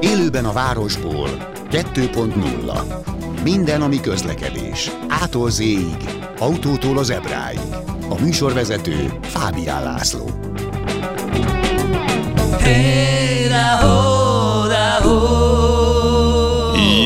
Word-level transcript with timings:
Élőben 0.00 0.44
a 0.44 0.52
városból 0.52 1.28
2.0 1.70 3.42
Minden, 3.42 3.82
ami 3.82 4.00
közlekedés. 4.00 4.90
Ától 5.08 5.50
z 5.50 5.62
autótól 6.38 6.98
az 6.98 7.10
ebráig. 7.10 7.58
A 8.08 8.20
műsorvezető 8.20 9.18
Fábián 9.22 9.82
László. 9.82 10.30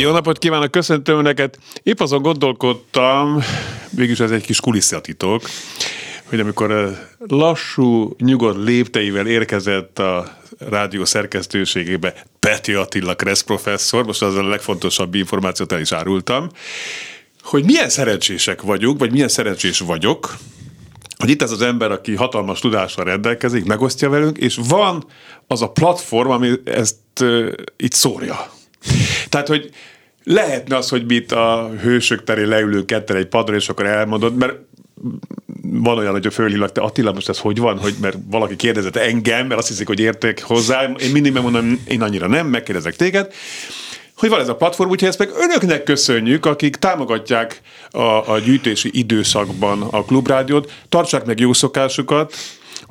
Jó 0.01 0.11
napot 0.11 0.39
kívánok, 0.39 0.71
köszöntöm 0.71 1.19
Önöket! 1.19 1.59
Épp 1.83 2.01
azon 2.01 2.23
gondolkodtam, 2.23 3.43
mégis 3.91 4.21
ez 4.21 4.31
egy 4.31 4.45
kis 4.45 4.61
kulisszatitok, 4.61 5.43
hogy 6.33 6.41
amikor 6.41 6.99
lassú, 7.19 8.15
nyugodt 8.19 8.65
lépteivel 8.65 9.27
érkezett 9.27 9.99
a 9.99 10.37
rádió 10.59 11.05
szerkesztőségébe 11.05 12.15
Peti 12.41 12.73
Attila 12.73 13.15
Kressz 13.15 13.43
professzor, 13.43 14.05
most 14.05 14.23
az 14.23 14.37
a 14.37 14.49
legfontosabb 14.49 15.15
információt 15.15 15.73
el 15.73 15.81
is 15.81 15.93
árultam, 15.93 16.49
hogy 17.43 17.65
milyen 17.65 17.89
szerencsések 17.89 18.63
vagyunk, 18.63 18.99
vagy 18.99 19.13
milyen 19.13 19.29
szerencsés 19.29 19.79
vagyok, 19.79 20.35
hogy 21.19 21.31
itt 21.31 21.43
ez 21.43 21.51
az 21.51 21.63
ember, 21.63 21.91
aki 21.91 22.15
hatalmas 22.15 22.61
tudással 22.61 23.05
rendelkezik, 23.05 23.65
megosztja 23.65 24.09
velünk, 24.09 24.39
és 24.39 24.59
van 24.69 25.05
az 25.47 25.63
a 25.63 25.71
platform, 25.71 26.31
ami 26.31 26.53
ezt 26.65 26.97
uh, 27.21 27.53
itt 27.77 27.93
szórja. 27.93 28.51
Tehát, 29.29 29.49
hogy 29.49 29.71
lehetne 30.25 30.77
az, 30.77 30.89
hogy 30.89 31.07
mi 31.07 31.15
itt 31.15 31.33
a 31.33 31.71
hősök 31.81 32.25
terén 32.25 32.49
leülünk 32.49 32.87
ketten 32.87 33.17
egy 33.17 33.29
padra, 33.29 33.55
és 33.55 33.69
akkor 33.69 33.87
elmondod, 33.87 34.37
mert 34.37 34.55
van 35.63 35.99
olyan, 35.99 36.13
hogy 36.13 36.33
fölhívlak, 36.33 36.73
te 36.73 36.81
Attila, 36.81 37.13
most 37.13 37.29
ez 37.29 37.39
hogy 37.39 37.59
van, 37.59 37.79
hogy 37.79 37.95
mert 38.01 38.17
valaki 38.31 38.57
kérdezett 38.57 38.97
engem, 38.97 39.47
mert 39.47 39.61
azt 39.61 39.69
hiszik, 39.69 39.87
hogy 39.87 40.01
érték 40.01 40.43
hozzá, 40.43 40.85
én 40.85 41.11
mindig 41.11 41.33
megmondom, 41.33 41.83
én 41.89 42.03
annyira 42.03 42.27
nem, 42.27 42.47
megkérdezek 42.47 42.97
téged, 42.97 43.33
hogy 44.17 44.29
van 44.29 44.41
ez 44.41 44.49
a 44.49 44.57
platform, 44.57 44.91
úgyhogy 44.91 45.09
ezt 45.09 45.19
meg 45.19 45.31
önöknek 45.37 45.83
köszönjük, 45.83 46.47
akik 46.47 46.77
támogatják 46.77 47.61
a, 47.91 48.33
a 48.33 48.39
gyűjtési 48.39 48.91
időszakban 48.93 49.83
a 49.83 50.05
klubrádiót, 50.05 50.73
tartsák 50.89 51.25
meg 51.25 51.41
jó 51.41 51.53
szokásukat, 51.53 52.35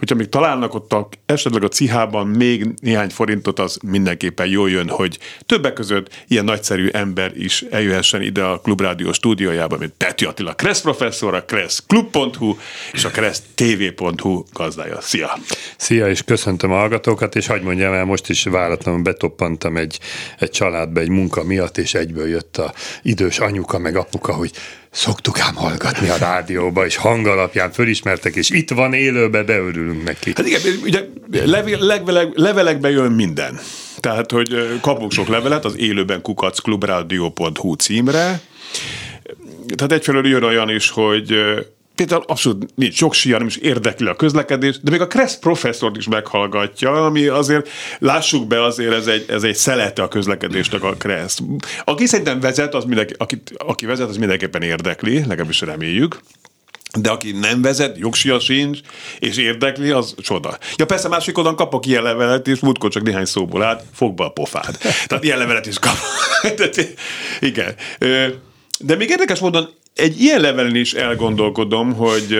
hogyha 0.02 0.16
még 0.16 0.30
találnak 0.30 0.74
ott 0.74 0.94
a, 0.94 1.10
esetleg 1.26 1.64
a 1.64 1.68
cihában 1.68 2.28
még 2.28 2.68
néhány 2.80 3.10
forintot, 3.10 3.60
az 3.60 3.78
mindenképpen 3.84 4.48
jól 4.48 4.70
jön, 4.70 4.90
hogy 4.90 5.20
többek 5.46 5.74
között 5.74 6.24
ilyen 6.28 6.46
nagyszerű 6.46 6.88
ember 6.88 7.32
is 7.36 7.62
eljöhessen 7.62 8.22
ide 8.22 8.44
a 8.44 8.60
Klubrádió 8.60 9.12
stúdiójába, 9.12 9.78
mint 9.78 9.94
Peti 9.98 10.26
Attila 10.26 10.54
Kressz 10.54 10.82
professzor, 10.82 11.34
a 11.34 11.44
kresszklub.hu 11.44 12.56
és 12.94 13.06
a 13.06 13.10
kressztv.hu 13.10 14.44
gazdája. 14.54 15.02
Szia! 15.02 15.38
Szia, 15.78 16.10
és 16.10 16.24
köszöntöm 16.24 16.72
a 16.72 16.78
hallgatókat, 16.78 17.36
és 17.36 17.48
hagyd 17.48 17.64
mondjam 17.64 17.94
el, 17.94 18.06
most 18.06 18.30
is 18.30 18.44
váratlanul 18.44 19.02
betoppantam 19.02 19.78
egy, 19.78 20.00
egy 20.40 20.52
családba 20.52 21.00
egy 21.00 21.10
munka 21.10 21.44
miatt, 21.44 21.78
és 21.78 21.94
egyből 21.94 22.28
jött 22.28 22.58
a 22.58 22.74
idős 23.02 23.40
anyuka 23.40 23.78
meg 23.78 23.96
apuka, 23.96 24.34
hogy 24.34 24.52
szoktuk 24.92 25.40
ám 25.40 25.56
hallgatni 25.56 26.10
a 26.10 26.18
rádióba, 26.18 26.86
és 26.86 26.96
hangalapján 26.96 27.72
fölismertek, 27.72 28.36
és 28.36 28.50
itt 28.50 28.70
van 28.70 28.94
élőbe, 28.94 29.44
beörülünk 29.92 30.04
neki. 30.04 30.34
Hát 30.36 30.48
igen, 30.48 30.62
ugye 30.84 31.06
levelek, 31.46 32.30
levelekbe 32.34 32.90
jön 32.90 33.12
minden. 33.12 33.60
Tehát, 34.00 34.32
hogy 34.32 34.80
kapunk 34.82 35.12
sok 35.12 35.28
levelet 35.28 35.66
az 35.66 35.78
élőben 35.78 36.22
kukacklubrádió.hu 36.22 37.74
címre, 37.74 38.42
tehát 39.76 39.92
egyfelől 39.92 40.28
jön 40.28 40.44
olyan 40.44 40.70
is, 40.70 40.90
hogy 40.90 41.36
például 41.96 42.24
abszolút 42.28 42.70
nincs 42.76 43.00
jogsia, 43.00 43.38
nem 43.38 43.48
is 43.48 43.58
érdekli 43.58 44.08
a 44.08 44.16
közlekedés, 44.16 44.80
de 44.80 44.92
még 44.92 45.02
a 45.02 45.08
Kressz 45.08 45.36
professzort 45.36 45.98
is 45.98 46.08
meghallgatja, 46.08 47.06
ami 47.06 47.28
azért, 47.28 47.70
lássuk 48.00 48.48
be, 48.48 48.64
azért 48.64 48.94
ez 48.94 49.08
egy, 49.08 49.26
ez 49.28 49.44
egy 49.44 49.56
szelete 49.56 50.04
a 50.04 50.08
közlekedésnek 50.08 50.84
a 50.84 50.94
Kressz. 50.94 51.40
Aki 51.84 52.06
szerintem 52.06 52.40
vezet, 52.40 52.74
az 52.74 52.84
mindenki, 52.84 53.14
aki, 53.18 53.42
aki 53.58 53.86
vezet, 53.86 54.10
az 54.10 54.18
mindenképpen 54.18 54.62
érdekli, 54.62 55.20
legalábbis 55.20 55.62
reméljük. 55.62 56.20
De 57.00 57.10
aki 57.10 57.32
nem 57.32 57.62
vezet, 57.62 57.98
jogsia 57.98 58.40
sincs, 58.40 58.80
és 59.20 59.38
érdekli, 59.38 59.90
az 59.90 60.16
csoda. 60.18 60.58
Ja 60.76 60.86
persze 60.86 61.08
másik 61.08 61.38
oldalon 61.38 61.58
kapok 61.58 61.86
ilyen 61.86 62.04
levelet, 62.04 62.48
és 62.48 62.60
múltkor 62.60 62.92
csak 62.92 63.04
néhány 63.04 63.26
szóból 63.26 63.64
át, 63.64 63.84
fogba 63.94 64.26
a 64.26 64.30
pofád. 64.30 64.78
Tehát 65.08 65.24
ilyen 65.24 65.38
levelet 65.38 65.66
is 65.66 65.80
kap. 65.80 65.96
Igen. 67.40 67.76
De 68.80 68.96
még 68.96 69.10
érdekes 69.10 69.40
módon 69.40 69.70
egy 69.96 70.22
ilyen 70.22 70.42
levelen 70.42 70.76
is 70.76 70.94
elgondolkodom, 70.94 71.94
hogy 71.94 72.38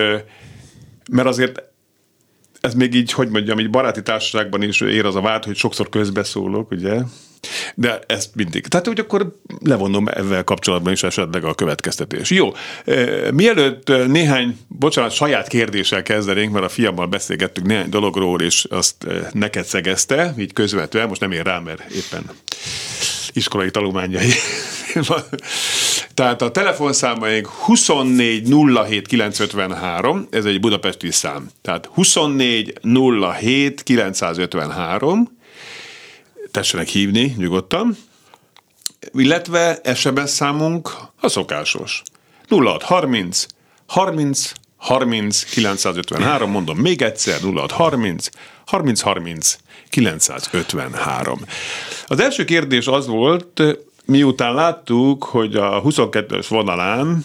mert 1.10 1.28
azért 1.28 1.62
ez 2.62 2.74
még 2.74 2.94
így, 2.94 3.12
hogy 3.12 3.28
mondjam, 3.28 3.58
így 3.58 3.70
baráti 3.70 4.02
társaságban 4.02 4.62
is 4.62 4.80
ér 4.80 5.04
az 5.04 5.16
a 5.16 5.20
vált, 5.20 5.44
hogy 5.44 5.56
sokszor 5.56 5.88
közbeszólok, 5.88 6.70
ugye? 6.70 7.00
De 7.74 8.00
ezt 8.06 8.34
mindig. 8.34 8.66
Tehát, 8.66 8.86
hogy 8.86 9.00
akkor 9.00 9.36
levonom 9.64 10.08
ezzel 10.08 10.44
kapcsolatban 10.44 10.92
is 10.92 11.02
esetleg 11.02 11.44
a 11.44 11.54
következtetés. 11.54 12.30
Jó, 12.30 12.52
mielőtt 13.32 14.06
néhány, 14.06 14.58
bocsánat, 14.68 15.12
saját 15.12 15.48
kérdéssel 15.48 16.02
kezdenénk, 16.02 16.52
mert 16.52 16.64
a 16.64 16.68
fiammal 16.68 17.06
beszélgettünk 17.06 17.66
néhány 17.66 17.88
dologról, 17.88 18.40
és 18.40 18.66
azt 18.70 19.06
neked 19.32 19.64
szegezte, 19.64 20.34
így 20.38 20.52
közvetően, 20.52 21.08
most 21.08 21.20
nem 21.20 21.32
ér 21.32 21.44
rá, 21.44 21.58
mert 21.58 21.90
éppen 21.90 22.24
iskolai 23.32 23.70
tanulmányai. 23.70 24.28
Tehát 26.14 26.42
a 26.42 26.50
telefonszámaink 26.50 27.46
24 27.46 28.48
07 28.86 29.06
953, 29.06 30.26
ez 30.30 30.44
egy 30.44 30.60
budapesti 30.60 31.10
szám. 31.10 31.50
Tehát 31.62 31.86
24 31.86 32.72
07 33.40 33.82
953, 33.82 35.38
tessenek 36.50 36.88
hívni 36.88 37.34
nyugodtan, 37.36 37.96
illetve 39.12 39.80
SMS 39.94 40.30
számunk 40.30 40.90
a 41.20 41.28
szokásos. 41.28 42.02
0630 42.48 43.46
30 43.86 44.52
30 44.82 45.44
953, 45.44 46.50
mondom 46.50 46.78
még 46.78 47.02
egyszer, 47.02 47.40
0630 47.40 48.28
30 48.66 49.00
30 49.00 49.58
953. 49.88 51.40
Az 52.06 52.20
első 52.20 52.44
kérdés 52.44 52.86
az 52.86 53.06
volt, 53.06 53.62
miután 54.04 54.54
láttuk, 54.54 55.24
hogy 55.24 55.56
a 55.56 55.82
22-es 55.82 56.46
vonalán 56.48 57.24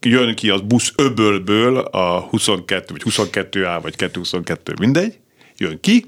jön 0.00 0.34
ki 0.34 0.50
az 0.50 0.60
busz 0.60 0.92
öbölből 0.96 1.78
a 1.78 2.20
22, 2.20 2.84
vagy 2.92 3.02
22A, 3.14 3.78
vagy 3.82 3.96
222, 3.96 4.74
mindegy, 4.78 5.18
jön 5.56 5.80
ki, 5.80 6.06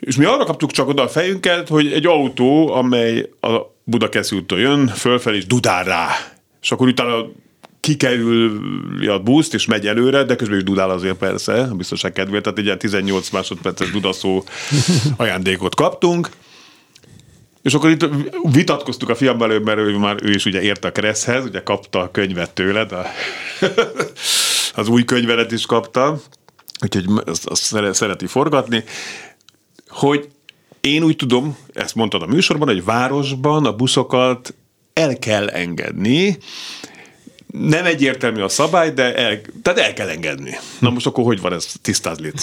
és 0.00 0.16
mi 0.16 0.24
arra 0.24 0.44
kaptuk 0.44 0.70
csak 0.70 0.88
oda 0.88 1.02
a 1.02 1.08
fejünket, 1.08 1.68
hogy 1.68 1.92
egy 1.92 2.06
autó, 2.06 2.72
amely 2.72 3.30
a 3.40 3.60
Budakeszi 3.84 4.36
úttól 4.36 4.58
jön, 4.58 4.86
fölfelé 4.86 5.36
és 5.36 5.46
dudál 5.46 5.84
rá. 5.84 6.08
És 6.62 6.72
akkor 6.72 6.88
utána 6.88 7.26
kikerül 7.80 9.10
a 9.10 9.18
buszt, 9.18 9.54
és 9.54 9.66
megy 9.66 9.86
előre, 9.86 10.24
de 10.24 10.36
közben 10.36 10.56
is 10.56 10.64
dudál 10.64 10.90
azért 10.90 11.16
persze, 11.16 11.52
a 11.52 11.74
biztonság 11.74 12.12
kedvéért, 12.12 12.42
tehát 12.42 12.58
egy 12.58 12.64
ilyen 12.64 12.78
18 12.78 13.30
másodperces 13.30 13.90
dudaszó 13.90 14.44
ajándékot 15.16 15.74
kaptunk. 15.74 16.28
És 17.62 17.74
akkor 17.74 17.90
itt 17.90 18.08
vitatkoztuk 18.52 19.08
a 19.08 19.16
előbb, 19.24 19.64
mert 19.64 19.78
ő 19.78 19.96
már 19.96 20.16
ő 20.22 20.30
is 20.30 20.44
ugye 20.44 20.62
ért 20.62 20.84
a 20.84 20.92
Kresszhez, 20.92 21.44
ugye 21.44 21.62
kapta 21.62 22.00
a 22.00 22.10
könyvet 22.10 22.50
tőled, 22.50 22.92
a, 22.92 23.06
az 24.80 24.88
új 24.88 25.04
könyvelet 25.04 25.52
is 25.52 25.66
kapta, 25.66 26.20
úgyhogy 26.82 27.04
azt, 27.26 27.46
azt 27.46 27.92
szereti 27.92 28.26
forgatni, 28.26 28.84
hogy 29.88 30.28
én 30.80 31.02
úgy 31.02 31.16
tudom, 31.16 31.56
ezt 31.72 31.94
mondtad 31.94 32.22
a 32.22 32.26
műsorban, 32.26 32.68
hogy 32.68 32.84
városban 32.84 33.66
a 33.66 33.76
buszokat 33.76 34.54
el 34.92 35.18
kell 35.18 35.48
engedni, 35.48 36.38
nem 37.52 37.84
egyértelmű 37.84 38.40
a 38.40 38.48
szabály, 38.48 38.90
de 38.90 39.14
el, 39.14 39.40
tehát 39.62 39.78
el 39.78 39.92
kell 39.92 40.08
engedni. 40.08 40.58
Na 40.78 40.90
most 40.90 41.06
akkor 41.06 41.24
hogy 41.24 41.40
van 41.40 41.52
ez? 41.52 41.66
Tisztáz 41.82 42.18
légy. 42.18 42.34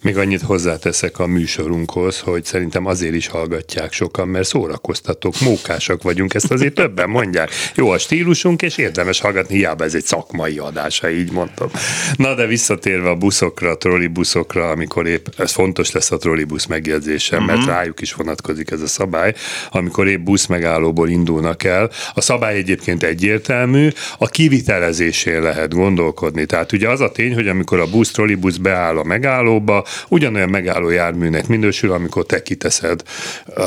Még 0.00 0.16
annyit 0.16 0.42
hozzáteszek 0.42 1.18
a 1.18 1.26
műsorunkhoz, 1.26 2.20
hogy 2.20 2.44
szerintem 2.44 2.86
azért 2.86 3.14
is 3.14 3.26
hallgatják 3.26 3.92
sokan, 3.92 4.28
mert 4.28 4.46
szórakoztatók, 4.46 5.40
mókásak 5.40 6.02
vagyunk, 6.02 6.34
ezt 6.34 6.50
azért 6.50 6.74
többen 6.74 7.08
mondják. 7.08 7.50
Jó 7.74 7.90
a 7.90 7.98
stílusunk, 7.98 8.62
és 8.62 8.76
érdemes 8.76 9.20
hallgatni, 9.20 9.56
hiába 9.56 9.84
ez 9.84 9.94
egy 9.94 10.04
szakmai 10.04 10.58
adása, 10.58 11.10
így 11.10 11.32
mondtam. 11.32 11.68
Na 12.16 12.34
de 12.34 12.46
visszatérve 12.46 13.08
a 13.08 13.14
buszokra, 13.14 13.70
a 13.70 13.76
trollibuszokra, 13.76 14.70
amikor 14.70 15.06
épp, 15.06 15.26
ez 15.36 15.52
fontos 15.52 15.92
lesz 15.92 16.10
a 16.10 16.16
trollibusz 16.16 16.66
megjegyzésem, 16.66 17.42
uh-huh. 17.42 17.54
mert 17.54 17.66
mhm. 17.66 17.76
rájuk 17.76 18.00
is 18.00 18.12
vonatkozik 18.12 18.70
ez 18.70 18.80
a 18.80 18.86
szabály, 18.86 19.34
amikor 19.70 20.08
épp 20.08 20.24
busz 20.24 20.46
megállóból 20.46 21.08
indulnak 21.08 21.64
el. 21.64 21.90
A 22.14 22.20
szabály 22.20 22.56
egyébként 22.56 23.02
egyértelmű, 23.02 23.88
a 24.18 24.28
kivitelezésén 24.36 25.42
lehet 25.42 25.74
gondolkodni. 25.74 26.46
Tehát 26.46 26.72
ugye 26.72 26.88
az 26.88 27.00
a 27.00 27.10
tény, 27.10 27.34
hogy 27.34 27.48
amikor 27.48 27.80
a 27.80 27.86
busz, 27.86 28.10
trollibusz 28.10 28.56
beáll 28.56 28.98
a 28.98 29.04
megállóba, 29.04 29.84
ugyanolyan 30.08 30.48
megálló 30.48 30.88
járműnek 30.90 31.46
minősül, 31.46 31.92
amikor 31.92 32.26
te 32.26 32.42
kiteszed 32.42 33.02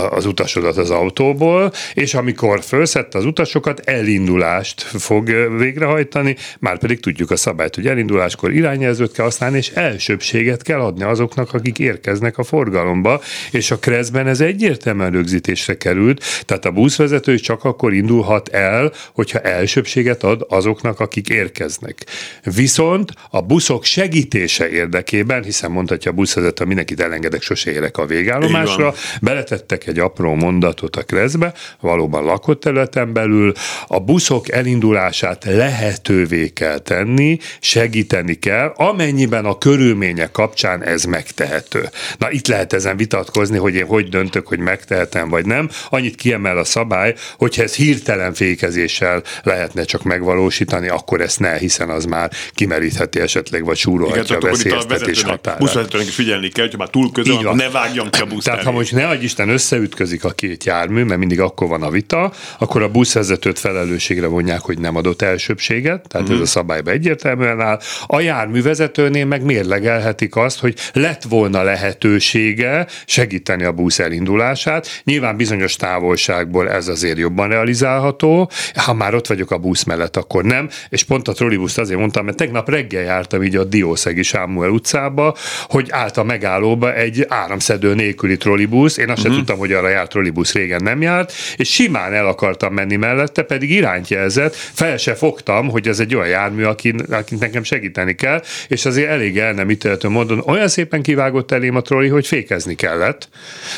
az 0.09 0.25
utasodat 0.25 0.77
az 0.77 0.89
autóból, 0.89 1.71
és 1.93 2.13
amikor 2.13 2.63
felszett 2.63 3.15
az 3.15 3.25
utasokat, 3.25 3.79
elindulást 3.79 4.81
fog 4.81 5.25
végrehajtani, 5.57 6.35
már 6.59 6.77
pedig 6.77 6.99
tudjuk 6.99 7.31
a 7.31 7.35
szabályt, 7.35 7.75
hogy 7.75 7.87
elinduláskor 7.87 8.53
irányjelzőt 8.53 9.11
kell 9.11 9.25
használni, 9.25 9.57
és 9.57 9.69
elsőbséget 9.69 10.61
kell 10.61 10.79
adni 10.79 11.03
azoknak, 11.03 11.53
akik 11.53 11.79
érkeznek 11.79 12.37
a 12.37 12.43
forgalomba, 12.43 13.21
és 13.51 13.71
a 13.71 13.77
kreszben 13.77 14.27
ez 14.27 14.41
egyértelműen 14.41 15.11
rögzítésre 15.11 15.77
került, 15.77 16.23
tehát 16.45 16.65
a 16.65 16.71
buszvezető 16.71 17.35
csak 17.35 17.63
akkor 17.63 17.93
indulhat 17.93 18.47
el, 18.49 18.91
hogyha 19.13 19.39
elsőbséget 19.39 20.23
ad 20.23 20.45
azoknak, 20.59 20.99
akik 20.99 21.29
érkeznek. 21.29 22.05
Viszont 22.43 23.11
a 23.29 23.41
buszok 23.41 23.83
segítése 23.83 24.69
érdekében, 24.69 25.43
hiszen 25.43 25.71
mondhatja 25.71 26.11
a 26.11 26.13
buszvezető, 26.13 26.65
mindenkit 26.65 26.99
elengedek, 26.99 27.41
sose 27.41 27.71
érek 27.71 27.97
a 27.97 28.05
végállomásra, 28.05 28.93
beletettek 29.21 29.87
egy 29.87 29.99
apró 29.99 30.33
mondatot 30.33 30.95
a 30.95 31.03
kreszbe, 31.03 31.53
valóban 31.79 32.23
lakott 32.23 32.59
területen 32.59 33.13
belül, 33.13 33.53
a 33.87 33.99
buszok 33.99 34.51
elindulását 34.51 35.45
lehetővé 35.45 36.47
kell 36.47 36.77
tenni, 36.77 37.37
segíteni 37.59 38.33
kell, 38.33 38.73
amennyiben 38.75 39.45
a 39.45 39.57
körülmények 39.57 40.31
kapcsán 40.31 40.83
ez 40.83 41.03
megtehető. 41.03 41.89
Na 42.17 42.31
itt 42.31 42.47
lehet 42.47 42.73
ezen 42.73 42.97
vitatkozni, 42.97 43.57
hogy 43.57 43.75
én 43.75 43.85
hogy 43.85 44.09
döntök, 44.09 44.47
hogy 44.47 44.59
megtehetem 44.59 45.29
vagy 45.29 45.45
nem. 45.45 45.69
Annyit 45.89 46.15
kiemel 46.15 46.57
a 46.57 46.63
szabály, 46.63 47.15
hogyha 47.37 47.63
ez 47.63 47.75
hirtelen 47.75 48.33
fékezéssel 48.33 49.23
lehetne 49.43 49.83
csak 49.83 50.03
megvalósítani, 50.03 50.48
akkor 50.89 51.21
ezt 51.21 51.39
ne, 51.39 51.57
hiszen 51.57 51.89
az 51.89 52.05
már 52.05 52.31
kimerítheti 52.53 53.19
esetleg, 53.19 53.65
vagy 53.65 53.77
súrolhatja 53.77 54.37
a 54.37 54.39
veszélyeztetés 54.39 55.23
határát. 55.23 55.59
Buszvezetőnek 55.59 56.07
is 56.07 56.15
figyelni 56.15 56.49
kell, 56.49 56.63
hogyha 56.63 56.77
már 56.77 56.89
túl 56.89 57.11
közel, 57.11 57.41
van, 57.41 57.55
ne 57.55 57.69
vágjam 57.69 58.09
ki 58.09 58.21
a 58.21 58.25
busz 58.25 58.43
Tehát 58.43 58.63
ha 58.63 58.71
most 58.71 58.91
ne 58.91 59.07
adj 59.07 59.23
Isten 59.23 59.49
összeütközik 59.49 60.23
a 60.23 60.29
két 60.29 60.63
jármű, 60.63 61.03
mert 61.03 61.19
mindig 61.19 61.39
akkor 61.39 61.67
van 61.67 61.83
a 61.83 61.89
vita, 61.89 62.31
akkor 62.57 62.81
a 62.81 62.89
buszvezetőt 62.89 63.59
felelősségre 63.59 64.27
vonják, 64.27 64.61
hogy 64.61 64.79
nem 64.79 64.95
adott 64.95 65.21
elsőbséget, 65.21 66.07
tehát 66.07 66.29
mm. 66.29 66.33
ez 66.33 66.39
a 66.39 66.45
szabályban 66.45 66.93
egyértelműen 66.93 67.61
áll. 67.61 67.79
A 68.07 68.19
járművezetőnél 68.19 69.25
meg 69.25 69.43
mérlegelhetik 69.43 70.35
azt, 70.35 70.59
hogy 70.59 70.75
lett 70.93 71.23
volna 71.23 71.63
lehetősége 71.63 72.87
segíteni 73.05 73.63
a 73.63 73.71
busz 73.71 73.99
elindulását. 73.99 75.01
Nyilván 75.03 75.37
bizonyos 75.37 75.75
távolságból 75.75 76.69
ez 76.69 76.87
azért 76.87 77.17
jobban 77.17 77.47
realizálható. 77.49 78.51
Ha 78.75 78.93
már 78.93 79.15
ott 79.15 79.27
vagyok 79.27 79.51
a 79.51 79.57
busz 79.57 79.83
mellett, 79.83 80.17
akkor 80.17 80.38
nem. 80.45 80.69
És 80.89 81.03
pont 81.03 81.27
a 81.27 81.33
trollibuszt 81.33 81.77
azért 81.77 81.99
mondtam, 81.99 82.25
mert 82.25 82.37
tegnap 82.37 82.69
reggel 82.69 83.03
jártam 83.03 83.43
így 83.43 83.55
a 83.55 83.63
Diószegi 83.63 84.23
Sámuel 84.23 84.69
utcába, 84.69 85.35
hogy 85.67 85.87
állt 85.89 86.17
a 86.17 86.23
megállóba 86.23 86.93
egy 86.95 87.25
áramszedő 87.27 87.93
nélküli 87.93 88.37
trollibusz. 88.37 88.97
Én 88.97 89.09
azt 89.09 89.17
uh-huh. 89.17 89.33
sem 89.33 89.43
tudtam, 89.43 89.57
hogy 89.57 89.71
arra 89.71 89.89
járt 89.89 90.09
trollibusz 90.09 90.53
régen 90.53 90.83
nem 90.83 91.01
járt, 91.01 91.33
és 91.55 91.69
simán 91.73 92.13
el 92.13 92.27
akartam 92.27 92.73
menni 92.73 92.95
mellette, 92.95 93.41
pedig 93.41 93.71
irányt 93.71 94.07
jelzett. 94.07 94.55
Fel 94.55 94.97
se 94.97 95.15
fogtam, 95.15 95.69
hogy 95.69 95.87
ez 95.87 95.99
egy 95.99 96.15
olyan 96.15 96.27
jármű, 96.27 96.63
akin, 96.63 96.99
akin 97.11 97.37
nekem 97.41 97.63
segíteni 97.63 98.15
kell, 98.15 98.41
és 98.67 98.85
azért 98.85 99.09
elég 99.09 99.37
el 99.37 99.53
nem 99.53 99.69
ítélhető 99.69 100.09
módon 100.09 100.43
olyan 100.45 100.67
szépen 100.67 101.01
kivágott 101.01 101.51
elém 101.51 101.75
a 101.75 101.81
trolli, 101.81 102.07
hogy 102.07 102.27
fékezni 102.27 102.75
kellett. 102.75 103.29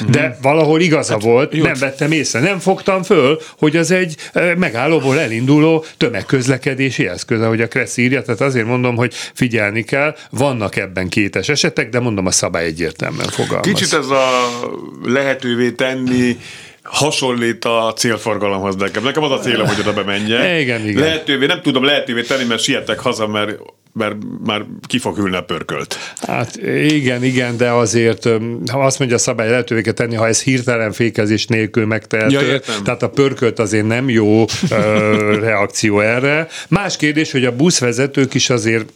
De 0.09 0.19
uh-huh. 0.19 0.35
valahol 0.41 0.81
igaza 0.81 1.13
hát, 1.13 1.21
volt, 1.21 1.53
jó. 1.55 1.63
nem 1.63 1.75
vettem 1.79 2.11
észre, 2.11 2.39
nem 2.39 2.59
fogtam 2.59 3.03
föl, 3.03 3.39
hogy 3.57 3.75
az 3.75 3.91
egy 3.91 4.15
megállóból 4.57 5.19
elinduló 5.19 5.85
tömegközlekedési 6.51 7.07
eszköz, 7.07 7.41
ahogy 7.41 7.61
a 7.61 7.67
Kressz 7.67 7.97
írja, 7.97 8.21
tehát 8.21 8.41
azért 8.41 8.65
mondom, 8.65 8.95
hogy 8.95 9.13
figyelni 9.13 9.83
kell, 9.83 10.15
vannak 10.29 10.75
ebben 10.75 11.09
kétes 11.09 11.49
esetek, 11.49 11.89
de 11.89 11.99
mondom 11.99 12.25
a 12.25 12.31
szabály 12.31 12.65
egyértelműen 12.65 13.27
fogalmaz. 13.27 13.67
Kicsit 13.67 13.93
ez 13.93 14.07
a 14.07 14.49
lehetővé 15.03 15.71
tenni, 15.71 16.37
hasonlít 16.83 17.65
a 17.65 17.93
célforgalomhoz 17.97 18.75
nekem. 18.75 19.03
Nekem 19.03 19.23
az 19.23 19.31
a 19.31 19.39
célom, 19.39 19.67
hogy 19.67 19.79
oda 19.79 19.93
bemenjek. 19.93 20.61
Igen, 20.61 20.87
igen. 20.87 21.01
Lehetővé, 21.01 21.45
nem 21.45 21.61
tudom 21.61 21.83
lehetővé 21.83 22.21
tenni, 22.21 22.43
mert 22.43 22.61
sietek 22.61 22.99
haza, 22.99 23.27
mert 23.27 23.51
mert 23.93 24.15
már 24.45 24.65
ki 24.87 24.97
fog 24.97 25.17
ülni 25.17 25.35
a 25.35 25.41
pörkölt. 25.41 25.97
Hát 26.27 26.55
igen, 26.87 27.23
igen, 27.23 27.57
de 27.57 27.71
azért, 27.71 28.29
ha 28.71 28.79
azt 28.79 28.99
mondja 28.99 29.17
a 29.17 29.19
szabály, 29.19 29.49
lehetővé 29.49 29.81
kell 29.81 29.93
tenni, 29.93 30.15
ha 30.15 30.27
ez 30.27 30.41
hirtelen 30.43 30.91
fékezés 30.91 31.47
nélkül 31.47 31.85
megtehető. 31.85 32.51
Ja, 32.51 32.59
tehát 32.83 33.03
a 33.03 33.09
pörkölt 33.09 33.59
azért 33.59 33.87
nem 33.87 34.09
jó 34.09 34.45
ö, 34.69 35.39
reakció 35.39 35.99
erre. 35.99 36.47
Más 36.67 36.97
kérdés, 36.97 37.31
hogy 37.31 37.45
a 37.45 37.55
buszvezetők 37.55 38.33
is 38.33 38.49
azért 38.49 38.93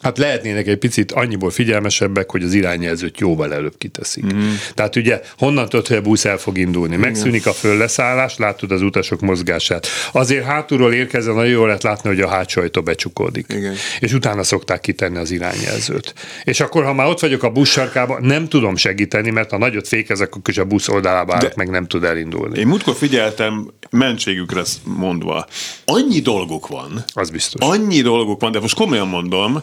Hát 0.00 0.18
lehetnének 0.18 0.66
egy 0.66 0.78
picit 0.78 1.12
annyiból 1.12 1.50
figyelmesebbek, 1.50 2.30
hogy 2.30 2.42
az 2.42 2.54
irányjelzőt 2.54 3.18
jóval 3.18 3.54
előbb 3.54 3.74
kiteszik. 3.78 4.34
Mm. 4.34 4.50
Tehát 4.74 4.96
ugye 4.96 5.20
honnan 5.38 5.68
tudod, 5.68 5.86
hogy 5.86 5.96
a 5.96 6.00
busz 6.00 6.24
el 6.24 6.36
fog 6.36 6.58
indulni? 6.58 6.96
Megszűnik 6.96 7.46
a 7.46 7.52
fölleszállás, 7.52 8.36
látod 8.36 8.72
az 8.72 8.82
utasok 8.82 9.20
mozgását. 9.20 9.86
Azért 10.12 10.44
hátulról 10.44 10.92
érkezzen, 10.92 11.34
nagyon 11.34 11.50
jól 11.50 11.66
lehet 11.66 11.82
látni, 11.82 12.08
hogy 12.08 12.20
a 12.20 12.28
hátsó 12.28 12.60
ajtó 12.60 12.82
becsukódik. 12.82 13.46
Igen. 13.48 13.74
És 14.00 14.12
utána 14.12 14.42
szokták 14.42 14.80
kitenni 14.80 15.16
az 15.16 15.30
irányjelzőt. 15.30 16.14
És 16.44 16.60
akkor, 16.60 16.84
ha 16.84 16.92
már 16.92 17.06
ott 17.06 17.20
vagyok 17.20 17.42
a 17.42 17.50
busz 17.50 17.70
sarkában, 17.70 18.22
nem 18.22 18.48
tudom 18.48 18.76
segíteni, 18.76 19.30
mert 19.30 19.50
ha 19.50 19.58
nagyot 19.58 19.88
fékezek, 19.88 20.34
akkor 20.34 20.48
is 20.48 20.58
a 20.58 20.64
busz 20.64 20.88
oldalába 20.88 21.34
állok, 21.34 21.54
meg 21.54 21.68
nem 21.68 21.86
tud 21.86 22.04
elindulni. 22.04 22.58
Én 22.58 22.66
múltkor 22.66 22.94
figyeltem, 22.94 23.70
mentségükre 23.90 24.62
mondva, 24.84 25.46
annyi 25.84 26.20
dolguk 26.20 26.68
van. 26.68 27.04
Az 27.12 27.30
biztos. 27.30 27.68
Annyi 27.68 28.00
dolguk 28.00 28.40
van, 28.40 28.52
de 28.52 28.60
most 28.60 28.74
komolyan 28.74 29.08
mondom, 29.08 29.62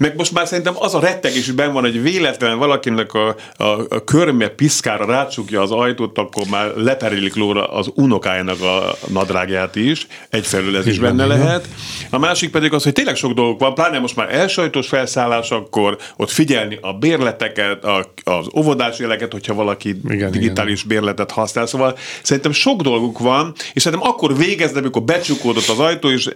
meg 0.00 0.16
most 0.16 0.32
már 0.32 0.46
szerintem 0.46 0.74
az 0.78 0.94
a 0.94 1.00
rettegés, 1.00 1.46
hogy 1.46 1.54
benn 1.54 1.72
van, 1.72 1.82
hogy 1.82 2.02
véletlenül 2.02 2.56
valakinek 2.56 3.14
a, 3.14 3.36
a, 3.56 3.64
a 3.64 4.04
körme 4.04 4.48
piszkára 4.48 5.04
rácsukja 5.04 5.60
az 5.62 5.70
ajtót, 5.70 6.18
akkor 6.18 6.44
már 6.50 6.72
leperélik 6.76 7.34
lóra 7.34 7.66
az 7.66 7.90
unokájának 7.94 8.62
a 8.62 8.96
nadrágját 9.08 9.76
is. 9.76 10.06
Egyfelől 10.30 10.76
ez 10.76 10.86
is 10.86 10.98
benne 10.98 11.26
lehet. 11.26 11.68
A 12.10 12.18
másik 12.18 12.50
pedig 12.50 12.72
az, 12.72 12.82
hogy 12.82 12.92
tényleg 12.92 13.16
sok 13.16 13.32
dolgok 13.32 13.60
van, 13.60 13.74
pláne 13.74 13.98
most 13.98 14.16
már 14.16 14.34
elsajtos 14.34 14.88
felszállás, 14.88 15.50
akkor 15.50 15.98
ott 16.16 16.30
figyelni 16.30 16.78
a 16.80 16.92
bérleteket, 16.92 17.84
a, 17.84 18.12
az 18.24 18.46
óvodás 18.56 18.98
éleket, 18.98 19.32
hogyha 19.32 19.54
valaki 19.54 20.00
igen, 20.08 20.30
digitális 20.30 20.84
igen. 20.84 20.88
bérletet 20.88 21.30
használ. 21.30 21.66
Szóval 21.66 21.98
szerintem 22.22 22.52
sok 22.52 22.82
dolguk 22.82 23.18
van, 23.18 23.52
és 23.72 23.82
szerintem 23.82 24.08
akkor 24.08 24.36
végezne, 24.36 24.78
amikor 24.78 25.02
becsukódott 25.02 25.68
az 25.68 25.78
ajtó, 25.78 26.10
és 26.10 26.28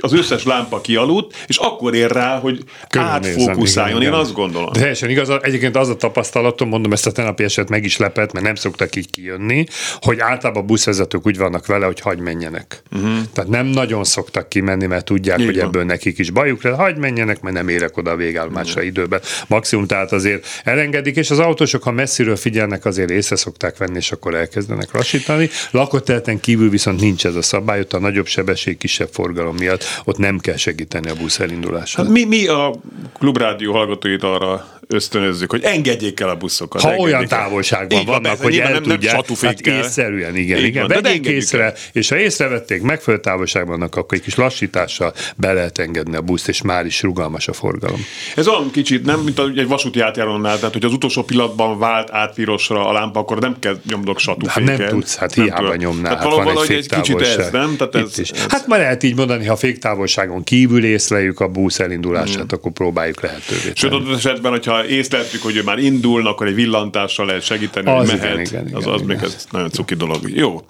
az 0.00 0.12
összes 0.12 0.44
lámpa 0.44 0.80
kialudt, 0.80 1.44
és 1.46 1.56
akkor 1.56 1.94
ér 1.94 2.10
rá, 2.10 2.38
hogy 2.38 2.64
átfókuszáljon, 2.88 4.02
én 4.02 4.12
azt 4.12 4.32
gondolom. 4.32 4.72
De 4.72 4.78
teljesen 4.78 5.10
igaz, 5.10 5.30
egyébként 5.42 5.76
az 5.76 5.88
a 5.88 5.96
tapasztalatom, 5.96 6.68
mondom, 6.68 6.92
ezt 6.92 7.06
a 7.06 7.12
tenapi 7.12 7.44
eset 7.44 7.68
meg 7.68 7.84
is 7.84 7.96
lepett, 7.96 8.32
mert 8.32 8.44
nem 8.44 8.54
szoktak 8.54 8.96
így 8.96 9.10
kijönni, 9.10 9.66
hogy 10.00 10.18
általában 10.18 10.66
buszvezetők 10.66 11.26
úgy 11.26 11.36
vannak 11.36 11.66
vele, 11.66 11.86
hogy 11.86 12.00
hagy 12.00 12.18
menjenek. 12.18 12.82
Uh-huh. 12.92 13.10
Tehát 13.32 13.50
nem 13.50 13.66
nagyon 13.66 14.04
szoktak 14.04 14.48
kimenni, 14.48 14.86
mert 14.86 15.04
tudják, 15.04 15.38
így 15.38 15.44
hogy 15.44 15.56
van. 15.56 15.64
ebből 15.64 15.84
nekik 15.84 16.18
is 16.18 16.30
bajuk 16.30 16.62
lesz, 16.62 16.76
hagy 16.76 16.96
menjenek, 16.96 17.40
mert 17.40 17.54
nem 17.54 17.68
érek 17.68 17.96
oda 17.96 18.10
a 18.10 18.16
végállomásra 18.16 18.72
uh-huh. 18.72 18.86
időben. 18.86 19.20
Maximum, 19.46 19.86
tehát 19.86 20.12
azért 20.12 20.46
elengedik, 20.64 21.16
és 21.16 21.30
az 21.30 21.38
autósok, 21.38 21.82
ha 21.82 21.90
messziről 21.90 22.36
figyelnek, 22.36 22.84
azért 22.84 23.10
észre 23.10 23.36
szokták 23.36 23.76
venni, 23.76 23.96
és 23.96 24.12
akkor 24.12 24.34
elkezdenek 24.34 24.92
lassítani. 24.92 25.48
Lakott 25.70 26.12
kívül 26.40 26.70
viszont 26.70 27.00
nincs 27.00 27.26
ez 27.26 27.34
a 27.34 27.42
szabály, 27.42 27.80
ott 27.80 27.92
a 27.92 27.98
nagyobb 27.98 28.26
sebesség, 28.26 28.76
kisebb 28.76 29.08
forgalom 29.12 29.47
miatt 29.52 29.84
ott 30.04 30.18
nem 30.18 30.38
kell 30.38 30.56
segíteni 30.56 31.10
a 31.10 31.14
busz 31.14 31.38
elindulását. 31.38 32.04
Hát 32.04 32.14
mi, 32.14 32.24
mi 32.24 32.46
a 32.46 32.74
klubrádió 33.18 33.72
hallgatóit 33.72 34.22
arra 34.22 34.78
ösztönözzük, 34.88 35.50
hogy 35.50 35.62
engedjék 35.62 36.20
el 36.20 36.28
a 36.28 36.36
buszokat. 36.36 36.82
Ha 36.82 36.94
olyan 36.94 37.26
távolságban 37.26 38.04
vannak, 38.04 38.36
van, 38.36 38.46
hogy 38.46 38.58
el 38.58 38.72
nem, 38.72 38.82
tudják, 38.82 39.26
nem 39.28 39.36
hát 39.40 39.60
észszerűen, 39.60 40.36
igen, 40.36 40.58
Így 40.58 40.64
igen. 40.64 40.86
Van, 40.86 41.02
Vegyék 41.02 41.26
észre, 41.26 41.62
el. 41.62 41.74
és 41.92 42.08
ha 42.08 42.18
észrevették, 42.18 42.82
megfelelő 42.82 43.22
távolságban 43.22 43.78
vannak, 43.78 43.96
akkor 43.96 44.18
egy 44.18 44.24
kis 44.24 44.34
lassítással 44.34 45.14
be 45.36 45.52
lehet 45.52 45.78
engedni 45.78 46.16
a 46.16 46.20
buszt, 46.22 46.48
és 46.48 46.62
már 46.62 46.86
is 46.86 47.02
rugalmas 47.02 47.48
a 47.48 47.52
forgalom. 47.52 48.04
Ez 48.36 48.48
olyan 48.48 48.70
kicsit, 48.70 49.04
nem, 49.04 49.20
mint 49.20 49.38
egy 49.38 49.68
vasúti 49.68 50.00
átjárónál, 50.00 50.56
tehát 50.56 50.72
hogy 50.72 50.84
az 50.84 50.92
utolsó 50.92 51.22
pillanatban 51.22 51.78
vált 51.78 52.10
át 52.10 52.34
pirosra 52.34 52.88
a 52.88 52.92
lámpa, 52.92 53.20
akkor 53.20 53.38
nem 53.38 53.56
kell 53.58 53.80
nyomdok 53.88 54.18
satúféket. 54.18 54.68
Hát 54.68 54.78
nem 54.78 54.88
tudsz, 54.88 55.16
hát 55.16 55.36
nem 55.36 55.44
hiába 55.44 55.74
nyomnál. 55.74 56.16
Hát, 56.16 56.24
hát 56.24 56.44
van 56.44 56.58
egy, 56.62 56.72
egy 56.72 56.88
kicsit 56.88 57.20
ez, 57.20 57.50
nem? 57.52 57.76
Tehát 57.76 57.94
ez, 57.94 58.18
is. 58.18 58.30
Ez... 58.30 58.46
Hát 58.48 58.66
már 58.66 58.78
lehet 58.78 59.02
így 59.02 59.16
mondani, 59.16 59.37
ha 59.46 59.56
féktávolságon 59.56 60.44
kívül 60.44 60.84
észleljük 60.84 61.40
a 61.40 61.48
busz 61.48 61.78
elindulását, 61.78 62.36
hmm. 62.36 62.46
akkor 62.50 62.72
próbáljuk 62.72 63.20
lehetővé 63.20 63.72
Sőt, 63.74 63.92
ott 63.92 64.14
esetben, 64.14 64.50
hogyha 64.50 64.86
észleltük, 64.86 65.42
hogy 65.42 65.56
ő 65.56 65.62
már 65.62 65.78
indul, 65.78 66.26
akkor 66.26 66.46
egy 66.46 66.54
villantással 66.54 67.26
lehet 67.26 67.42
segíteni, 67.42 67.90
az 67.90 68.10
hogy 68.10 68.20
mehet. 68.20 68.32
Igen, 68.32 68.66
igen, 68.66 68.74
az, 68.74 68.86
az 68.86 68.94
igen, 68.94 69.06
még 69.06 69.18
ez 69.22 69.46
nagyon 69.50 69.70
cuki 69.70 69.94
dolog. 69.94 70.30
Jó. 70.30 70.64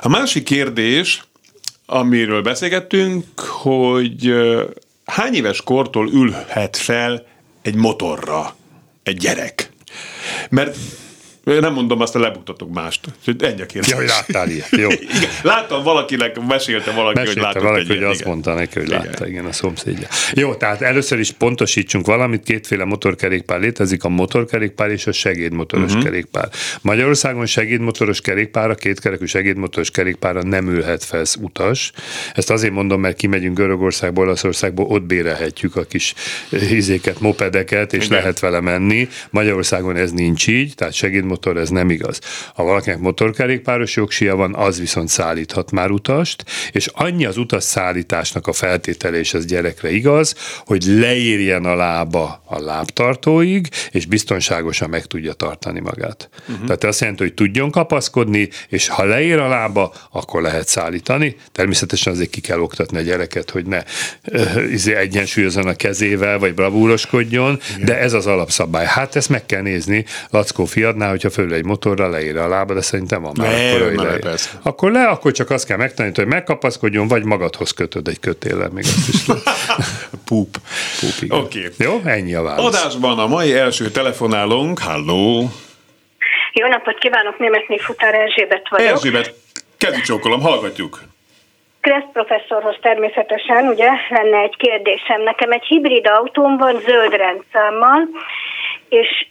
A 0.00 0.08
másik 0.08 0.42
kérdés, 0.42 1.22
amiről 1.86 2.42
beszélgettünk, 2.42 3.40
hogy 3.40 4.34
hány 5.04 5.34
éves 5.34 5.62
kortól 5.62 6.10
ülhet 6.12 6.76
fel 6.76 7.26
egy 7.62 7.74
motorra 7.74 8.56
egy 9.02 9.16
gyerek? 9.16 9.70
Mert 10.50 10.76
Nem 11.44 11.72
mondom, 11.72 12.00
azt 12.00 12.14
lebuktatok 12.14 12.72
mást. 12.72 13.00
Ennyi 13.38 13.60
a 13.60 13.66
kérdés. 13.66 13.90
Ja, 13.90 13.96
hogy 13.96 14.06
láttál 14.06 14.48
ilyet. 14.48 14.68
Jó. 14.70 14.90
Igen, 15.16 15.30
láttam 15.42 15.82
valakinek, 15.82 16.46
mesélte 16.46 16.90
valaki, 16.90 17.18
Mesélte 17.18 17.40
hogy 17.40 17.42
látott 17.42 17.62
valaki, 17.62 17.80
egy 17.80 17.86
hogy 17.86 17.96
ilyet, 17.96 18.10
azt 18.10 18.20
igen. 18.20 18.32
mondta 18.32 18.54
neki, 18.54 18.78
hogy 18.78 18.88
Igen. 18.88 19.04
látta, 19.04 19.26
igen, 19.26 19.44
a 19.44 19.52
szomszédja. 19.52 20.08
Jó, 20.32 20.54
tehát 20.54 20.82
először 20.82 21.18
is 21.18 21.30
pontosítsunk 21.30 22.06
valamit, 22.06 22.42
kétféle 22.42 22.84
motorkerékpár 22.84 23.60
létezik, 23.60 24.04
a 24.04 24.08
motorkerékpár 24.08 24.90
és 24.90 25.06
a 25.06 25.12
segédmotoros 25.12 25.90
uh-huh. 25.90 26.04
kerékpár. 26.04 26.48
Magyarországon 26.80 27.46
segédmotoros 27.46 28.20
kerékpára, 28.20 28.74
kétkerekű 28.74 29.24
segédmotoros 29.24 29.90
kerékpára 29.90 30.42
nem 30.42 30.68
ülhet 30.68 31.04
fel 31.04 31.24
utas. 31.40 31.92
Ezt 32.34 32.50
azért 32.50 32.72
mondom, 32.72 33.00
mert 33.00 33.16
kimegyünk 33.16 33.56
Görögországból, 33.56 34.24
Olaszországból, 34.24 34.86
ott 34.86 35.02
bérelhetjük 35.02 35.76
a 35.76 35.82
kis 35.84 36.14
izéket, 36.70 37.20
mopedeket, 37.20 37.92
és 37.92 38.04
Igen. 38.04 38.18
lehet 38.18 38.38
vele 38.38 38.60
menni. 38.60 39.08
Magyarországon 39.30 39.96
ez 39.96 40.12
nincs 40.12 40.46
így, 40.46 40.74
tehát 40.74 40.94
segédmotor 41.34 41.56
ez 41.56 41.68
nem 41.68 41.90
igaz. 41.90 42.20
Ha 42.54 42.62
valakinek 42.62 42.98
motorkerékpáros 42.98 43.96
jogsia 43.96 44.36
van, 44.36 44.54
az 44.54 44.78
viszont 44.78 45.08
szállíthat 45.08 45.70
már 45.70 45.90
utast, 45.90 46.44
és 46.72 46.88
annyi 46.92 47.24
az 47.24 47.36
utas 47.36 47.64
szállításnak 47.64 48.46
a 48.46 48.52
feltétele, 48.52 49.18
és 49.18 49.34
ez 49.34 49.46
gyerekre 49.46 49.90
igaz, 49.90 50.34
hogy 50.66 50.84
leérjen 50.84 51.64
a 51.64 51.74
lába 51.74 52.42
a 52.46 52.60
lábtartóig, 52.60 53.68
és 53.90 54.06
biztonságosan 54.06 54.88
meg 54.88 55.06
tudja 55.06 55.32
tartani 55.32 55.80
magát. 55.80 56.28
Uh-huh. 56.48 56.64
Tehát 56.64 56.84
azt 56.84 57.00
jelenti, 57.00 57.22
hogy 57.22 57.34
tudjon 57.34 57.70
kapaszkodni, 57.70 58.48
és 58.68 58.88
ha 58.88 59.04
leér 59.04 59.38
a 59.38 59.48
lába, 59.48 59.92
akkor 60.10 60.42
lehet 60.42 60.68
szállítani. 60.68 61.36
Természetesen 61.52 62.12
azért 62.12 62.30
ki 62.30 62.40
kell 62.40 62.58
oktatni 62.58 62.98
a 62.98 63.00
gyereket, 63.00 63.50
hogy 63.50 63.66
ne 63.66 63.82
izé 64.70 64.94
egyensúlyozon 64.94 65.66
a 65.66 65.74
kezével, 65.74 66.38
vagy 66.38 66.54
bravúroskodjon, 66.54 67.60
de 67.84 67.98
ez 67.98 68.12
az 68.12 68.26
alapszabály. 68.26 68.86
Hát 68.86 69.16
ezt 69.16 69.28
meg 69.28 69.46
kell 69.46 69.62
nézni 69.62 70.04
Lackó 70.30 70.64
fiadnál, 70.64 71.10
hogyha 71.24 71.42
föl 71.42 71.54
egy 71.54 71.64
motorra 71.64 72.08
leér 72.08 72.36
a 72.36 72.48
lába, 72.48 72.74
de 72.74 72.80
szerintem 72.80 73.22
van 73.22 73.32
már 73.38 73.50
Nem, 73.50 73.82
akkor, 73.82 74.04
leér. 74.04 74.20
persze. 74.20 74.50
Akkor 74.62 74.92
le, 74.92 75.06
akkor 75.06 75.32
csak 75.32 75.50
azt 75.50 75.66
kell 75.66 75.76
megtanítani, 75.76 76.26
hogy 76.26 76.36
megkapaszkodjon, 76.36 77.08
vagy 77.08 77.24
magadhoz 77.24 77.70
kötöd 77.70 78.08
egy 78.08 78.20
kötéllel, 78.20 78.68
még 78.68 78.84
azt 78.84 79.08
is. 79.08 79.24
Pup, 80.28 80.56
igen. 81.20 81.38
Oké. 81.38 81.70
Jó, 81.78 82.00
ennyi 82.04 82.34
a 82.34 82.42
válasz. 82.42 82.64
Adásban 82.64 83.18
a 83.18 83.26
mai 83.26 83.54
első 83.54 83.90
telefonálónk, 83.90 84.78
halló, 84.78 85.50
Jó 86.52 86.66
napot 86.66 86.98
kívánok, 86.98 87.38
Németné 87.38 87.78
Futár 87.78 88.14
Erzsébet 88.14 88.68
vagyok. 88.68 88.88
Erzsébet, 88.88 89.34
kezdj 89.78 90.00
csókolom, 90.00 90.40
hallgatjuk. 90.40 91.02
Kressz 91.80 92.12
professzorhoz 92.12 92.76
természetesen, 92.80 93.66
ugye, 93.66 93.88
lenne 94.08 94.38
egy 94.38 94.56
kérdésem. 94.56 95.22
Nekem 95.22 95.50
egy 95.52 95.64
hibrid 95.64 96.06
autóm 96.06 96.56
van 96.56 96.80
zöld 96.86 97.12
rendszámmal, 97.12 98.08
és 98.88 99.26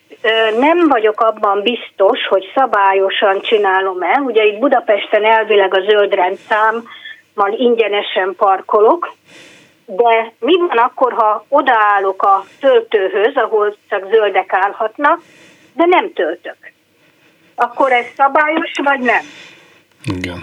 nem 0.60 0.88
vagyok 0.88 1.22
abban 1.22 1.62
biztos, 1.62 2.28
hogy 2.28 2.52
szabályosan 2.56 3.42
csinálom-e. 3.42 4.20
Ugye 4.20 4.44
itt 4.44 4.60
Budapesten 4.60 5.26
elvileg 5.26 5.74
a 5.74 5.82
zöld 5.90 6.14
rendszámmal 6.14 7.52
ingyenesen 7.52 8.34
parkolok, 8.38 9.14
de 9.86 10.34
mi 10.40 10.58
van 10.58 10.78
akkor, 10.78 11.14
ha 11.14 11.46
odaállok 11.50 12.24
a 12.24 12.46
töltőhöz, 12.60 13.36
ahol 13.36 13.76
csak 13.90 14.08
zöldek 14.12 14.54
állhatnak, 14.54 15.22
de 15.74 15.86
nem 15.86 16.14
töltök? 16.14 16.58
Akkor 17.56 17.92
ez 17.92 18.06
szabályos, 18.16 18.72
vagy 18.84 19.00
nem? 19.00 19.22
Igen. 20.18 20.40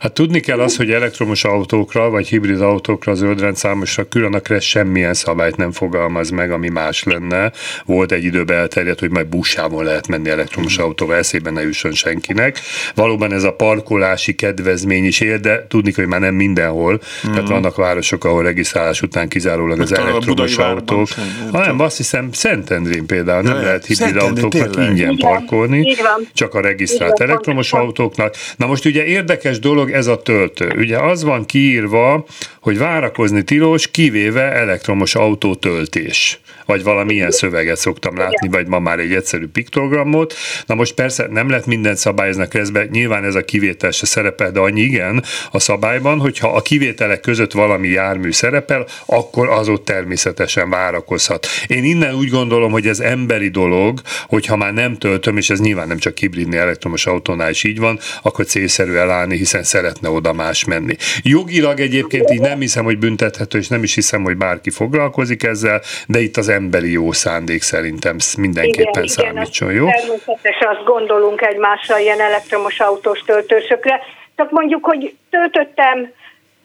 Hát 0.00 0.12
tudni 0.12 0.40
kell 0.40 0.60
az, 0.60 0.76
hogy 0.76 0.90
elektromos 0.90 1.44
autókra, 1.44 2.10
vagy 2.10 2.28
hibrid 2.28 2.60
autókra, 2.60 3.14
zöldrendszámosra 3.14 4.08
külön 4.08 4.34
a 4.34 4.40
KRESZ 4.40 4.64
semmilyen 4.64 5.14
szabályt 5.14 5.56
nem 5.56 5.72
fogalmaz 5.72 6.30
meg, 6.30 6.50
ami 6.50 6.68
más 6.68 7.02
lenne. 7.02 7.52
Volt 7.84 8.12
egy 8.12 8.24
időben 8.24 8.58
elterjedt, 8.58 9.00
hogy 9.00 9.10
majd 9.10 9.26
buszsávon 9.26 9.84
lehet 9.84 10.08
menni 10.08 10.28
elektromos 10.28 10.78
autóval, 10.78 11.16
eszébe 11.16 11.50
ne 11.50 11.62
jusson 11.62 11.92
senkinek. 11.92 12.58
Valóban 12.94 13.32
ez 13.32 13.42
a 13.42 13.52
parkolási 13.52 14.34
kedvezmény 14.34 15.04
is 15.04 15.20
él, 15.20 15.38
de 15.38 15.66
tudni 15.68 15.92
kell, 15.92 16.04
hogy 16.04 16.12
már 16.12 16.20
nem 16.20 16.34
mindenhol. 16.34 17.00
Mm. 17.28 17.32
Tehát 17.32 17.48
vannak 17.48 17.76
városok, 17.76 18.24
ahol 18.24 18.42
regisztrálás 18.42 19.02
után 19.02 19.28
kizárólag 19.28 19.80
az 19.80 19.92
elektromos 19.92 20.56
autók. 20.56 21.08
sem, 21.08 21.24
nem 21.40 21.50
Ha 21.52 21.66
nem, 21.66 21.80
azt 21.80 21.96
hiszem 21.96 22.32
Szentendrén 22.32 23.06
például 23.06 23.42
nem 23.42 23.56
lehet 23.56 23.86
hibrid 23.86 24.16
autóknak 24.16 24.76
ingyen 24.76 25.16
parkolni, 25.16 25.96
csak 26.32 26.54
a 26.54 26.60
regisztrált 26.60 27.20
elektromos 27.20 27.72
autóknak. 27.72 28.34
Na 28.56 28.66
most 28.66 28.84
ugye 28.84 29.04
érdekes 29.04 29.58
dolog 29.58 29.88
ez 29.92 30.06
a 30.06 30.22
töltő. 30.22 30.72
Ugye 30.76 30.98
az 30.98 31.22
van 31.22 31.46
kiírva, 31.46 32.24
hogy 32.60 32.78
várakozni 32.78 33.42
tilos, 33.42 33.90
kivéve 33.90 34.52
elektromos 34.52 35.14
autótöltés. 35.14 36.40
Vagy 36.70 36.82
valamilyen 36.82 37.30
szöveget 37.30 37.76
szoktam 37.76 38.16
látni, 38.16 38.48
vagy 38.48 38.66
ma 38.66 38.78
már 38.78 38.98
egy 38.98 39.14
egyszerű 39.14 39.46
piktogramot. 39.46 40.34
Na 40.66 40.74
most 40.74 40.94
persze 40.94 41.26
nem 41.30 41.48
lehet 41.48 41.66
mindent 41.66 41.96
szabályozni 41.96 42.42
a 42.42 42.48
keresztbe, 42.48 42.86
nyilván 42.90 43.24
ez 43.24 43.34
a 43.34 43.44
kivétel 43.44 43.90
se 43.90 44.06
szerepel, 44.06 44.50
de 44.50 44.60
annyi 44.60 44.80
igen 44.80 45.24
a 45.50 45.60
szabályban, 45.60 46.18
hogyha 46.18 46.48
a 46.48 46.60
kivételek 46.62 47.20
között 47.20 47.52
valami 47.52 47.88
jármű 47.88 48.32
szerepel, 48.32 48.86
akkor 49.06 49.48
az 49.48 49.68
ott 49.68 49.84
természetesen 49.84 50.70
várakozhat. 50.70 51.46
Én 51.66 51.84
innen 51.84 52.14
úgy 52.14 52.28
gondolom, 52.28 52.72
hogy 52.72 52.86
ez 52.86 53.00
emberi 53.00 53.48
dolog, 53.48 54.00
hogyha 54.26 54.56
már 54.56 54.72
nem 54.72 54.96
töltöm, 54.96 55.36
és 55.36 55.50
ez 55.50 55.60
nyilván 55.60 55.88
nem 55.88 55.98
csak 55.98 56.18
hibridni 56.18 56.56
elektromos 56.56 57.06
autónál 57.06 57.50
is 57.50 57.64
így 57.64 57.78
van, 57.78 57.98
akkor 58.22 58.44
célszerű 58.44 58.94
elállni, 58.94 59.36
hiszen 59.36 59.62
szeretne 59.62 60.08
oda 60.08 60.32
más 60.32 60.64
menni. 60.64 60.96
Jogilag 61.22 61.80
egyébként 61.80 62.30
így 62.30 62.40
nem 62.40 62.60
hiszem, 62.60 62.84
hogy 62.84 62.98
büntethető, 62.98 63.58
és 63.58 63.68
nem 63.68 63.82
is 63.82 63.94
hiszem, 63.94 64.22
hogy 64.22 64.36
bárki 64.36 64.70
foglalkozik 64.70 65.42
ezzel, 65.42 65.82
de 66.06 66.20
itt 66.20 66.36
az 66.36 66.48
emberi 66.60 66.92
jó 66.92 67.12
szándék 67.12 67.62
szerintem 67.62 68.16
mindenképpen 68.38 69.06
számítson, 69.06 69.72
jó? 69.72 69.86
Természetes, 69.86 70.58
azt 70.60 70.84
gondolunk 70.84 71.40
egymásra 71.42 71.98
ilyen 71.98 72.20
elektromos 72.20 72.80
autós 72.80 73.22
töltősökre. 73.26 74.00
Csak 74.36 74.50
mondjuk, 74.50 74.84
hogy 74.84 75.14
töltöttem, 75.30 76.12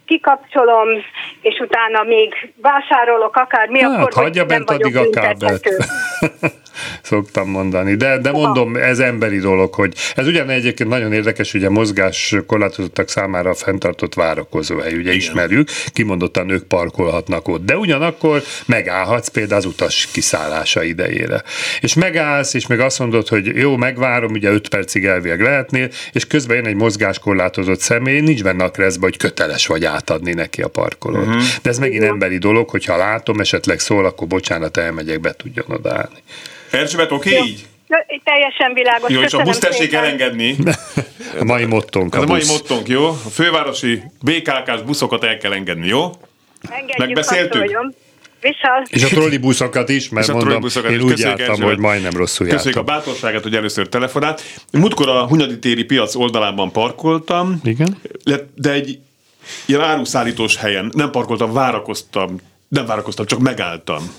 kikapcsolom, 0.06 0.88
és 1.42 1.60
utána 1.60 2.04
még 2.04 2.54
vásárolok 2.62 3.36
akár 3.36 3.68
mi, 3.68 3.82
Hát, 3.82 4.00
akkor 4.00 4.24
hagyja 4.24 4.46
bent 4.46 4.70
addig 4.70 4.98
a 4.98 5.10
kábelt. 5.10 5.70
Szoktam 7.02 7.50
mondani, 7.50 7.96
de, 7.96 8.18
de 8.18 8.32
mondom, 8.32 8.76
ez 8.76 9.00
emberi 9.00 9.38
dolog, 9.38 9.74
hogy 9.74 9.94
ez 10.16 10.28
ugyan 10.28 10.50
egyébként 10.50 10.90
nagyon 10.90 11.14
érdekes, 11.14 11.54
ugye 11.54 11.70
mozgás 11.70 12.36
korlátozottak 12.48 13.10
számára 13.10 13.50
a 13.50 13.54
fenntartott 13.54 14.14
várakozóhely, 14.14 14.94
ugye 14.94 15.02
Igen. 15.02 15.16
ismerjük, 15.16 15.70
kimondottan 15.94 16.50
ők 16.50 16.64
parkolhatnak 16.64 17.48
ott, 17.48 17.66
de 17.66 17.78
ugyanakkor 17.78 18.44
megállhatsz 18.66 19.28
például 19.28 19.60
az 19.60 19.66
utas 19.66 20.08
kiszállása 20.12 20.84
idejére. 20.84 21.44
És 21.80 21.94
megállsz, 21.94 22.54
és 22.54 22.68
meg 22.68 22.80
azt 22.80 23.00
mondod, 23.00 23.28
hogy 23.28 23.46
jó, 23.56 23.76
megvárom, 23.78 24.32
ugye 24.32 24.50
5 24.50 24.70
percig 24.70 25.06
elvileg 25.06 25.42
lehetnél, 25.42 25.90
és 26.12 26.28
közben 26.28 26.56
jön 26.56 26.66
egy 26.66 26.76
mozgáskorlátozott 26.76 27.80
személy, 27.80 28.20
nincs 28.20 28.44
benne 28.44 28.64
a 28.64 28.72
kreszbe, 28.72 29.06
hogy 29.06 29.18
köteles 29.18 29.68
vagy 29.68 29.86
átadni 29.86 30.34
neki 30.34 30.62
a 30.62 30.68
parkolót. 30.68 31.26
Uh-huh. 31.26 31.42
De 31.62 31.70
ez 31.70 31.80
megint 31.80 32.04
emberi 32.04 32.38
dolog, 32.38 32.70
hogyha 32.70 32.98
látom, 32.98 33.40
esetleg 33.40 33.80
szól, 33.80 34.06
akkor 34.06 34.28
bocsánat, 34.28 34.78
elmegyek, 34.78 35.20
be 35.20 35.34
tudjon 35.34 35.66
odaállni. 35.68 36.24
Erzsébet, 36.76 37.12
oké 37.12 37.36
okay, 37.36 37.48
így? 37.48 37.68
Teljesen 38.24 38.74
világos. 38.74 39.10
Jó, 39.10 39.16
és 39.20 39.22
a 39.22 39.24
Köszönöm 39.24 39.46
busz 39.46 39.58
tessék 39.58 39.90
szépen. 39.90 40.04
elengedni. 40.04 40.56
A 41.40 41.44
mai 41.44 41.66
mottónk 41.66 42.16
Ez 42.16 42.22
a 42.22 42.24
a 42.24 42.28
mai 42.28 42.46
mottónk, 42.48 42.88
jó? 42.88 43.08
A 43.08 43.30
fővárosi 43.32 44.02
BKK-s 44.22 44.82
buszokat 44.86 45.24
el 45.24 45.38
kell 45.38 45.52
engedni, 45.52 45.88
jó? 45.88 46.12
Engedjük, 46.70 46.98
Megbeszéltük? 46.98 47.62
Viszont. 48.42 48.88
És 48.90 49.04
a 49.04 49.08
trollibuszokat 49.08 49.90
is, 49.90 50.10
mert 50.10 50.26
És 50.26 50.32
a 50.32 50.36
mondom, 50.36 50.50
trollibuszokat 50.52 50.92
én 50.92 50.98
is. 50.98 51.04
úgy 51.04 51.12
Köszönjük, 51.12 51.40
jártam, 51.40 51.62
hogy 51.62 51.78
majdnem 51.78 52.12
rosszul 52.12 52.48
Köszönjük 52.48 52.76
a 52.76 52.80
jártam. 52.80 52.96
bátorságát, 52.96 53.44
hogy 53.44 53.56
először 53.56 53.90
telefonált. 53.90 54.42
Múltkor 54.72 55.10
a 55.10 55.28
Hunyadi 55.28 55.60
téri 55.60 55.84
piac 55.84 56.16
oldalában 56.16 56.72
parkoltam, 56.72 57.60
Igen? 57.64 57.98
de 58.56 58.72
egy 58.72 59.00
ilyen 59.66 59.82
áruszállítós 59.82 60.56
helyen 60.56 60.92
nem 60.96 61.12
parkoltam, 61.12 61.54
várakoztam, 61.54 62.36
nem 62.68 62.86
várakoztam, 62.86 63.26
csak 63.26 63.40
megálltam. 63.40 64.12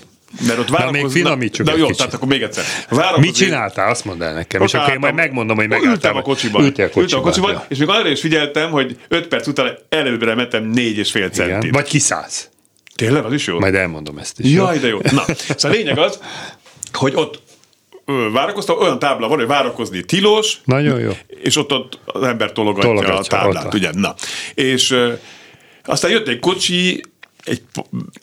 Mert 0.47 0.59
ott 0.59 0.69
várakozni... 0.69 1.01
még 1.01 1.11
finomítsuk 1.11 1.65
Na 1.65 1.71
egy 1.71 1.77
jó, 1.77 1.83
kicsit. 1.85 1.97
tehát 1.97 2.13
akkor 2.13 2.27
még 2.27 2.41
egyszer. 2.41 2.63
Várakozni... 2.89 3.25
Mit 3.25 3.35
csináltál? 3.35 3.89
Azt 3.89 4.05
mondd 4.05 4.23
el 4.23 4.33
nekem, 4.33 4.61
és 4.61 4.73
Ott 4.73 4.79
akkor 4.81 4.93
én 4.93 4.99
majd 4.99 5.13
megmondom, 5.13 5.55
hogy 5.55 5.65
Ültem 5.65 5.81
megálltam. 5.81 6.15
a 6.15 6.21
kocsiban. 6.21 6.63
Ültél 6.63 6.85
a 6.85 6.89
kocsiban. 6.89 7.03
Ültem 7.03 7.19
a 7.19 7.23
kocsiban, 7.23 7.51
ja. 7.51 7.65
és 7.69 7.77
még 7.77 7.89
arra 7.89 8.09
is 8.09 8.19
figyeltem, 8.19 8.71
hogy 8.71 8.97
5 9.07 9.27
perc 9.27 9.47
után 9.47 9.77
előbbre 9.89 10.35
mentem 10.35 10.63
4 10.63 10.97
és 10.97 11.11
fél 11.11 11.21
Igen. 11.33 11.49
centit. 11.49 11.73
Vagy 11.73 11.87
kiszállsz. 11.87 12.49
Tényleg, 12.95 13.25
az 13.25 13.33
is 13.33 13.47
jó? 13.47 13.59
Majd 13.59 13.75
elmondom 13.75 14.17
ezt 14.17 14.39
is. 14.39 14.51
jó? 14.51 14.63
Jaj, 14.63 14.79
de 14.79 14.87
jó. 14.87 14.99
Na, 15.11 15.23
szóval 15.35 15.55
a 15.61 15.67
lényeg 15.67 15.97
az, 15.97 16.19
hogy 16.93 17.13
ott 17.15 17.41
várakoztam, 18.33 18.77
olyan 18.79 18.99
tábla 18.99 19.27
van, 19.27 19.37
hogy 19.37 19.47
várakozni 19.47 20.01
tilos, 20.01 20.57
Nagyon 20.63 20.99
jó. 20.99 21.11
és 21.27 21.55
ott, 21.57 21.71
ott 21.71 21.99
az 22.05 22.23
ember 22.23 22.51
tologatja, 22.51 22.89
Tologatja, 22.89 23.17
a 23.17 23.23
táblát, 23.41 23.73
ugye? 23.73 23.89
Na. 23.93 24.15
És 24.53 24.95
aztán 25.85 26.11
jött 26.11 26.27
egy 26.27 26.39
kocsi, 26.39 27.03
egy, 27.47 27.61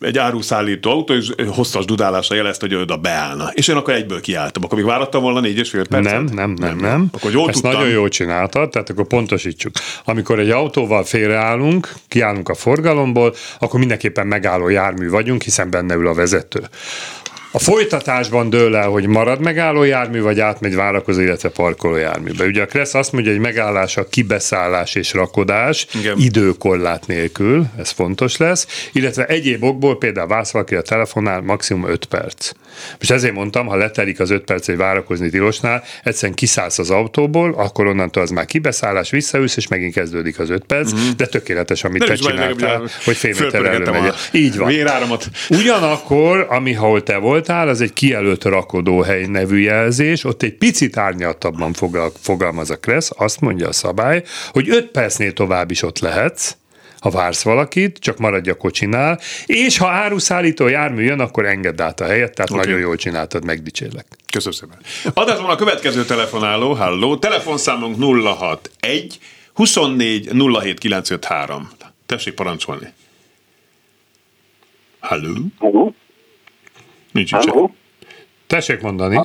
egy 0.00 0.18
áruszállító 0.18 0.90
autó, 0.90 1.14
és 1.14 1.32
hosszas 1.46 1.84
dudálásra 1.84 2.34
jelezte, 2.34 2.66
hogy 2.66 2.74
ő 2.74 2.80
oda 2.80 2.96
beállna. 2.96 3.50
És 3.54 3.68
én 3.68 3.76
akkor 3.76 3.94
egyből 3.94 4.20
kiálltam. 4.20 4.64
Akkor 4.64 4.78
még 4.78 4.86
várattam 4.86 5.22
volna 5.22 5.40
négy 5.40 5.58
és 5.58 5.70
fél 5.70 5.86
percet? 5.86 6.12
Nem, 6.12 6.24
nem, 6.24 6.50
nem, 6.50 6.76
nem. 6.76 7.08
Akkor 7.12 7.32
jól 7.32 7.48
Ezt 7.48 7.62
tudtam. 7.62 7.80
nagyon 7.80 7.94
jól 7.94 8.08
csináltad, 8.08 8.70
tehát 8.70 8.90
akkor 8.90 9.06
pontosítsuk. 9.06 9.72
Amikor 10.04 10.38
egy 10.38 10.50
autóval 10.50 11.04
félreállunk, 11.04 11.92
kiállunk 12.08 12.48
a 12.48 12.54
forgalomból, 12.54 13.34
akkor 13.58 13.78
mindenképpen 13.78 14.26
megálló 14.26 14.68
jármű 14.68 15.08
vagyunk, 15.08 15.42
hiszen 15.42 15.70
benne 15.70 15.94
ül 15.94 16.08
a 16.08 16.14
vezető. 16.14 16.68
A 17.56 17.58
folytatásban 17.58 18.50
dől 18.50 18.76
el, 18.76 18.88
hogy 18.88 19.06
marad 19.06 19.40
megálló 19.40 19.82
jármű, 19.82 20.20
vagy 20.20 20.40
átmegy 20.40 20.75
várakozó, 20.75 21.20
illetve 21.20 21.49
parkoló 21.49 21.96
járműbe. 21.96 22.44
Ugye 22.44 22.62
a 22.62 22.66
Kressz 22.66 22.94
azt 22.94 23.12
mondja, 23.12 23.32
hogy 23.32 23.40
megállás 23.40 23.96
a 23.96 24.08
kibeszállás 24.08 24.94
és 24.94 25.12
rakodás 25.12 25.87
Igen. 26.00 26.18
időkorlát 26.18 27.06
nélkül, 27.06 27.66
ez 27.78 27.90
fontos 27.90 28.37
lesz, 28.37 28.88
illetve 28.92 29.25
egyéb 29.26 29.62
okból 29.62 29.99
például 29.99 30.26
válsz 30.26 30.50
valaki 30.50 30.75
a 30.75 30.82
telefonnál 30.82 31.40
maximum 31.40 31.90
5 31.90 32.04
perc. 32.04 32.50
Most 32.99 33.11
ezért 33.11 33.34
mondtam, 33.34 33.66
ha 33.66 33.76
letelik 33.76 34.20
az 34.20 34.30
5 34.30 34.44
perc, 34.44 34.66
hogy 34.66 34.76
várakozni 34.76 35.30
tilosnál, 35.30 35.82
egyszerűen 36.02 36.34
kiszállsz 36.34 36.78
az 36.78 36.90
autóból, 36.90 37.54
akkor 37.56 37.87
onnantól 37.87 38.23
az 38.23 38.30
már 38.30 38.44
kibeszállás, 38.44 39.11
visszaülsz, 39.11 39.56
és 39.56 39.68
megint 39.68 39.94
kezdődik 39.94 40.38
az 40.38 40.50
5 40.50 40.64
perc, 40.64 40.92
de 41.16 41.26
tökéletes, 41.26 41.84
amit 41.84 41.99
Nem 41.99 42.08
te 42.08 42.14
csináltál, 42.14 42.82
hogy 43.04 43.16
fél 43.16 43.34
előmegy. 43.52 44.08
a 44.08 44.14
Így 44.32 44.56
van. 44.56 44.68
Véráramot. 44.68 45.26
Ugyanakkor, 45.49 46.46
ami 46.50 46.75
ahol 46.75 47.02
te 47.02 47.18
voltál, 47.46 47.68
az 47.68 47.80
egy 47.80 47.92
kijelölt 47.92 48.44
rakodóhely 48.44 49.26
nevű 49.26 49.58
jelzés, 49.58 50.24
ott 50.24 50.42
egy 50.42 50.54
picit 50.54 50.96
árnyaltabban 50.96 51.72
fogal, 51.72 52.12
fogalmaz 52.20 52.70
a 52.70 52.78
Kressz, 52.78 53.10
azt 53.16 53.40
mondja 53.40 53.68
a 53.68 53.72
szabály, 53.72 54.22
hogy 54.52 54.68
5 54.68 54.90
percnél 54.90 55.32
tovább 55.32 55.70
is 55.70 55.82
ott 55.82 55.98
lehetsz, 55.98 56.56
ha 57.00 57.10
vársz 57.10 57.42
valakit, 57.42 57.98
csak 57.98 58.18
maradj 58.18 58.50
a 58.50 58.54
kocsinál, 58.54 59.20
és 59.46 59.78
ha 59.78 59.88
áruszállító 59.88 60.66
jármű 60.66 61.02
jön, 61.02 61.20
akkor 61.20 61.46
engedd 61.46 61.80
át 61.80 62.00
a 62.00 62.04
helyet, 62.04 62.34
tehát 62.34 62.50
okay. 62.50 62.64
nagyon 62.64 62.80
jól 62.80 62.96
csináltad, 62.96 63.44
megdicsérlek. 63.44 64.06
Köszönöm 64.32 64.58
szépen. 64.58 64.78
Adásban 65.14 65.50
a 65.50 65.56
következő 65.56 66.04
telefonáló, 66.04 66.72
halló, 66.72 67.16
telefonszámunk 67.16 68.22
061 68.24 69.18
24 69.54 70.30
07 70.62 70.78
953. 70.78 71.70
Tessék 72.06 72.34
parancsolni. 72.34 72.92
Halló? 75.00 75.34
Halló? 75.58 75.94
Nincs 77.14 77.33
Halló? 77.33 77.75
Tessék 78.47 78.80
mondani. 78.80 79.21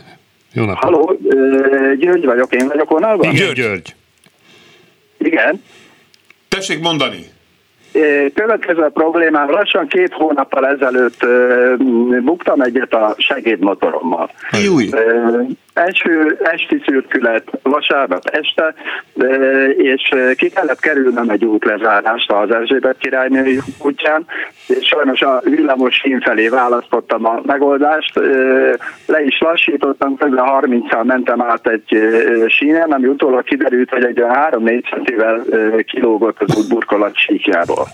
Jó 0.54 0.66
napot. 0.66 0.84
Halló, 0.84 1.18
György 2.00 2.26
vagyok, 2.26 2.54
én 2.54 2.68
vagyok 2.68 2.90
vonalban? 2.90 3.32
Igen, 3.32 3.54
György. 3.54 3.96
Igen. 5.18 5.64
Tessék 6.48 6.80
mondani. 6.80 7.26
Következő 8.34 8.82
a 8.82 8.90
problémám, 8.90 9.50
lassan 9.50 9.88
két 9.88 10.14
hónappal 10.14 10.68
ezelőtt 10.68 11.26
buktam 12.24 12.62
egyet 12.62 12.94
a 12.94 13.16
segédmotorommal. 13.18 14.32
Új. 14.72 14.90
Első 15.86 16.38
esti 16.44 16.82
szürkület 16.86 17.44
vasárnap 17.62 18.22
este, 18.32 18.74
ö, 19.16 19.66
és 19.66 20.14
ki 20.36 20.50
kellett 20.50 20.80
kerülnem 20.80 21.30
egy 21.30 21.46
útlezárást 21.46 22.32
az 22.32 22.52
Erzsébet 22.52 22.98
királynői 22.98 23.60
útján, 23.84 24.26
és 24.68 24.88
sajnos 24.88 25.22
a 25.22 25.42
villamos 25.44 26.02
hím 26.02 26.22
felé 26.22 26.48
választottam 26.48 27.26
a 27.26 27.42
megoldást, 27.46 28.18
Ö, 28.18 28.74
le 29.06 29.24
is 29.24 29.40
lassítottam, 29.40 30.16
kb. 30.16 30.40
30-szal 30.40 31.04
mentem 31.04 31.42
át 31.42 31.68
egy 31.68 31.96
ö, 31.96 32.46
sínen, 32.48 32.92
ami 32.92 33.08
utólag 33.08 33.44
kiderült, 33.44 33.90
hogy 33.90 34.04
egy 34.04 34.22
olyan 34.22 34.36
3-4 34.52 34.90
centivel 34.90 35.44
kilógott 35.84 36.42
az 36.42 36.58
útburkolat 36.58 37.18
síkjából. 37.18 37.88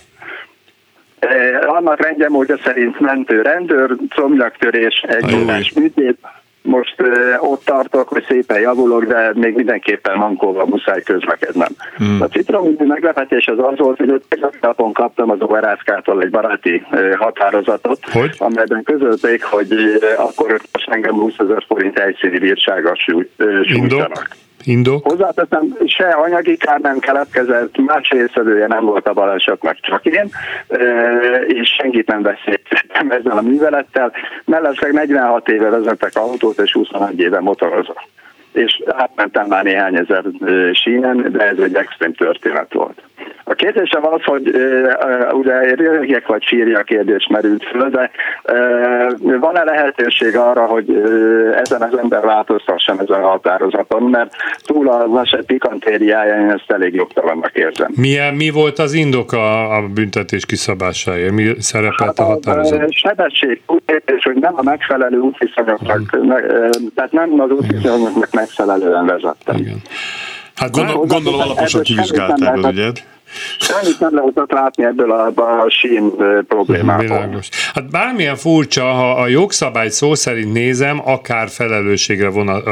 Eh, 1.18 1.74
Annak 1.74 2.00
rendje 2.00 2.28
módja 2.28 2.56
szerint 2.64 3.00
mentő 3.00 3.42
rendőr, 3.42 3.96
comnyaktörés, 4.14 5.04
egy 5.08 5.34
órás 5.34 5.72
műtét. 5.72 6.18
Most 6.66 6.94
ott 7.38 7.64
tartok, 7.64 8.08
hogy 8.08 8.24
szépen 8.28 8.60
javulok, 8.60 9.04
de 9.04 9.30
még 9.34 9.54
mindenképpen 9.54 10.16
mankóval 10.16 10.66
muszáj 10.66 11.02
közlekednem. 11.02 11.68
Hmm. 11.96 12.20
A 12.20 12.26
citromüdű 12.26 12.84
meglepetés 12.84 13.46
az 13.46 13.58
az 13.58 13.78
volt, 13.78 13.98
hogy 13.98 14.10
öt 14.10 14.60
napon 14.60 14.92
kaptam 14.92 15.30
az 15.30 15.40
operászkától 15.40 16.22
egy 16.22 16.30
baráti 16.30 16.86
határozatot, 17.18 17.98
Hogy? 18.12 18.34
amelyben 18.38 18.82
közölték, 18.82 19.44
hogy 19.44 19.68
akkor 20.16 20.60
most 20.72 20.88
engem 20.88 21.14
20 21.14 21.32
ezer 21.38 21.64
forint 21.66 21.98
helyszíni 21.98 22.38
bírsággal 22.38 22.94
sújtanak. 23.64 24.28
Indok? 24.66 25.10
Hozzáteszem, 25.10 25.76
se 25.86 26.08
anyagi 26.08 26.56
kár 26.56 26.80
nem 26.80 26.98
keletkezett, 26.98 27.76
más 27.76 28.08
részvevője 28.08 28.66
nem 28.66 28.84
volt 28.84 29.08
a 29.08 29.12
balesetnek, 29.12 29.80
csak 29.80 30.04
én, 30.04 30.30
és 31.46 31.68
senkit 31.78 32.06
nem 32.06 32.22
veszélyeztettem 32.22 33.10
ezzel 33.10 33.38
a 33.38 33.42
művelettel. 33.42 34.12
Mellesleg 34.44 34.92
46 34.92 35.48
éve 35.48 35.68
vezetek 35.68 36.10
autót, 36.14 36.58
és 36.58 36.72
21 36.72 37.20
éve 37.20 37.40
motorozom. 37.40 37.96
És 38.52 38.82
átmentem 38.86 39.46
már 39.46 39.64
néhány 39.64 39.96
ezer 39.96 40.24
sínen, 40.72 41.32
de 41.32 41.48
ez 41.48 41.58
egy 41.58 41.74
extrém 41.74 42.14
történet 42.14 42.72
volt. 42.72 43.02
A 43.44 43.54
kérdésem 43.54 44.06
az, 44.06 44.22
hogy 44.24 44.50
ö, 44.54 44.90
ugye 45.32 45.74
röhögjek 45.74 46.26
vagy 46.26 46.42
sírja 46.42 46.82
kérdés 46.82 47.26
merült 47.30 47.64
föl, 47.64 47.88
de 47.90 48.10
ö, 48.42 49.38
van-e 49.40 49.64
lehetőség 49.64 50.36
arra, 50.36 50.64
hogy 50.64 50.90
ö, 50.90 51.50
ezen 51.54 51.82
az 51.82 51.98
ember 51.98 52.24
változtasson 52.24 53.00
ezen 53.00 53.22
a 53.22 53.28
határozaton, 53.28 54.02
mert 54.02 54.34
túl 54.64 54.88
az 54.88 55.20
eset 55.22 55.46
pikantériája, 55.46 56.34
én 56.34 56.50
ezt 56.50 56.70
elég 56.70 56.94
jogtalannak 56.94 57.52
érzem. 57.52 57.92
Milyen, 57.96 58.34
mi 58.34 58.50
volt 58.50 58.78
az 58.78 58.92
indok 58.92 59.32
a, 59.32 59.76
a 59.76 59.88
büntetés 59.94 60.46
kiszabásáért? 60.46 61.32
Mi 61.32 61.54
szerepelt 61.58 62.18
a 62.18 62.24
határozat? 62.24 62.92
sebesség, 62.92 63.60
és 64.04 64.24
hogy 64.24 64.36
nem 64.36 64.52
a 64.56 64.62
megfelelő 64.62 65.18
útviszonyoknak, 65.18 66.00
ö, 66.12 66.68
tehát 66.94 67.12
nem 67.12 67.40
az 67.40 67.50
útviszonyoknak 67.50 68.32
megfelelően 68.32 69.06
vezettem. 69.06 69.56
Igen. 69.56 69.82
Hát 70.56 70.70
Gondol, 70.70 71.04
gondolom 71.06 71.40
alaposan 71.40 71.82
kivizsgáltál 71.82 72.58
ügyet. 72.58 73.04
Semmit 73.58 74.00
nem 74.00 74.14
lehetett 74.14 74.50
látni 74.50 74.84
ebből 74.84 75.12
a, 75.12 75.26
a 75.36 75.70
sín 75.70 76.12
problémából. 76.48 77.04
Világos. 77.04 77.48
Hát 77.74 77.90
bármilyen 77.90 78.36
furcsa, 78.36 78.84
ha 78.84 79.10
a 79.12 79.28
jogszabályt 79.28 79.92
szó 79.92 80.14
szerint 80.14 80.52
nézem, 80.52 81.00
akár 81.04 81.48
felelősségre 81.48 82.28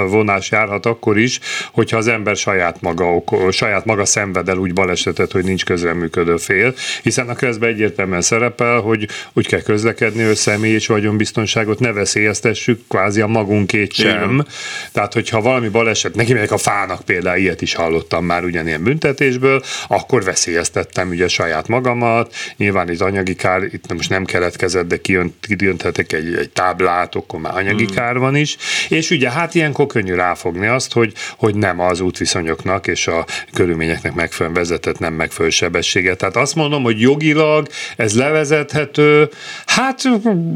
vonás 0.09 0.51
járhat 0.51 0.87
akkor 0.87 1.19
is, 1.19 1.41
hogyha 1.73 1.97
az 1.97 2.09
ember 2.09 2.37
saját 2.37 2.81
maga, 2.81 3.23
saját 3.51 3.85
maga 3.85 4.05
szenved 4.05 4.49
el 4.49 4.57
úgy 4.57 4.73
balesetet, 4.73 5.33
hogy 5.33 5.45
nincs 5.45 5.65
közreműködő 5.65 6.37
fél, 6.37 6.75
hiszen 7.03 7.29
a 7.29 7.35
közben 7.35 7.69
egyértelműen 7.69 8.21
szerepel, 8.21 8.81
hogy 8.81 9.09
úgy 9.33 9.47
kell 9.47 9.63
közlekedni, 9.63 10.23
hogy 10.23 10.35
személy 10.35 10.73
és 10.73 10.87
vagyonbiztonságot 10.87 11.79
ne 11.79 11.93
veszélyeztessük, 11.93 12.81
kvázi 12.89 13.21
a 13.21 13.27
magunkét 13.27 13.93
sem. 13.93 14.31
Igen. 14.33 14.47
Tehát, 14.93 15.13
hogyha 15.13 15.41
valami 15.41 15.69
baleset, 15.69 16.15
neki 16.15 16.33
megyek 16.33 16.53
a 16.53 16.59
fának 16.59 17.03
például, 17.03 17.39
ilyet 17.39 17.63
is 17.63 17.75
hallottam 17.75 18.25
már 18.25 18.45
ugyanilyen 18.45 18.83
büntetésből, 18.83 19.63
akkor 19.89 20.25
veszélyeztettem 20.45 21.09
ugye 21.09 21.29
saját 21.29 21.69
magamat, 21.69 22.35
nyilván 22.57 22.91
itt 22.91 23.01
anyagi 23.01 23.35
kár, 23.35 23.63
itt 23.63 23.93
most 23.93 24.11
nem 24.11 24.25
keletkezett, 24.25 24.89
de 24.89 24.97
kijönt, 24.97 25.35
kijönthetek 25.41 26.13
egy, 26.13 26.35
egy 26.35 26.51
táblát, 26.51 27.15
akkor 27.15 27.41
már 27.41 27.57
anyagi 27.57 27.85
hmm. 27.85 27.95
kár 27.95 28.19
van 28.19 28.37
is, 28.37 28.57
és 28.89 29.11
ugye 29.11 29.31
hát 29.31 29.55
ilyenkor 29.55 29.87
könnyű 29.87 30.15
ráfogni 30.15 30.67
azt, 30.67 30.93
hogy, 30.93 31.13
hogy 31.37 31.55
nem 31.55 31.81
az 31.81 32.01
útviszonyoknak 32.01 32.87
és 32.87 33.07
a 33.07 33.27
körülményeknek 33.53 34.15
megfelelően 34.15 34.63
vezetett 34.63 34.99
nem 34.99 35.15
megfelelő 35.15 35.51
sebességet. 35.51 36.19
Tehát 36.19 36.37
azt 36.37 36.55
mondom, 36.55 36.83
hogy 36.83 37.01
jogilag 37.01 37.67
ez 37.97 38.17
levezethető, 38.17 39.29
hát 39.67 40.03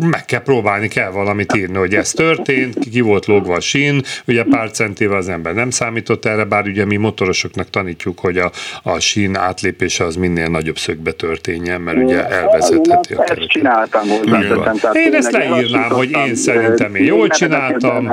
meg 0.00 0.24
kell 0.24 0.42
próbálni, 0.42 0.88
kell 0.88 1.10
valamit 1.10 1.56
írni, 1.56 1.76
hogy 1.76 1.94
ez 1.94 2.10
történt, 2.10 2.78
ki 2.90 3.00
volt 3.00 3.26
lógva 3.26 3.54
a 3.54 3.60
sín, 3.60 4.02
ugye 4.26 4.44
pár 4.44 4.70
centivel 4.70 5.16
az 5.16 5.28
ember 5.28 5.54
nem 5.54 5.70
számított 5.70 6.24
erre, 6.24 6.44
bár 6.44 6.66
ugye 6.66 6.84
mi 6.84 6.96
motorosoknak 6.96 7.70
tanítjuk, 7.70 8.18
hogy 8.18 8.38
a, 8.38 8.52
a 8.82 8.98
sín 8.98 9.36
átlépése 9.78 10.04
az 10.04 10.16
minél 10.16 10.48
nagyobb 10.48 10.78
szögbe 10.78 11.12
történjen, 11.12 11.80
mert 11.80 11.96
ugye 11.98 12.26
elvezetheti 12.28 13.14
a 13.14 13.18
Ezt 13.18 13.28
területet. 13.28 13.48
csináltam 13.48 14.08
hozzáteszem. 14.08 14.76
tehát 14.76 14.96
Én 14.96 15.14
ezt 15.14 15.30
leírnám, 15.32 15.90
hogy 15.90 16.10
én 16.10 16.34
szerintem 16.34 16.94
én 16.94 17.04
jól 17.04 17.28
csináltam. 17.28 18.12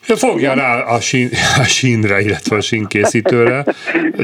Fogja 0.00 0.54
rá 0.54 0.80
a, 0.82 1.00
sín, 1.00 1.30
a 1.58 1.62
sínre, 1.62 2.20
illetve 2.20 2.56
a 2.56 2.60
sínkészítőre. 2.60 3.64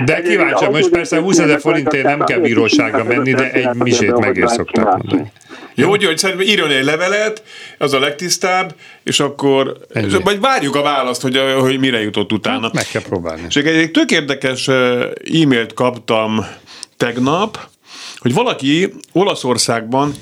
De 0.05 0.23
kíváncsi, 0.23 0.65
most 0.69 0.89
persze 0.89 1.19
20 1.19 1.39
ezer 1.39 1.61
forintért 1.61 2.05
nem 2.05 2.25
kell 2.25 2.39
bíróságra 2.39 3.05
menni, 3.05 3.33
de 3.33 3.51
egy 3.53 3.75
misét 3.75 4.19
megér 4.19 4.49
szokták 4.49 4.85
mondani. 4.85 5.33
Jó, 5.75 5.89
hogy 5.89 6.19
szerintem 6.19 6.47
írjon 6.47 6.71
egy 6.71 6.85
levelet, 6.85 7.43
az 7.79 7.93
a 7.93 7.99
legtisztább, 7.99 8.75
és 9.03 9.21
akkor, 9.21 9.77
Ennyi. 9.93 10.07
és 10.07 10.17
vagy 10.23 10.41
várjuk 10.41 10.75
a 10.75 10.83
választ, 10.83 11.23
hogy, 11.23 11.41
hogy 11.59 11.79
mire 11.79 12.01
jutott 12.01 12.33
utána. 12.33 12.71
Meg 12.73 12.87
kell 12.87 13.03
próbálni. 13.03 13.43
És 13.49 13.57
egy, 13.57 13.67
egy 13.67 13.91
tök 13.91 14.11
érdekes 14.11 14.69
e-mailt 14.69 15.75
kaptam 15.75 16.47
tegnap, 16.97 17.59
hogy 18.19 18.35
valaki 18.35 18.93
Olaszországban 19.13 20.15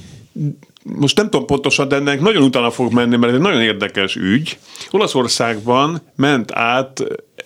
most 0.83 1.17
nem 1.17 1.31
tudom 1.31 1.47
pontosan, 1.47 1.89
de 1.89 1.97
ennek 1.97 2.21
nagyon 2.21 2.43
utána 2.43 2.71
fog 2.71 2.93
menni, 2.93 3.17
mert 3.17 3.33
ez 3.33 3.39
egy 3.39 3.45
nagyon 3.45 3.61
érdekes 3.61 4.17
ügy. 4.17 4.59
Olaszországban 4.91 6.03
ment 6.17 6.53
át 6.53 7.03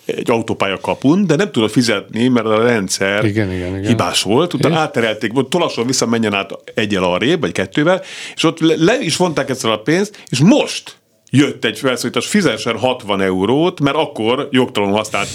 egy 0.07 0.31
autópálya 0.31 0.79
kapun, 0.81 1.27
de 1.27 1.37
nem 1.37 1.53
tudott 1.53 1.71
fizetni, 1.71 2.29
mert 2.29 2.47
a 2.47 2.63
rendszer 2.63 3.25
Igen, 3.25 3.53
igen, 3.53 3.69
igen. 3.69 3.87
hibás 3.87 4.23
volt. 4.23 4.55
Utána 4.55 4.79
átterelték, 4.79 5.33
hogy 5.33 5.49
tolasson 5.49 5.87
vissza, 5.87 6.07
menjen 6.07 6.35
át 6.35 6.53
egyel 6.75 7.05
arrébb, 7.05 7.41
vagy 7.41 7.53
kettővel, 7.53 8.03
és 8.35 8.45
ott 8.45 8.61
le, 8.61 8.75
le 8.77 8.99
is 9.01 9.17
vonták 9.17 9.51
egyszer 9.51 9.71
a 9.71 9.79
pénzt, 9.79 10.23
és 10.29 10.39
most 10.39 10.97
jött 11.31 11.65
egy 11.65 11.79
felszólítás, 11.79 12.27
fizessen 12.27 12.79
60 12.79 13.21
eurót, 13.21 13.81
mert 13.81 13.97
akkor 13.97 14.49
jogtalanul 14.51 14.97
használt. 14.97 15.29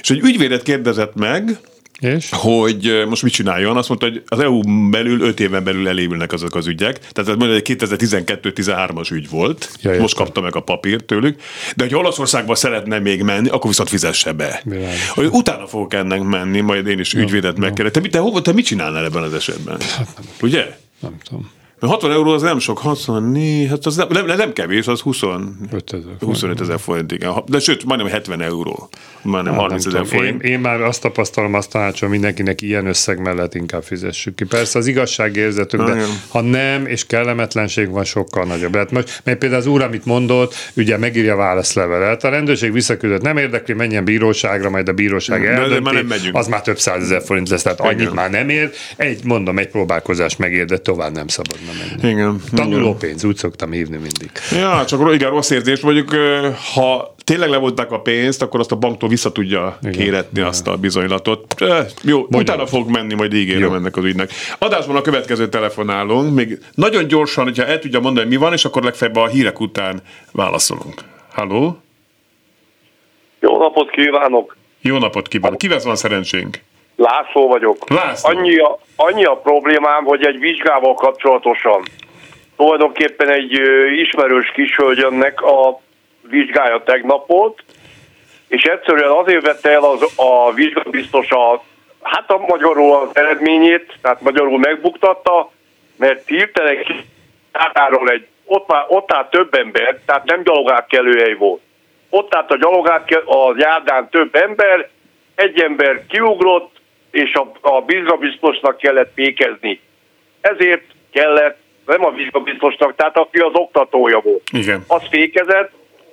És 0.00 0.10
egy 0.10 0.20
ügyvédet 0.22 0.62
kérdezett 0.62 1.14
meg, 1.14 1.58
És? 1.98 2.28
hogy 2.32 3.04
most 3.08 3.22
mit 3.22 3.32
csináljon. 3.32 3.76
Azt 3.76 3.88
mondta, 3.88 4.06
hogy 4.06 4.22
az 4.26 4.38
EU 4.38 4.90
belül 4.90 5.20
5 5.20 5.40
éven 5.40 5.64
belül 5.64 5.88
elévülnek 5.88 6.32
azok 6.32 6.54
az 6.54 6.66
ügyek. 6.66 6.98
Tehát 7.12 7.36
mondja, 7.36 7.56
egy 7.56 7.76
2012-13-as 7.78 9.12
ügy 9.12 9.28
volt. 9.30 9.70
Ja, 9.80 9.90
most 9.90 10.02
értem. 10.02 10.24
kapta 10.24 10.40
meg 10.40 10.56
a 10.56 10.60
papírt 10.60 11.04
tőlük. 11.04 11.40
De 11.76 11.84
hogy 11.84 11.94
Olaszországba 11.94 12.54
szeretne 12.54 12.98
még 12.98 13.22
menni, 13.22 13.48
akkor 13.48 13.70
viszont 13.70 13.88
fizesse 13.88 14.32
be. 14.32 14.60
Világos. 14.64 15.08
Hogy 15.08 15.28
utána 15.32 15.66
fogok 15.66 15.94
ennek 15.94 16.22
menni, 16.22 16.60
majd 16.60 16.86
én 16.86 16.98
is 16.98 17.14
ügyvédet 17.14 17.58
megkérdezem. 17.58 18.02
Te, 18.02 18.20
te, 18.20 18.40
te 18.40 18.52
mit 18.52 18.64
csinálnál 18.64 19.04
ebben 19.04 19.22
az 19.22 19.34
esetben? 19.34 19.78
Ugye? 20.40 20.78
Nem 21.00 21.16
tudom. 21.24 21.50
Mert 21.80 21.92
60 21.92 22.12
euró 22.12 22.30
az 22.30 22.42
nem 22.42 22.58
sok, 22.58 22.78
64, 22.78 23.68
hát 23.68 23.86
az 23.86 23.96
nem, 23.96 24.06
nem, 24.10 24.26
nem 24.26 24.52
kevés, 24.52 24.86
az 24.86 25.00
20, 25.00 25.20
5000 25.72 26.12
25 26.20 26.60
ezer 26.60 26.78
forint, 26.80 27.12
igen. 27.12 27.32
De 27.46 27.58
sőt, 27.58 27.84
majdnem 27.84 28.10
70 28.10 28.40
euró. 28.42 28.88
Majdnem 29.22 29.54
30 29.54 29.86
ezer 29.86 30.00
Hát 30.00 30.10
Nem 30.10 30.10
tudom. 30.10 30.24
forint. 30.24 30.42
Én, 30.44 30.50
én 30.52 30.58
már 30.58 30.80
azt 30.80 31.00
tapasztalom, 31.02 31.54
azt 31.54 31.70
tanácsolom 31.70 32.12
mindenkinek 32.14 32.62
ilyen 32.62 32.86
összeg 32.86 33.20
mellett 33.22 33.54
inkább 33.54 33.82
fizessük 33.82 34.34
ki. 34.34 34.44
Persze 34.44 34.78
az 34.78 34.86
igazságérzetünk, 34.86 35.82
de 35.84 35.92
Igen. 35.94 36.08
ha 36.28 36.40
nem, 36.40 36.86
és 36.86 37.06
kellemetlenség 37.06 37.90
van, 37.90 38.04
sokkal 38.04 38.44
nagyobb. 38.44 38.76
Hát 38.76 38.90
most, 38.90 39.20
mert 39.24 39.38
például 39.38 39.60
az 39.60 39.66
úr, 39.66 39.82
amit 39.82 40.04
mondott, 40.04 40.54
ugye 40.76 40.96
megírja 40.98 41.32
a 41.32 41.36
válaszlevelet, 41.36 42.24
a 42.24 42.28
rendőrség 42.28 42.72
visszaküldött, 42.72 43.22
nem 43.22 43.36
érdekli, 43.36 43.74
menjen 43.74 44.04
bíróságra, 44.04 44.70
majd 44.70 44.88
a 44.88 44.92
bíróság 44.92 45.40
De- 45.40 45.46
de 45.46 45.52
eldönti, 45.54 45.82
már 45.82 45.94
nem 45.94 46.06
megyünk. 46.06 46.36
az 46.36 46.46
már 46.48 46.62
több 46.62 46.78
százezer 46.78 47.22
forint 47.22 47.48
lesz, 47.48 47.62
tehát 47.62 47.80
annyit 47.80 48.00
Igen. 48.00 48.12
már 48.12 48.30
nem 48.30 48.48
ér. 48.48 48.70
Egy, 48.96 49.24
mondom, 49.24 49.58
egy 49.58 49.68
próbálkozás 49.68 50.36
megér, 50.36 50.64
de 50.64 50.78
tovább 50.78 51.12
nem 51.12 51.28
szabadna 51.68 51.96
menni. 52.02 52.12
Igen. 52.12 52.40
Tanulópénz, 52.54 53.24
úgy 53.24 53.36
szoktam 53.36 53.70
hívni 53.70 53.96
mindig. 53.96 54.30
Ja, 54.50 54.84
csak 54.84 55.14
igen, 55.14 55.30
rossz 55.30 55.50
érzés. 55.50 55.80
Mondjuk, 55.80 56.14
ha 56.74 57.14
tényleg 57.24 57.48
levonták 57.48 57.92
a 57.92 58.00
pénzt, 58.00 58.42
akkor 58.42 58.60
azt 58.60 58.72
a 58.72 58.76
banktól 58.76 59.08
vissza 59.08 59.32
tudja 59.32 59.78
Igen. 59.82 59.92
kéretni 59.92 60.40
azt 60.40 60.66
a 60.66 60.76
bizonylatot. 60.76 61.54
Jó, 62.02 62.26
utána 62.30 62.66
fog 62.66 62.90
menni, 62.90 63.14
majd 63.14 63.34
ígérem 63.34 63.62
Jó. 63.62 63.74
ennek 63.74 63.96
az 63.96 64.04
ügynek. 64.04 64.30
Adásban 64.58 64.96
a 64.96 65.00
következő 65.00 65.48
telefonálunk, 65.48 66.34
még 66.34 66.58
nagyon 66.74 67.06
gyorsan, 67.06 67.44
hogyha 67.44 67.64
el 67.66 67.78
tudja 67.78 68.00
mondani, 68.00 68.28
mi 68.28 68.36
van, 68.36 68.52
és 68.52 68.64
akkor 68.64 68.82
legfeljebb 68.82 69.16
a 69.16 69.26
hírek 69.26 69.60
után 69.60 70.02
válaszolunk. 70.32 71.02
Halló? 71.32 71.78
Jó 73.40 73.58
napot 73.58 73.90
kívánok! 73.90 74.56
Jó 74.80 74.98
napot 74.98 75.28
kívánok! 75.28 75.58
Kivel 75.58 75.80
van 75.84 75.96
szerencsénk? 75.96 76.60
László 76.98 77.48
vagyok. 77.48 77.90
László. 77.90 78.30
Annyi 78.30 78.58
a, 78.58 78.78
annyi 78.96 79.24
a 79.24 79.36
problémám, 79.36 80.04
hogy 80.04 80.26
egy 80.26 80.38
vizsgával 80.38 80.94
kapcsolatosan 80.94 81.82
tulajdonképpen 82.56 83.28
egy 83.28 83.52
ismerős 83.96 84.50
kishölgyönnek 84.50 85.42
a 85.42 85.80
vizsgája 86.20 86.82
tegnap 86.82 87.26
volt, 87.26 87.64
és 88.48 88.62
egyszerűen 88.62 89.10
azért 89.10 89.46
vette 89.46 89.70
el 89.70 89.84
az, 89.84 90.12
a 90.16 90.52
vizsgabiztos 90.52 91.30
a, 91.30 91.62
hát 92.02 92.30
a 92.30 92.38
magyarul 92.38 92.94
az 92.94 93.08
eredményét, 93.12 93.98
tehát 94.02 94.20
magyarul 94.20 94.58
megbuktatta, 94.58 95.50
mert 95.96 96.28
hirtelen 96.28 96.76
hátáról 97.52 98.10
egy, 98.10 98.26
ott, 98.44 98.68
már, 98.68 98.84
ott 98.88 99.12
állt 99.12 99.30
több 99.30 99.54
ember, 99.54 99.98
tehát 100.06 100.24
nem 100.24 100.42
gyalogátkelőhely 100.42 101.34
volt. 101.34 101.60
Ott 102.10 102.34
állt 102.34 102.50
a 102.50 102.56
gyalogát 102.56 103.10
a 103.10 103.54
járdán 103.56 104.08
több 104.10 104.34
ember, 104.34 104.88
egy 105.34 105.60
ember 105.60 106.06
kiugrott, 106.06 106.77
és 107.18 107.34
a, 107.34 107.52
a 107.60 107.84
vizsgabiztosnak 107.84 108.76
kellett 108.76 109.12
fékezni. 109.14 109.80
Ezért 110.40 110.84
kellett, 111.10 111.58
nem 111.86 112.04
a 112.04 112.10
vizsgabiztosnak, 112.10 112.94
tehát 112.96 113.16
aki 113.16 113.38
az 113.38 113.52
oktatója 113.52 114.20
volt. 114.20 114.42
Igen. 114.52 114.84
Az 114.86 115.02
fékezett, 115.10 115.70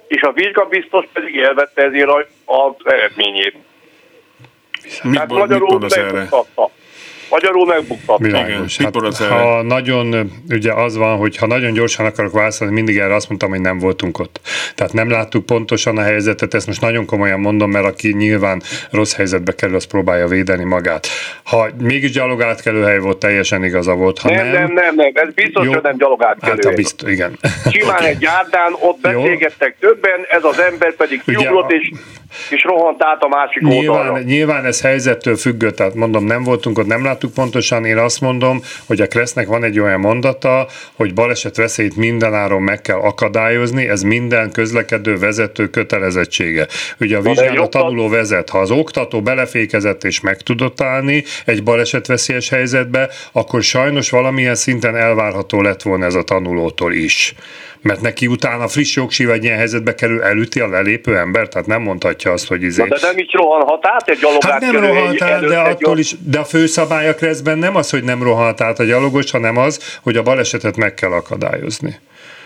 és 0.07 0.21
a 0.21 0.31
vizsgabiztos 0.31 1.05
pedig 1.13 1.37
elvette 1.37 1.81
ezért 1.81 2.09
az 2.45 2.73
eredményét. 2.83 3.55
Mit, 5.03 5.13
Tehát 5.13 5.29
mond- 5.29 5.29
mit 5.29 5.39
magyarul 5.39 5.67
mondasz 5.69 5.97
erre? 5.97 6.27
Magyarul 7.29 7.73
mit 8.19 9.17
Hát, 9.17 9.17
ha 9.17 9.61
nagyon, 9.61 10.31
ugye 10.49 10.73
az 10.73 10.97
van, 10.97 11.17
hogy 11.17 11.37
ha 11.37 11.47
nagyon 11.47 11.73
gyorsan 11.73 12.05
akarok 12.05 12.31
válaszolni, 12.31 12.73
mindig 12.73 12.97
erre 12.97 13.15
azt 13.15 13.29
mondtam, 13.29 13.49
hogy 13.49 13.61
nem 13.61 13.79
voltunk 13.79 14.19
ott. 14.19 14.39
Tehát 14.75 14.93
nem 14.93 15.09
láttuk 15.09 15.45
pontosan 15.45 15.97
a 15.97 16.01
helyzetet, 16.01 16.53
ezt 16.53 16.67
most 16.67 16.81
nagyon 16.81 17.05
komolyan 17.05 17.39
mondom, 17.39 17.71
mert 17.71 17.85
aki 17.85 18.13
nyilván 18.13 18.61
rossz 18.91 19.15
helyzetbe 19.15 19.55
kerül, 19.55 19.75
az 19.75 19.85
próbálja 19.85 20.27
védeni 20.27 20.63
magát. 20.63 21.07
Ha 21.43 21.67
mégis 21.77 22.11
gyalogátkelő 22.11 22.83
hely 22.83 22.99
volt, 22.99 23.17
teljesen 23.17 23.63
igaza 23.63 23.93
volt. 23.93 24.19
Ha 24.19 24.29
Nem, 24.29 24.47
nem, 24.47 24.71
nem, 24.73 24.95
nem, 24.95 25.11
ez 25.13 25.33
biztos, 25.33 25.65
Jó. 25.65 25.73
hogy 25.73 25.83
nem 25.83 25.97
gyalogátkelő. 25.97 26.59
Hát 26.63 26.65
a 26.65 26.75
bizt, 26.75 27.03
igen. 27.07 27.39
Simán 27.71 28.03
egy 28.13 28.21
járdán, 28.21 28.73
ott 28.79 28.99
Jó. 29.11 29.21
beszélgettek 29.21 29.75
többen, 29.79 30.19
ez 30.29 30.43
az 30.43 30.59
ember 30.59 30.95
pedig 30.95 31.21
kiugrott, 31.25 31.71
és, 31.71 31.91
és 32.49 32.63
rohant 32.63 33.03
át 33.03 33.23
a 33.23 33.27
másik 33.27 33.61
Nyilván, 33.61 33.99
oldalra. 33.99 34.21
nyilván 34.21 34.65
ez 34.65 34.81
helyzettől 34.81 35.35
függő, 35.35 35.71
tehát 35.71 35.93
mondom, 35.93 36.25
nem 36.25 36.43
voltunk 36.43 36.77
ott, 36.77 36.85
nem 36.85 37.03
láttuk 37.03 37.33
pontosan. 37.33 37.85
Én 37.85 37.97
azt 37.97 38.21
mondom, 38.21 38.61
hogy 38.85 39.01
a 39.01 39.07
Kresznek 39.07 39.47
van 39.47 39.63
egy 39.63 39.79
olyan 39.79 39.99
mondata, 39.99 40.67
hogy 40.95 41.13
baleset 41.13 41.55
veszélyt 41.57 41.95
mindenáron 41.95 42.61
meg 42.61 42.81
kell 42.81 42.99
akadályozni, 42.99 43.87
ez 43.87 44.01
minden 44.01 44.51
közlekedő 44.51 45.17
vezető 45.17 45.67
kötelezettsége. 45.67 46.67
Ugye 46.99 47.17
a 47.17 47.21
vizsgán 47.21 47.57
a 47.57 47.67
tanuló 47.67 48.09
vezet. 48.09 48.49
Ha 48.49 48.59
az 48.59 48.71
oktató 48.71 49.21
belefékezett 49.21 50.03
és 50.03 50.21
meg 50.21 50.41
tudott 50.41 50.81
állni 50.81 51.23
egy 51.45 51.63
balesetveszélyes 51.63 52.49
helyzetbe, 52.49 53.09
akkor 53.31 53.63
sajnos 53.63 54.09
valamilyen 54.09 54.55
szinten 54.55 54.95
elvárható 54.95 55.61
lett 55.61 55.81
volna 55.81 56.05
ez 56.05 56.15
a 56.15 56.23
tanulótól 56.23 56.93
is. 56.93 57.35
Mert 57.85 58.01
neki 58.01 58.27
utána 58.27 58.67
friss 58.67 58.95
jogsi 58.95 59.25
vagy 59.25 59.43
ilyen 59.43 59.57
helyzetbe 59.57 59.95
kerül, 59.95 60.21
elüti 60.21 60.59
a 60.59 60.67
lelépő 60.67 61.17
ember, 61.17 61.47
tehát 61.47 61.67
nem 61.67 61.81
mondhatja 61.81 62.31
azt, 62.31 62.47
hogy 62.47 62.63
izé. 62.63 62.81
Na, 62.81 62.87
de 62.87 62.97
nem 63.01 63.17
így 63.17 63.33
rohanhat 63.33 63.87
át 63.87 64.09
egy 64.09 64.19
Hát 64.39 64.61
nem 64.61 64.75
rohant 64.75 65.21
át, 65.21 65.45
de 65.45 65.59
egy 65.59 65.71
attól 65.71 65.97
is, 65.97 66.15
de 66.23 66.39
a 66.39 66.43
főszabály 66.43 67.07
a 67.07 67.15
kreszben 67.15 67.57
nem 67.57 67.75
az, 67.75 67.89
hogy 67.89 68.03
nem 68.03 68.23
rohant 68.23 68.61
át 68.61 68.79
a 68.79 68.83
gyalogos, 68.83 69.31
hanem 69.31 69.57
az, 69.57 69.99
hogy 70.03 70.17
a 70.17 70.23
balesetet 70.23 70.77
meg 70.77 70.93
kell 70.93 71.11
akadályozni. 71.11 71.99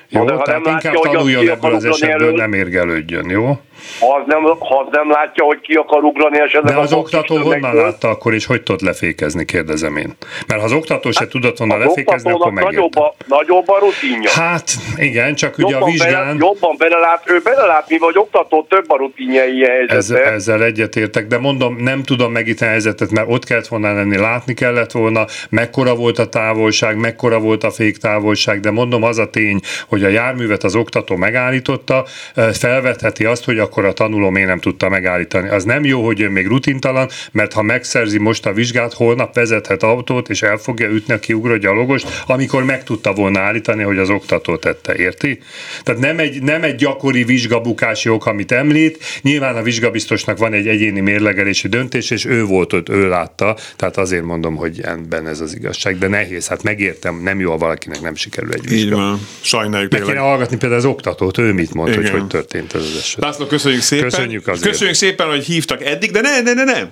Jó, 0.10 0.23
de 0.23 0.38
tehát 0.38 0.63
nem 0.63 0.73
inkább 0.73 0.93
látja, 0.93 1.12
tanuljon 1.12 1.49
ebből 1.49 1.73
az 1.73 1.86
esetből, 1.86 2.28
elől? 2.28 2.36
nem 2.36 2.54
érgelődjön, 2.54 3.30
jó? 3.30 3.60
Ha 3.99 4.15
az 4.15 4.23
nem, 4.25 4.43
ha 4.43 4.77
az 4.79 4.87
nem 4.91 5.11
látja, 5.11 5.43
hogy 5.43 5.59
ki 5.61 5.73
akar 5.73 6.03
ugrani 6.03 6.39
esetleg 6.39 6.73
De 6.73 6.79
az 6.79 6.91
a 6.91 6.95
oktató 6.95 7.37
honnan 7.37 7.75
látta 7.75 8.09
akkor, 8.09 8.33
és 8.33 8.45
hogy 8.45 8.61
tudott 8.61 8.81
lefékezni, 8.81 9.45
kérdezem 9.45 9.97
én. 9.97 10.15
Mert 10.47 10.59
ha 10.59 10.65
az 10.65 10.73
oktató 10.73 11.11
se 11.11 11.27
tudott 11.27 11.57
volna 11.57 11.73
az 11.73 11.79
lefékezni, 11.79 12.31
akkor 12.31 12.47
oktatónak 12.47 12.73
nagyobb 12.73 12.97
a, 12.97 13.15
nagyobb 13.25 13.69
a 13.69 13.79
rutinja. 13.79 14.29
Hát 14.31 14.71
igen, 14.95 15.35
csak 15.35 15.57
ugye 15.57 15.65
a 15.65 15.69
Jobban, 15.69 15.93
bele, 15.97 16.09
vizsgán... 16.09 16.37
jobban 16.39 16.75
belelát, 16.77 17.23
ő 17.25 17.39
belelát, 17.43 17.89
mi 17.89 17.97
vagy 17.97 18.17
oktató 18.17 18.65
több 18.69 18.91
a 18.91 18.97
rutinja 18.97 19.45
ilyen 19.45 19.87
Ez, 19.87 20.11
ezzel 20.11 20.63
egyetértek, 20.63 21.27
de 21.27 21.37
mondom, 21.37 21.75
nem 21.75 22.03
tudom 22.03 22.31
megítélni 22.31 22.67
a 22.69 22.71
helyzetet, 22.71 23.11
mert 23.11 23.27
ott 23.29 23.45
kellett 23.45 23.67
volna 23.67 23.93
lenni, 23.93 24.17
látni 24.17 24.53
kellett 24.53 24.91
volna, 24.91 25.25
mekkora 25.49 25.95
volt 25.95 26.19
a 26.19 26.29
távolság, 26.29 26.97
mekkora 26.97 27.39
volt 27.39 27.63
a 27.63 27.71
féktávolság, 27.71 28.59
de 28.59 28.71
mondom, 28.71 29.03
az 29.03 29.17
a 29.17 29.29
tény, 29.29 29.59
hogy 29.87 30.03
a 30.03 30.07
járművet 30.07 30.63
az 30.63 30.75
oktató 30.75 31.15
megállította, 31.15 32.05
eh, 32.35 32.53
felvetheti 32.53 33.25
azt, 33.25 33.45
hogy 33.45 33.59
akkor 33.69 33.86
a 33.86 33.93
tanuló 33.93 34.29
miért 34.29 34.47
nem 34.47 34.60
tudta 34.60 34.89
megállítani. 34.89 35.49
Az 35.49 35.63
nem 35.63 35.86
jó, 35.86 36.05
hogy 36.05 36.21
ő 36.21 36.29
még 36.29 36.47
rutintalan, 36.47 37.10
mert 37.32 37.53
ha 37.53 37.62
megszerzi 37.62 38.19
most 38.19 38.45
a 38.45 38.53
vizsgát, 38.53 38.93
holnap 38.93 39.36
vezethet 39.36 39.84
autót, 39.84 40.29
és 40.29 40.41
el 40.41 40.58
fogja 40.58 40.88
ütni 40.88 41.13
a 41.13 41.19
kiugró 41.19 41.58
gyalogost, 41.58 42.23
amikor 42.27 42.63
meg 42.63 42.84
tudta 42.84 43.13
volna 43.13 43.39
állítani, 43.39 43.84
hogy 43.84 43.97
az 43.97 44.10
oktató 44.10 44.55
tette, 44.55 44.95
érti? 44.95 45.39
Tehát 45.84 46.01
nem 46.01 46.19
egy, 46.19 46.41
nem 46.41 46.63
egy 46.63 46.75
gyakori 46.75 47.23
vizsgabukási 47.23 48.10
ok, 48.10 48.25
amit 48.25 48.51
említ, 48.51 48.97
nyilván 49.21 49.55
a 49.55 49.62
vizsgabiztosnak 49.62 50.38
van 50.38 50.53
egy 50.53 50.67
egyéni 50.67 50.99
mérlegelési 50.99 51.67
döntés, 51.67 52.12
és 52.12 52.25
ő 52.25 52.45
volt 52.45 52.73
ott, 52.73 52.89
ő 52.89 53.08
látta, 53.08 53.58
tehát 53.75 53.97
azért 53.97 54.23
mondom, 54.23 54.55
hogy 54.55 54.82
ebben 54.82 55.27
ez 55.27 55.39
az 55.39 55.55
igazság, 55.55 55.97
de 55.97 56.08
nehéz, 56.08 56.47
hát 56.47 56.63
megértem, 56.63 57.21
nem 57.23 57.39
jó, 57.39 57.49
ha 57.49 57.58
valakinek 57.58 58.01
nem 58.01 58.15
sikerül 58.15 58.53
egy 58.53 58.63
Így 58.63 58.69
vizsga. 58.69 58.95
van. 58.95 59.19
Sajnáljuk 59.41 59.91
Meg 59.91 60.01
kéne 60.01 60.19
hallgatni 60.19 60.58
például 60.58 60.82
az 60.82 60.88
oktatót, 60.88 61.38
ő 61.38 61.53
mit 61.53 61.73
mond, 61.73 61.93
hogy 61.93 62.03
Igen. 62.03 62.19
hogy 62.19 62.27
történt 62.27 62.73
ez 62.73 62.82
az 62.82 62.97
eset. 62.99 63.23
László, 63.23 63.45
köszönjük 63.61 63.83
szépen. 63.83 64.09
Köszönjük 64.09 64.47
azért. 64.47 64.71
Köszönjük 64.71 64.95
szépen, 64.95 65.27
hogy 65.27 65.45
hívtak 65.45 65.85
eddig, 65.85 66.11
de 66.11 66.21
ne, 66.21 66.41
ne, 66.41 66.53
ne, 66.53 66.63
ne. 66.63 66.87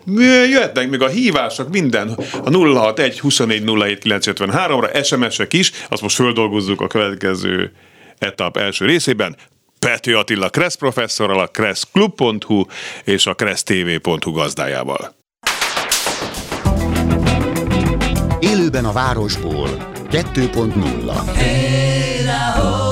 Jöhetnek 0.45 0.89
még 0.89 1.01
a 1.01 1.07
hívások, 1.07 1.69
minden. 1.69 2.17
A 2.43 2.49
061 2.49 3.19
24 3.19 3.63
07 3.63 4.01
953-ra, 4.03 5.05
SMS-ek 5.05 5.53
is, 5.53 5.71
azt 5.89 6.01
most 6.01 6.15
földolgozzuk 6.15 6.81
a 6.81 6.87
következő 6.87 7.71
etap 8.17 8.57
első 8.57 8.85
részében. 8.85 9.35
Pető 9.79 10.17
Attila 10.17 10.49
Kressz 10.49 10.75
professzorral, 10.75 11.39
a 11.39 11.47
kresszklub.hu 11.47 12.65
és 13.03 13.25
a 13.25 13.33
kressztv.hu 13.33 14.31
gazdájával. 14.31 15.15
Élőben 18.39 18.85
a 18.85 18.91
városból 18.91 19.91
2.0 20.11 22.86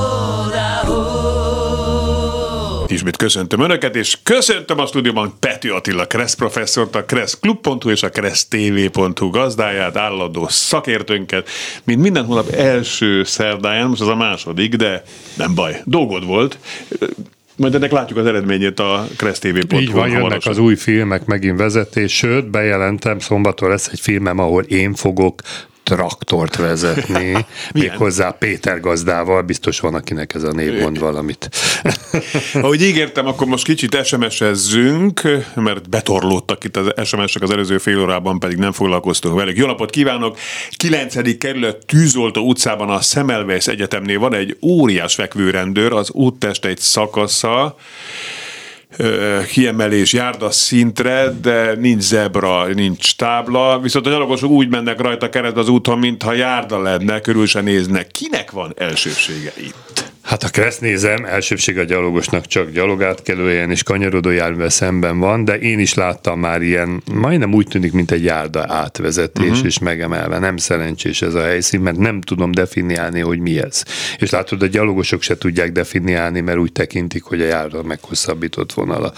Ismét 2.96 3.18
köszöntöm 3.18 3.60
Önöket, 3.60 3.96
és 3.96 4.18
köszöntöm 4.24 4.80
a 4.80 4.86
stúdióban 4.86 5.34
Pető 5.40 5.74
Attila 5.74 6.06
Kressz 6.06 6.34
professzort, 6.34 6.96
a 6.96 7.06
kresszklub.hu 7.06 7.90
és 7.90 8.04
a 8.04 8.10
kressztv.hu 8.10 9.30
gazdáját, 9.30 9.98
állandó 9.98 10.48
szakértőnket, 10.50 11.50
mint 11.84 12.02
minden 12.02 12.26
hónap 12.26 12.50
első 12.50 13.24
szerdáján, 13.24 13.88
most 13.88 14.02
az 14.02 14.08
a 14.08 14.16
második, 14.16 14.76
de 14.76 15.04
nem 15.38 15.56
baj, 15.56 15.82
dolgod 15.84 16.26
volt. 16.26 16.58
Majd 17.56 17.76
ennek 17.76 17.92
látjuk 17.92 18.18
az 18.18 18.26
eredményét 18.26 18.80
a 18.80 19.08
KreszTV.hu. 19.18 19.80
Így 19.80 19.92
van, 19.92 20.10
jönnek 20.10 20.46
az 20.46 20.58
új 20.58 20.76
filmek 20.76 21.26
megint 21.26 21.58
vezetés, 21.58 22.14
sőt, 22.14 22.50
bejelentem, 22.50 23.20
szombaton 23.20 23.70
lesz 23.70 23.88
egy 23.88 24.00
filmem, 24.00 24.40
ahol 24.40 24.64
én 24.64 24.94
fogok 24.94 25.42
traktort 25.86 26.56
vezetni, 26.56 27.46
méghozzá 27.74 28.32
Péter 28.32 28.80
gazdával, 28.80 29.42
biztos 29.42 29.80
van, 29.80 29.94
akinek 29.94 30.34
ez 30.34 30.44
a 30.44 30.52
név 30.52 30.80
mond 30.82 31.00
valamit. 31.00 31.50
Ahogy 32.54 32.82
ígértem, 32.82 33.28
akkor 33.28 33.48
most 33.48 33.66
kicsit 33.66 34.06
SMS-ezzünk, 34.06 35.22
mert 35.56 35.90
betorlódtak 35.90 36.64
itt 36.64 36.78
az 36.78 37.08
SMS-ek 37.08 37.42
az 37.42 37.52
előző 37.52 37.78
fél 37.78 38.00
órában, 38.00 38.40
pedig 38.40 38.58
nem 38.58 38.72
foglalkoztunk 38.72 39.36
velük. 39.36 39.58
Jó 39.58 39.66
napot 39.66 39.90
kívánok! 39.90 40.38
9. 40.76 41.38
kerület 41.38 41.86
Tűzoltó 41.86 42.48
utcában 42.48 42.90
a 42.90 43.02
Semmelweis 43.02 43.68
Egyetemnél 43.68 44.20
van 44.20 44.34
egy 44.34 44.58
óriás 44.62 45.16
fekvőrendőr, 45.16 45.92
az 45.92 46.12
úttest 46.12 46.66
egy 46.66 46.80
szakasza, 46.80 47.76
kiemelés 49.48 50.14
járda 50.14 50.52
szintre, 50.52 51.34
de 51.42 51.76
nincs 51.76 52.02
zebra, 52.02 52.66
nincs 52.68 53.16
tábla, 53.16 53.80
viszont 53.80 54.06
a 54.06 54.10
gyalogosok 54.10 54.50
úgy 54.50 54.70
mennek 54.70 55.02
rajta 55.02 55.30
keresztbe 55.30 55.60
az 55.60 55.70
úton, 55.70 56.00
mintha 56.00 56.34
járda 56.34 56.82
lenne, 56.82 57.20
körül 57.20 57.46
se 57.48 57.62
néznek. 57.62 58.08
Kinek 58.08 58.52
van 58.52 58.74
elsőbsége 58.78 59.54
itt? 59.58 60.14
Hát 60.26 60.44
ha 60.44 60.50
kereszt 60.50 60.82
nézem, 60.82 61.26
elsőbség 61.26 61.78
a 61.78 61.84
gyalogosnak 61.84 62.46
csak 62.46 62.72
gyalogátkelőjen 62.72 63.72
és 63.72 63.84
kanyarodó 63.84 64.30
járművel 64.30 64.70
szemben 64.70 65.20
van, 65.20 65.46
de 65.46 65.58
én 65.58 65.80
is 65.80 65.94
láttam 65.94 66.40
már 66.40 66.62
ilyen, 66.62 67.02
majdnem 67.14 67.54
úgy 67.54 67.68
tűnik, 67.68 67.92
mint 67.92 68.12
egy 68.12 68.24
járda 68.24 68.66
átvezetés 68.68 69.50
uh-huh. 69.50 69.66
és 69.66 69.80
megemelve. 69.80 70.40
Nem 70.40 70.58
szerencsés 70.58 71.22
ez 71.22 71.34
a 71.34 71.42
helyszín, 71.42 71.80
mert 71.80 71.98
nem 71.98 72.22
tudom 72.22 72.52
definiálni, 72.52 73.20
hogy 73.20 73.40
mi 73.40 73.60
ez. 73.60 73.84
És 74.18 74.30
látod, 74.30 74.62
a 74.62 74.66
gyalogosok 74.66 75.22
se 75.22 75.38
tudják 75.38 75.72
definiálni, 75.72 76.42
mert 76.42 76.58
úgy 76.58 76.72
tekintik, 76.72 77.24
hogy 77.24 77.42
a 77.42 77.46
járda 77.46 77.84
meghosszabbított 77.84 78.74
vonala. 78.74 79.14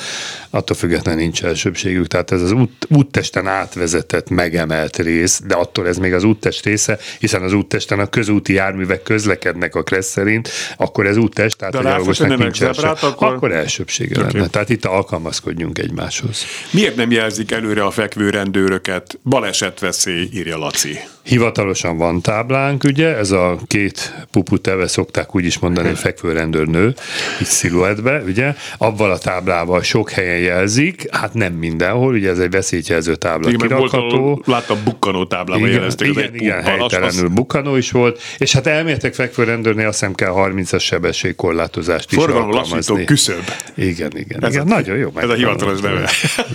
Attól 0.50 0.76
függetlenül 0.76 1.22
nincs 1.22 1.44
elsőbségük. 1.44 2.08
Tehát 2.08 2.32
ez 2.32 2.42
az 2.42 2.52
út, 2.52 2.88
úttesten 2.90 3.48
átvezetett, 3.48 4.30
megemelt 4.30 4.98
rész, 4.98 5.42
de 5.46 5.56
attól 5.56 5.88
ez 5.88 5.98
még 5.98 6.14
az 6.14 6.24
úttest 6.24 6.66
része, 6.66 6.98
hiszen 7.20 7.42
az 7.42 7.54
úttesten 7.54 8.00
a 8.00 8.08
közúti 8.08 8.54
járművek 8.54 9.04
közlekednek 9.04 9.76
a 9.76 9.84
kressz 9.84 10.12
szerint, 10.12 10.50
akkor 10.78 10.97
ez 11.06 11.18
úttest, 11.18 11.58
tehát 11.58 11.82
De 11.82 11.90
a 11.90 12.04
festene 12.04 12.36
nincs 12.36 12.58
zebrát, 12.58 13.04
akkor- 13.04 13.34
akkor 13.34 13.52
elsőbsége 13.52 14.22
Oké. 14.24 14.38
lenne. 14.38 14.48
Tehát 14.50 14.70
itt 14.70 14.86
alkalmazkodjunk 14.86 15.78
egymáshoz. 15.80 16.46
Miért 16.72 16.96
nem 16.96 17.12
jelzik 17.12 17.52
előre 17.52 17.84
a 17.84 17.92
fekvő 17.92 18.30
rendőröket? 18.30 19.20
Balesetveszély, 19.24 20.30
írja 20.34 20.58
Laci. 20.58 21.00
Hivatalosan 21.24 21.98
van 21.98 22.22
táblánk, 22.22 22.84
ugye, 22.84 23.18
ez 23.18 23.32
a 23.32 23.58
két 23.68 24.14
pupu 24.32 24.58
teve 24.62 24.88
szokták 24.88 25.36
úgy 25.36 25.46
is 25.46 25.60
mondani, 25.60 25.88
hogy 25.88 25.98
fekvő 25.98 26.32
rendőrnő, 26.32 26.94
így 27.42 27.48
sziluettbe, 27.48 28.22
ugye, 28.26 28.54
avval 28.78 29.12
a 29.12 29.18
táblával 29.18 29.82
sok 29.84 30.10
helyen 30.12 30.38
jelzik, 30.40 31.16
hát 31.16 31.34
nem 31.34 31.54
mindenhol, 31.54 32.14
ugye 32.14 32.30
ez 32.30 32.40
egy 32.40 32.52
veszélyjelző 32.52 33.16
tábla 33.16 33.50
Igen, 33.50 33.78
volt, 33.78 33.92
kirakható. 33.92 34.42
láttam 34.46 34.78
bukkanó 34.84 35.28
jelezték, 35.68 36.10
az 36.10 36.18
igen, 36.18 36.30
egy 36.34 36.42
igen 36.42 36.58
puppal, 36.64 36.82
az- 36.84 36.92
helytelenül 36.92 37.30
bukkanó 37.30 37.76
is 37.76 37.92
volt, 37.92 38.22
és 38.38 38.52
hát 38.54 38.68
elméletileg 38.68 39.14
fekvő 39.14 39.44
rendőrnél 39.44 39.88
azt 39.88 40.00
hiszem 40.00 40.14
kell 40.16 40.32
30-as 40.36 40.87
sebességkorlátozást 40.88 42.12
is 42.12 42.18
Forgalom 42.18 42.52
lassító 42.52 43.00
küszöb. 43.06 43.52
Igen, 43.76 44.12
igen. 44.18 44.44
Ez 44.44 44.54
igen. 44.54 44.66
a- 44.68 44.70
Nagyon 44.76 44.98
jó. 44.98 45.12
Ez 45.16 45.30
a 45.30 45.34
hivatalos 45.34 45.80
neve. 45.80 46.10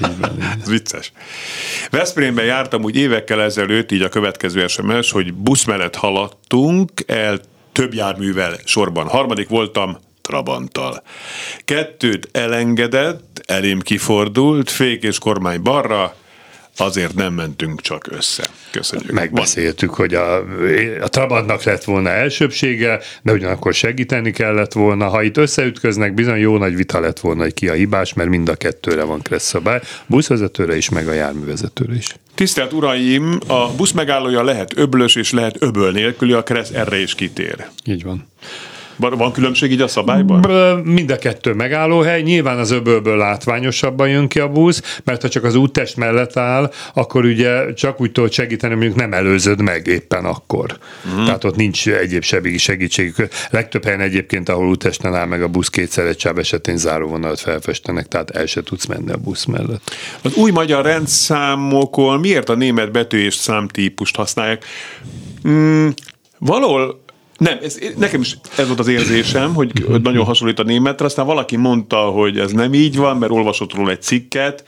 Ez 0.62 0.68
vicces. 0.68 1.12
Veszprémben 1.90 2.45
jártam 2.45 2.83
úgy 2.83 2.97
évekkel 2.97 3.42
ezelőtt, 3.42 3.92
így 3.92 4.03
a 4.03 4.09
következő 4.09 4.66
SMS, 4.66 5.11
hogy 5.11 5.35
busz 5.35 5.64
mellett 5.64 5.95
haladtunk 5.97 6.90
el 7.07 7.40
több 7.73 7.95
járművel 7.95 8.57
sorban. 8.64 9.07
Harmadik 9.09 9.49
voltam 9.49 9.99
Trabanttal. 10.23 11.03
Kettőt 11.64 12.29
elengedett, 12.33 13.42
elém 13.47 13.81
kifordult, 13.81 14.71
fék 14.71 15.03
és 15.03 15.18
kormány 15.18 15.62
balra, 15.62 16.14
azért 16.76 17.14
nem 17.14 17.35
mentünk 17.35 17.80
csak 17.80 18.06
össze. 18.11 18.44
Köszönjük. 18.70 19.11
Megbeszéltük, 19.11 19.94
hogy 19.94 20.14
a, 20.14 20.37
a 21.00 21.08
Trabantnak 21.08 21.62
lett 21.62 21.85
volna 21.85 22.08
elsőbsége, 22.08 23.00
de 23.22 23.32
ugyanakkor 23.32 23.74
segíteni 23.74 24.30
kellett 24.30 24.72
volna. 24.72 25.08
Ha 25.08 25.22
itt 25.22 25.37
összeütköznek, 25.37 26.14
bizony 26.14 26.38
jó 26.38 26.56
nagy 26.56 26.76
vita 26.76 27.00
lett 27.00 27.20
volna, 27.20 27.42
hogy 27.42 27.54
ki 27.54 27.68
a 27.68 27.72
hibás, 27.72 28.12
mert 28.12 28.28
mind 28.28 28.48
a 28.48 28.54
kettőre 28.54 29.02
van 29.02 29.22
kressz 29.22 29.46
szabály. 29.46 29.80
Buszvezetőre 30.06 30.76
is, 30.76 30.88
meg 30.88 31.08
a 31.08 31.12
járművezetőre 31.12 31.94
is. 31.94 32.16
Tisztelt 32.35 32.72
uraim, 32.72 33.38
a 33.46 33.74
busz 33.76 33.92
megállója 33.92 34.42
lehet 34.42 34.76
öblös 34.76 35.14
és 35.14 35.32
lehet 35.32 35.56
öböl 35.58 35.92
nélküli, 35.92 36.32
a 36.32 36.42
kereszt 36.42 36.74
erre 36.74 37.00
is 37.00 37.14
kitér. 37.14 37.66
Így 37.85 38.02
van. 38.02 38.28
Van 39.10 39.32
különbség 39.32 39.72
így 39.72 39.80
a 39.80 39.88
szabályban? 39.88 40.40
Mind 40.84 41.10
a 41.10 41.16
kettő 41.18 41.52
megállóhely, 41.52 42.22
nyilván 42.22 42.58
az 42.58 42.70
öbölből 42.70 43.16
látványosabban 43.16 44.08
jön 44.08 44.28
ki 44.28 44.38
a 44.38 44.48
busz, 44.48 45.00
mert 45.04 45.22
ha 45.22 45.28
csak 45.28 45.44
az 45.44 45.54
úttest 45.54 45.96
mellett 45.96 46.36
áll, 46.36 46.72
akkor 46.94 47.24
ugye 47.24 47.74
csak 47.74 48.00
úgy 48.00 48.12
tudod 48.12 48.32
segíteni, 48.32 48.74
mondjuk 48.74 48.96
nem 48.96 49.12
előzöd 49.12 49.60
meg 49.60 49.86
éppen 49.86 50.24
akkor. 50.24 50.78
Mm. 51.14 51.24
Tehát 51.24 51.44
ott 51.44 51.56
nincs 51.56 51.88
egyéb 51.88 52.22
segítség. 52.56 53.14
Legtöbb 53.50 53.84
helyen 53.84 54.00
egyébként, 54.00 54.48
ahol 54.48 54.68
úttesten 54.68 55.14
áll 55.14 55.26
meg 55.26 55.42
a 55.42 55.48
busz 55.48 55.68
kétszer 55.68 56.06
egy 56.06 56.20
sáv 56.20 56.38
esetén 56.38 56.76
záróvonalat 56.76 57.40
felfestenek, 57.40 58.08
tehát 58.08 58.30
el 58.30 58.46
se 58.46 58.62
tudsz 58.62 58.86
menni 58.86 59.12
a 59.12 59.16
busz 59.16 59.44
mellett. 59.44 59.96
Az 60.22 60.34
új 60.34 60.50
magyar 60.50 60.84
rendszámokon 60.84 62.20
miért 62.20 62.48
a 62.48 62.54
német 62.54 62.92
betű 62.92 63.24
és 63.24 63.34
számtípust 63.34 64.16
használják? 64.16 64.64
Mm, 65.48 65.88
valahol 66.38 67.01
nem, 67.42 67.59
ez, 67.62 67.78
nekem 67.96 68.20
is 68.20 68.38
ez 68.57 68.66
volt 68.66 68.78
az 68.78 68.88
érzésem, 68.88 69.55
hogy 69.55 69.72
nagyon 70.02 70.24
hasonlít 70.24 70.59
a 70.59 70.62
németre, 70.62 71.05
aztán 71.05 71.26
valaki 71.26 71.57
mondta, 71.57 71.96
hogy 71.96 72.38
ez 72.38 72.52
nem 72.52 72.74
így 72.74 72.96
van, 72.96 73.16
mert 73.16 73.33
olvasott 73.33 73.74
róla 73.74 73.90
egy 73.90 74.02
cikket, 74.02 74.64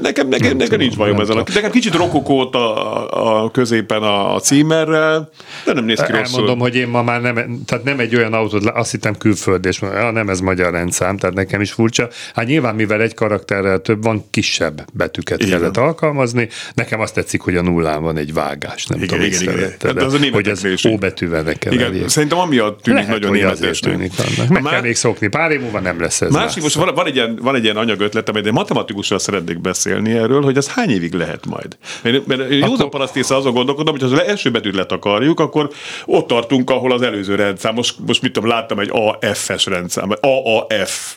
Nekem, 0.00 0.28
nekem, 0.28 0.46
nekem 0.46 0.64
tudom, 0.64 0.78
nincs 0.78 0.96
bajom 0.96 1.20
ezzel. 1.20 1.44
Nekem 1.54 1.70
kicsit 1.70 1.94
rokokót 1.94 2.54
a, 2.54 3.44
a 3.44 3.50
középen 3.50 4.02
a, 4.02 4.34
a 4.34 4.40
címerrel, 4.40 5.30
de 5.64 5.72
nem 5.72 5.84
néz 5.84 6.00
ki 6.02 6.12
rosszul. 6.12 6.24
Elmondom, 6.24 6.58
hogy 6.58 6.76
én 6.76 6.88
ma 6.88 7.02
már 7.02 7.20
nem, 7.20 7.62
tehát 7.66 7.84
nem 7.84 7.98
egy 7.98 8.16
olyan 8.16 8.32
autót, 8.32 8.64
azt 8.64 8.90
hittem 8.90 9.16
külföld, 9.16 9.64
és 9.64 9.78
nem 10.12 10.28
ez 10.28 10.40
magyar 10.40 10.72
rendszám, 10.72 11.16
tehát 11.16 11.36
nekem 11.36 11.60
is 11.60 11.72
furcsa. 11.72 12.08
Hát 12.34 12.46
nyilván, 12.46 12.74
mivel 12.74 13.00
egy 13.00 13.14
karakterrel 13.14 13.78
több 13.80 14.02
van, 14.02 14.24
kisebb 14.30 14.84
betűket 14.92 15.42
Igen. 15.42 15.58
kellett 15.58 15.76
alkalmazni. 15.76 16.48
Nekem 16.74 17.00
azt 17.00 17.14
tetszik, 17.14 17.40
hogy 17.40 17.56
a 17.56 17.62
nullán 17.62 18.02
van 18.02 18.16
egy 18.16 18.32
vágás, 18.32 18.86
nem 18.86 18.98
Igen, 19.02 19.08
tudom, 19.10 19.24
igen, 19.24 19.42
igen. 19.42 19.72
Hát 19.82 20.02
az 20.02 20.14
a 20.14 20.18
hogy 20.32 20.52
így. 20.64 20.88
ó 20.88 20.96
betűvel 20.96 21.42
ne 21.42 21.50
Igen, 21.50 21.78
keverjék. 21.78 22.08
szerintem 22.08 22.38
amiatt 22.38 22.82
tűnik 22.82 23.00
Lehet, 23.04 23.20
nagyon 23.20 23.36
németesnek. 23.36 24.10
Meg 24.48 24.64
A 24.66 24.68
kell 24.68 24.80
még 24.80 24.96
szokni. 24.96 25.28
Pár 25.28 25.50
év 25.50 25.60
múlva 25.60 25.80
nem 25.80 26.00
lesz 26.00 26.20
ez 26.20 26.30
Másik, 26.30 26.54
már. 26.54 26.62
most 26.62 26.74
van, 26.74 26.94
van, 26.94 27.06
egy 27.06 27.14
ilyen, 27.14 27.38
van 27.42 27.54
egy 27.54 27.64
ilyen 27.64 27.76
anyagötletem, 27.76 28.42
de 28.42 28.52
matematikussal 28.52 29.18
szeretnék 29.18 29.60
beszélni 29.60 29.80
erről, 29.86 30.42
hogy 30.42 30.56
az 30.56 30.68
hány 30.68 30.90
évig 30.90 31.12
lehet 31.12 31.46
majd. 31.46 31.76
Mert, 32.02 32.26
mert 32.26 32.50
józan 32.50 32.70
Akkor- 32.72 32.88
paraszt 32.88 33.16
észre 33.16 33.36
azon 33.36 33.52
gondolkodom, 33.54 33.98
hogy 33.98 34.02
ha 34.10 34.16
az 34.16 34.28
első 34.28 34.50
betűt 34.50 34.74
letakarjuk, 34.74 35.40
akkor 35.40 35.70
ott 36.06 36.26
tartunk, 36.26 36.70
ahol 36.70 36.92
az 36.92 37.02
előző 37.02 37.34
rendszám. 37.34 37.74
Most, 37.74 37.94
most 38.06 38.22
mit 38.22 38.32
tudom, 38.32 38.48
láttam 38.48 38.78
egy 38.78 38.90
AF-es 38.92 39.66
rendszám, 39.66 40.08
vagy 40.08 40.18
AAF 40.20 41.16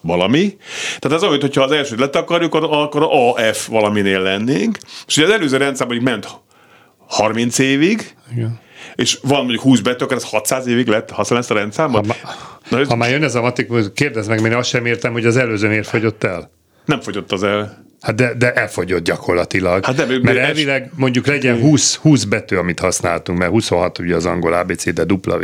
valami. 0.00 0.56
Tehát 0.98 1.16
ez 1.16 1.22
olyan, 1.28 1.40
hogyha 1.40 1.62
az 1.62 1.70
elsőt 1.72 1.98
letakarjuk, 1.98 2.54
akkor 2.54 3.08
AF 3.10 3.66
valaminél 3.66 4.20
lennénk. 4.20 4.78
És 5.06 5.16
ugye 5.16 5.26
az 5.26 5.32
előző 5.32 5.56
rendszám 5.56 5.86
mondjuk 5.86 6.08
ment 6.08 6.28
30 7.06 7.58
évig, 7.58 8.14
Igen. 8.32 8.60
és 8.94 9.18
van 9.22 9.38
mondjuk 9.38 9.60
20 9.62 9.80
betű, 9.80 10.04
akkor 10.04 10.16
ez 10.16 10.24
600 10.30 10.66
évig 10.66 10.86
lett 10.86 11.10
használni 11.10 11.44
ezt 11.44 11.54
a 11.54 11.58
rendszámot? 11.58 12.06
Ha, 12.12 12.34
Na, 12.70 12.78
ez 12.78 12.88
ha 12.88 12.96
már 12.96 13.10
jön 13.10 13.22
ez 13.22 13.34
a 13.34 13.40
matikus, 13.40 13.84
kérdezd 13.94 14.28
meg, 14.28 14.40
mert 14.42 14.54
azt 14.54 14.68
sem 14.68 14.86
értem, 14.86 15.12
hogy 15.12 15.24
az 15.26 15.36
előző 15.36 15.68
miért 15.68 15.86
fogyott 15.88 16.24
el. 16.24 16.50
nem 16.84 17.00
fogyott 17.00 17.32
az 17.32 17.42
el. 17.42 17.86
Hát 18.00 18.14
de, 18.14 18.34
de 18.34 18.52
elfogyott 18.52 19.04
gyakorlatilag. 19.04 19.84
Hát 19.84 19.94
de- 19.94 20.18
mert 20.22 20.38
elvileg 20.38 20.90
mondjuk 20.94 21.26
legyen 21.26 21.60
20, 21.60 21.94
20 21.94 22.24
betű, 22.24 22.56
amit 22.56 22.80
használtunk, 22.80 23.38
mert 23.38 23.50
26 23.50 23.98
ugye 23.98 24.14
az 24.14 24.26
angol 24.26 24.52
ABC, 24.52 24.92
de 24.92 25.04
dupla 25.04 25.38
V. 25.38 25.42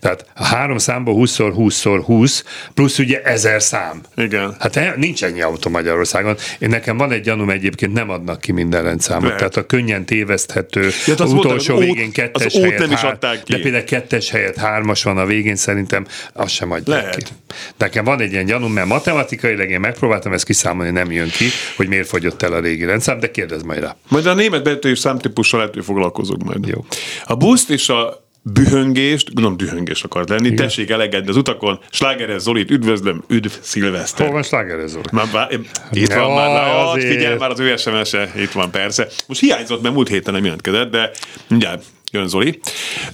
Tehát 0.00 0.26
a 0.34 0.44
három 0.44 0.78
számból 0.78 1.14
20-szor 1.14 1.52
20-szor 1.56 2.00
20, 2.04 2.44
plusz 2.74 2.98
ugye 2.98 3.22
ezer 3.22 3.62
szám. 3.62 4.00
Igen. 4.16 4.56
Hát 4.58 4.96
nincs 4.96 5.24
ennyi 5.24 5.40
autó 5.40 5.70
Magyarországon. 5.70 6.36
Én 6.58 6.68
nekem 6.68 6.96
van 6.96 7.12
egy 7.12 7.20
gyanúm 7.22 7.50
egyébként, 7.50 7.92
nem 7.92 8.10
adnak 8.10 8.40
ki 8.40 8.52
minden 8.52 8.82
rendszámot. 8.82 9.22
Lehet. 9.22 9.38
Tehát 9.38 9.56
a 9.56 9.66
könnyen 9.66 10.04
téveszthető, 10.04 10.82
Ja, 10.82 10.90
hát 11.06 11.20
az 11.20 11.32
utolsó 11.32 11.74
ót- 11.74 11.84
végén 11.84 12.12
kettes 12.12 12.44
az 12.46 12.56
ót 12.56 12.62
helyett 12.62 12.78
nem 12.78 12.90
is 12.90 13.02
adták 13.02 13.42
ki. 13.42 13.52
De 13.52 13.58
például 13.60 13.84
kettes 13.84 14.30
helyett 14.30 14.56
hármas 14.56 15.02
van 15.02 15.18
a 15.18 15.26
végén, 15.26 15.56
szerintem 15.56 16.06
azt 16.32 16.54
sem 16.54 16.70
adják 16.70 17.00
Lehet. 17.02 17.16
ki. 17.16 17.32
Nekem 17.78 18.04
van 18.04 18.20
egy 18.20 18.32
ilyen 18.32 18.44
gyanúm, 18.44 18.72
mert 18.72 18.86
matematikailag 18.86 19.70
én 19.70 19.80
megpróbáltam 19.80 20.32
ezt 20.32 20.44
kiszámolni, 20.44 20.90
nem 20.90 21.12
jön 21.12 21.28
ki, 21.30 21.44
hogy 21.76 21.87
miért 21.88 22.08
fogyott 22.08 22.42
el 22.42 22.52
a 22.52 22.60
régi 22.60 22.84
rendszám, 22.84 23.20
de 23.20 23.30
kérdezz 23.30 23.62
majd 23.62 23.80
rá. 23.80 23.96
Majd 24.08 24.26
a 24.26 24.34
német 24.34 24.62
betű 24.62 24.90
és 24.90 24.98
számtípussal 24.98 25.58
lehet, 25.58 25.74
hogy 25.74 25.84
foglalkozunk 25.84 26.44
majd. 26.44 26.66
Jó. 26.66 26.84
A 27.24 27.34
buszt 27.34 27.70
és 27.70 27.88
a 27.88 28.26
bühöngést, 28.42 29.34
gondolom 29.34 29.56
dühöngés 29.56 30.02
akart 30.02 30.28
lenni, 30.28 30.46
Igen. 30.46 30.56
tessék 30.56 30.90
elegedni 30.90 31.28
az 31.28 31.36
utakon. 31.36 31.80
Slágeres 31.90 32.42
Zolit, 32.42 32.70
üdvözlöm, 32.70 33.24
üdv 33.28 33.50
Szilveszter. 33.60 34.24
Hol 34.24 34.34
van 34.34 34.42
Sláger 34.42 34.78
ez 34.78 34.96
úr? 34.96 35.12
Már, 35.12 35.26
bár, 35.32 35.48
itt 35.92 36.12
van 36.12 36.32
már, 36.32 36.48
na, 36.48 36.90
azért. 36.90 37.12
figyelj 37.12 37.36
már 37.38 37.50
az 37.50 37.60
ő 37.60 37.76
SMS-e, 37.76 38.32
itt 38.36 38.52
van 38.52 38.70
persze. 38.70 39.08
Most 39.26 39.40
hiányzott, 39.40 39.82
mert 39.82 39.94
múlt 39.94 40.08
héten 40.08 40.34
nem 40.34 40.44
jelentkezett, 40.44 40.90
de 40.90 41.10
mindjárt 41.48 41.84
jön 42.10 42.28
Zoli. 42.28 42.60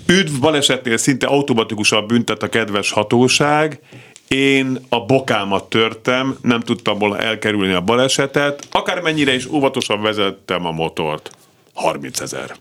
Üdv 0.06 0.40
balesetnél 0.40 0.96
szinte 0.96 1.26
automatikusan 1.26 2.06
büntet 2.06 2.42
a 2.42 2.48
kedves 2.48 2.90
hatóság, 2.90 3.80
én 4.28 4.78
a 4.88 5.04
bokámat 5.04 5.68
törtem, 5.68 6.38
nem 6.42 6.60
tudtam 6.60 6.98
volna 6.98 7.18
elkerülni 7.18 7.72
a 7.72 7.80
balesetet, 7.80 8.66
akármennyire 8.70 9.34
is 9.34 9.46
óvatosan 9.46 10.02
vezettem 10.02 10.66
a 10.66 10.70
motort. 10.70 11.30
30 11.74 12.20
ezer. 12.20 12.56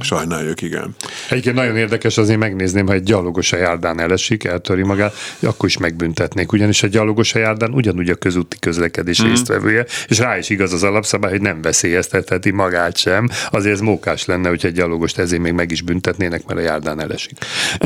Sajnáljuk, 0.00 0.62
igen. 0.62 0.94
Egyébként 1.30 1.54
nagyon 1.54 1.76
érdekes 1.76 2.18
azért 2.18 2.38
megnézném, 2.38 2.86
ha 2.86 2.92
egy 2.92 3.02
gyalogos 3.02 3.52
a 3.52 3.56
járdán 3.56 4.00
elesik, 4.00 4.44
eltöri 4.44 4.82
magát, 4.82 5.14
akkor 5.40 5.68
is 5.68 5.78
megbüntetnék, 5.78 6.52
ugyanis 6.52 6.82
a 6.82 6.86
gyalogos 6.86 7.34
a 7.34 7.38
járdán 7.38 7.72
ugyanúgy 7.72 8.10
a 8.10 8.14
közúti 8.14 8.56
közlekedés 8.58 9.22
mm. 9.22 9.26
résztvevője, 9.26 9.84
és 10.08 10.18
rá 10.18 10.38
is 10.38 10.50
igaz 10.50 10.72
az 10.72 10.82
alapszabály, 10.82 11.30
hogy 11.30 11.40
nem 11.40 11.62
veszélyeztetheti 11.62 12.50
magát 12.50 12.96
sem, 12.96 13.28
azért 13.50 13.74
ez 13.74 13.80
mókás 13.80 14.24
lenne, 14.24 14.48
hogyha 14.48 14.68
egy 14.68 14.74
gyalogost 14.74 15.18
ezért 15.18 15.42
még 15.42 15.52
meg 15.52 15.70
is 15.70 15.82
büntetnének, 15.82 16.46
mert 16.46 16.60
a 16.60 16.62
járdán 16.62 17.00
elesik. 17.00 17.38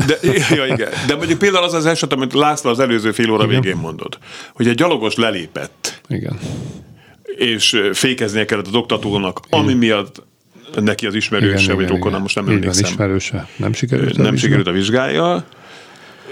De, 0.05 0.17
ja, 0.55 0.65
igen. 0.65 0.89
De 1.07 1.15
mondjuk 1.15 1.39
például 1.39 1.63
az 1.63 1.73
az 1.73 1.85
eset, 1.85 2.13
amit 2.13 2.33
László 2.33 2.69
az 2.69 2.79
előző 2.79 3.11
fél 3.11 3.31
óra 3.31 3.43
igen. 3.43 3.61
végén 3.61 3.77
mondott, 3.77 4.17
hogy 4.53 4.67
egy 4.67 4.75
gyalogos 4.75 5.15
lelépett. 5.15 6.01
Igen 6.07 6.39
és 7.35 7.81
fékeznie 7.93 8.45
kellett 8.45 8.67
az 8.67 8.75
oktatónak, 8.75 9.39
ami 9.49 9.73
miatt 9.73 10.23
neki 10.81 11.05
az 11.05 11.13
ismerőse, 11.15 11.73
vagy 11.73 11.87
rokona, 11.87 12.19
most 12.19 12.35
nem 12.35 12.47
emlékszem. 12.47 12.89
ismerőse. 12.91 13.47
Nem 13.55 13.73
sikerült 13.73 14.17
a 14.17 14.21
Nem 14.21 14.35
sikerült 14.35 14.67
a 14.67 14.71
vizsgája 14.71 15.45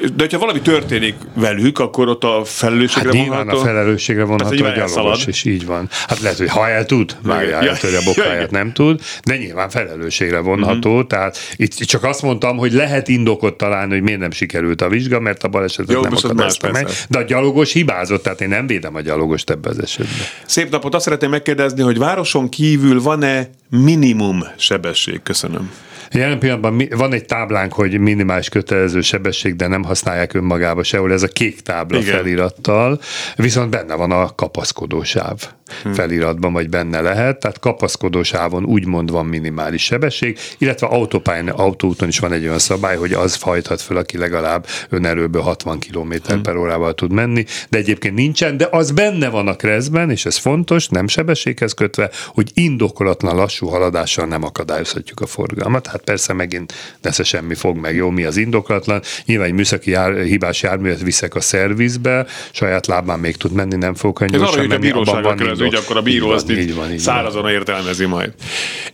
de 0.02 0.14
hogyha 0.18 0.40
valami 0.40 0.62
történik 0.62 1.16
velük, 1.34 1.80
akkor 1.80 2.08
ott 2.08 2.24
a 2.24 2.42
felelősségre 2.46 3.18
hát 3.18 3.28
vonható. 3.28 3.60
a 3.60 3.64
felelősségre 3.64 4.24
vonható 4.24 4.66
a 4.66 4.72
gyalogos, 4.72 5.26
és 5.26 5.44
így 5.44 5.66
van. 5.66 5.90
Hát 6.08 6.20
lehet, 6.20 6.38
hogy 6.38 6.50
ha 6.50 6.70
el 6.70 6.86
tud, 6.86 7.18
várjál, 7.24 7.64
ja, 7.64 7.76
hogy 7.82 7.94
a 7.94 8.04
bokáját 8.06 8.52
nem 8.52 8.74
tud, 8.74 9.02
de 9.24 9.38
nyilván 9.38 9.70
felelősségre 9.70 10.40
vonható, 10.40 10.90
uh-huh. 10.90 11.08
tehát 11.08 11.38
itt 11.56 11.74
csak 11.74 12.04
azt 12.04 12.22
mondtam, 12.22 12.58
hogy 12.58 12.74
lehet 12.74 13.08
indokot 13.08 13.58
találni, 13.58 13.94
hogy 13.94 14.02
miért 14.02 14.20
nem 14.20 14.32
sikerült 14.32 14.82
a 14.82 14.90
vizsga, 14.90 15.20
mert 15.20 15.44
a 15.44 15.48
balesetet 15.48 15.96
Jó, 15.96 16.02
nem 16.02 16.14
akadályozta 16.16 16.72
meg, 16.72 16.88
de 17.10 17.18
a 17.18 17.24
gyalogos 17.24 17.74
hibázott, 17.74 18.24
tehát 18.24 18.42
én 18.42 18.50
nem 18.50 18.68
védem 18.68 18.96
a 18.96 19.02
gyalogost 19.02 19.50
ebbe 19.50 19.70
az 19.70 19.80
esetben. 19.80 20.16
Szép 20.46 20.70
napot, 20.70 20.96
azt 20.96 21.04
szeretném 21.04 21.30
megkérdezni, 21.30 21.82
hogy 21.82 21.98
városon 21.98 22.50
kívül 22.50 23.02
van-e 23.02 23.50
minimum 23.70 24.44
sebesség? 24.58 25.22
Köszönöm. 25.24 25.72
Jelen 26.12 26.40
pillanatban 26.40 26.88
van 26.90 27.14
egy 27.14 27.26
táblánk, 27.26 27.74
hogy 27.74 28.00
minimális 28.00 28.50
kötelező 28.50 29.02
sebesség, 29.02 29.56
de 29.56 29.68
nem 29.68 29.84
használják 29.84 30.34
önmagába 30.34 30.84
sehol. 30.84 31.12
Ez 31.12 31.24
a 31.24 31.28
kék 31.28 31.62
tábla 31.62 32.00
Igen. 32.00 32.16
felirattal, 32.16 33.00
viszont 33.36 33.70
benne 33.70 33.96
van 33.96 34.12
a 34.12 34.36
kapaszkodósáv 34.36 35.50
hmm. 35.84 35.94
feliratban, 35.94 36.54
vagy 36.54 36.70
benne 36.70 37.02
lehet, 37.02 37.40
tehát 37.40 37.60
kapaszkodósávon 37.60 38.66
úgymond 38.66 39.12
van 39.12 39.26
minimális 39.26 39.84
sebesség, 39.84 40.38
illetve 40.58 40.88
autópályán, 40.88 41.48
autóúton 41.48 42.08
is 42.08 42.20
van 42.20 42.32
egy 42.32 42.44
olyan 42.44 42.60
szabály, 42.60 42.96
hogy 42.96 43.14
az 43.14 43.36
fajthat 43.36 43.82
fel, 43.82 43.98
aki 43.98 44.18
legalább 44.18 44.66
önerőből 44.90 45.42
60 45.42 45.80
km 45.80 46.14
hmm. 46.28 46.42
per 46.42 46.56
órával 46.56 46.94
tud 46.94 47.12
menni, 47.12 47.46
de 47.70 47.78
egyébként 47.78 48.16
nincsen, 48.16 48.58
de 48.58 48.68
az 48.72 48.92
benne 48.92 49.30
van 49.30 49.48
a 49.48 49.56
kreszben, 49.56 50.10
és 50.10 50.26
ez 50.26 50.38
fontos, 50.38 50.88
nem 50.88 51.08
sebességhez 51.08 51.74
kötve, 51.74 52.10
hogy 52.28 52.52
indokolatlan 52.54 53.36
lassú 53.36 53.68
haladással 53.68 54.26
nem 54.26 54.44
akadályozhatjuk 54.44 55.20
a 55.20 55.26
forgalmat. 55.26 55.88
Hát 55.88 56.01
persze 56.04 56.34
megint 56.34 56.74
nesze 57.02 57.24
semmi 57.24 57.56
fog 57.56 57.78
meg, 57.78 57.96
jó, 57.96 58.10
mi 58.10 58.24
az 58.24 58.38
indokolatlan. 58.38 59.02
Nyilván 59.26 59.48
egy 59.48 59.54
műszaki 59.54 59.92
jár, 59.92 60.24
hibás 60.24 60.62
járművet 60.62 61.02
viszek 61.02 61.36
a 61.36 61.42
szervizbe, 61.42 62.26
saját 62.52 62.88
lábán 62.88 63.20
még 63.20 63.38
tud 63.38 63.52
menni, 63.52 63.76
nem 63.76 63.96
fog 63.96 64.22
olyan 64.22 64.34
gyorsan 64.34 64.66
menni, 64.66 64.90
abban 64.90 65.22
van 65.22 65.40
az 65.40 65.60
ügy, 65.60 65.76
akkor 65.76 65.98
a 65.98 66.02
bíró 66.02 66.26
van, 66.26 66.36
azt 66.36 66.52
így, 66.52 66.58
így, 66.58 66.76
van, 66.76 66.92
így 66.92 67.00
szárazon 67.00 67.42
van. 67.42 67.52
értelmezi 67.52 68.06
majd. 68.06 68.34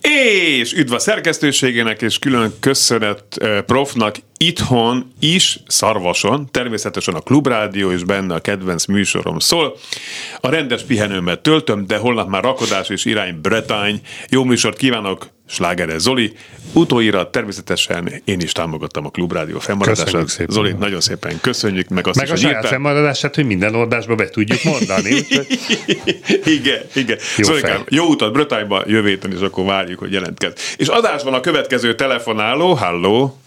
És 0.01 0.73
üdv 0.73 0.93
a 0.93 0.99
szerkesztőségének, 0.99 2.01
és 2.01 2.19
külön 2.19 2.53
köszönet 2.59 3.23
eh, 3.37 3.61
profnak 3.61 4.15
itthon 4.37 5.11
is, 5.19 5.59
Szarvason, 5.67 6.47
természetesen 6.51 7.13
a 7.13 7.19
Klubrádió 7.19 7.91
és 7.91 8.03
benne 8.03 8.33
a 8.33 8.39
kedvenc 8.39 8.85
műsorom 8.85 9.39
szól. 9.39 9.75
A 10.41 10.49
rendes 10.49 10.83
pihenőmet 10.83 11.39
töltöm, 11.41 11.87
de 11.87 11.97
holnap 11.97 12.29
már 12.29 12.43
rakodás 12.43 12.89
és 12.89 13.05
irány 13.05 13.41
Bretány. 13.41 14.01
Jó 14.29 14.43
műsort 14.43 14.77
kívánok, 14.77 15.27
Slágere 15.49 15.97
Zoli. 15.97 16.31
Utóirat 16.73 17.31
természetesen 17.31 18.11
én 18.25 18.39
is 18.39 18.51
támogattam 18.51 19.05
a 19.05 19.09
Klubrádió 19.09 19.59
fennmaradását. 19.59 20.27
Zoli, 20.47 20.71
nagyon 20.71 20.99
szépen 20.99 21.39
köszönjük 21.41 21.87
meg 21.87 22.07
azt 22.07 22.17
meg 22.17 22.25
is, 22.25 22.31
a 22.31 22.35
saját 22.35 22.55
írtál... 22.55 22.71
fennmaradását, 22.71 23.35
hogy 23.35 23.45
minden 23.45 23.75
oldásba 23.75 24.15
be 24.15 24.29
tudjuk 24.29 24.63
mondani. 24.63 25.09
igen, 26.59 26.81
igen. 26.93 27.17
Jó, 27.37 27.43
Zolikám, 27.43 27.83
jó 27.89 28.05
utat 28.05 28.33
Bretányba 28.33 28.83
jövő 28.85 29.07
héten, 29.07 29.31
és 29.31 29.39
akkor 29.41 29.65
várjuk, 29.65 29.99
hogy 29.99 30.11
jelentkezz. 30.11 30.53
És 30.77 30.87
adásban 30.87 31.33
a 31.33 31.39
következő 31.39 31.95
telefonáló, 31.95 32.73
halló, 32.73 33.37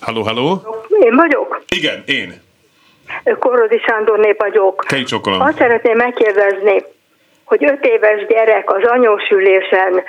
halló, 0.00 0.22
halló. 0.22 0.62
Én 1.00 1.16
vagyok? 1.16 1.62
Igen, 1.68 2.02
én. 2.06 2.42
Korodi 3.38 3.80
Sándorné 3.86 4.34
vagyok. 4.38 4.84
Kejcsokolom. 4.88 5.40
Azt 5.40 5.58
szeretném 5.58 5.96
megkérdezni, 5.96 6.82
hogy 7.44 7.64
öt 7.64 7.84
éves 7.84 8.26
gyerek 8.26 8.70
az 8.70 8.82
anyósülésen 8.84 10.02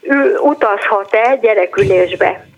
ő 0.00 0.38
utazhat-e 0.38 1.38
gyerekülésbe? 1.42 2.49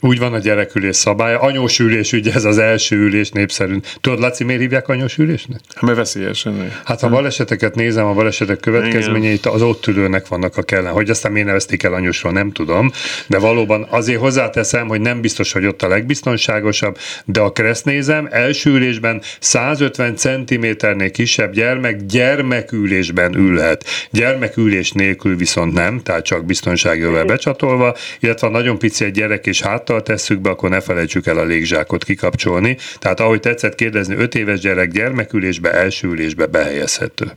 Úgy 0.00 0.18
van 0.18 0.32
a 0.32 0.38
gyerekülés 0.38 0.96
szabálya. 0.96 1.40
Anyós 1.40 1.78
ülés, 1.78 2.12
ugye 2.12 2.32
ez 2.32 2.44
az 2.44 2.58
első 2.58 2.96
ülés 2.96 3.30
népszerűen. 3.30 3.82
Tudod, 4.00 4.18
Laci, 4.18 4.44
miért 4.44 4.60
hívják 4.60 4.88
anyós 4.88 5.18
ülésnek? 5.18 5.60
Hát, 5.74 5.82
mert 5.82 5.96
veszélyesen. 5.96 6.72
Hát 6.84 7.00
ha 7.00 7.08
baleseteket 7.08 7.74
nézem, 7.74 8.06
a 8.06 8.12
balesetek 8.12 8.60
következményeit 8.60 9.46
az 9.46 9.62
ott 9.62 9.86
ülőnek 9.86 10.28
vannak 10.28 10.56
a 10.56 10.62
kellen. 10.62 10.92
Hogy 10.92 11.10
aztán 11.10 11.32
miért 11.32 11.46
nevezték 11.46 11.82
el 11.82 11.92
anyósról, 11.92 12.32
nem 12.32 12.52
tudom. 12.52 12.90
De 13.26 13.38
valóban 13.38 13.86
azért 13.90 14.20
hozzáteszem, 14.20 14.88
hogy 14.88 15.00
nem 15.00 15.20
biztos, 15.20 15.52
hogy 15.52 15.66
ott 15.66 15.82
a 15.82 15.88
legbiztonságosabb, 15.88 16.98
de 17.24 17.40
a 17.40 17.52
kereszt 17.52 17.84
nézem, 17.84 18.28
első 18.30 18.70
ülésben 18.70 19.22
150 19.40 20.16
cm-nél 20.16 21.10
kisebb 21.10 21.52
gyermek 21.52 22.06
gyermekülésben 22.06 23.34
ülhet. 23.34 23.84
Gyermekülés 24.10 24.92
nélkül 24.92 25.36
viszont 25.36 25.72
nem, 25.72 26.00
tehát 26.02 26.24
csak 26.24 26.44
biztonsági 26.44 27.04
becsatolva, 27.26 27.96
illetve 28.20 28.48
nagyon 28.48 28.78
pici 28.78 29.04
egy 29.04 29.12
gyerek 29.12 29.35
gyerek 29.36 29.46
és 29.46 29.62
háttal 29.62 30.02
tesszük 30.02 30.40
be, 30.40 30.50
akkor 30.50 30.70
ne 30.70 30.80
felejtsük 30.80 31.26
el 31.26 31.38
a 31.38 31.44
légzsákot 31.44 32.04
kikapcsolni. 32.04 32.76
Tehát 32.98 33.20
ahogy 33.20 33.40
tetszett 33.40 33.74
kérdezni, 33.74 34.14
5 34.14 34.34
éves 34.34 34.60
gyerek 34.60 34.90
gyermekülésbe, 34.90 35.72
első 35.72 36.08
ülésbe 36.08 36.46
behelyezhető. 36.46 37.32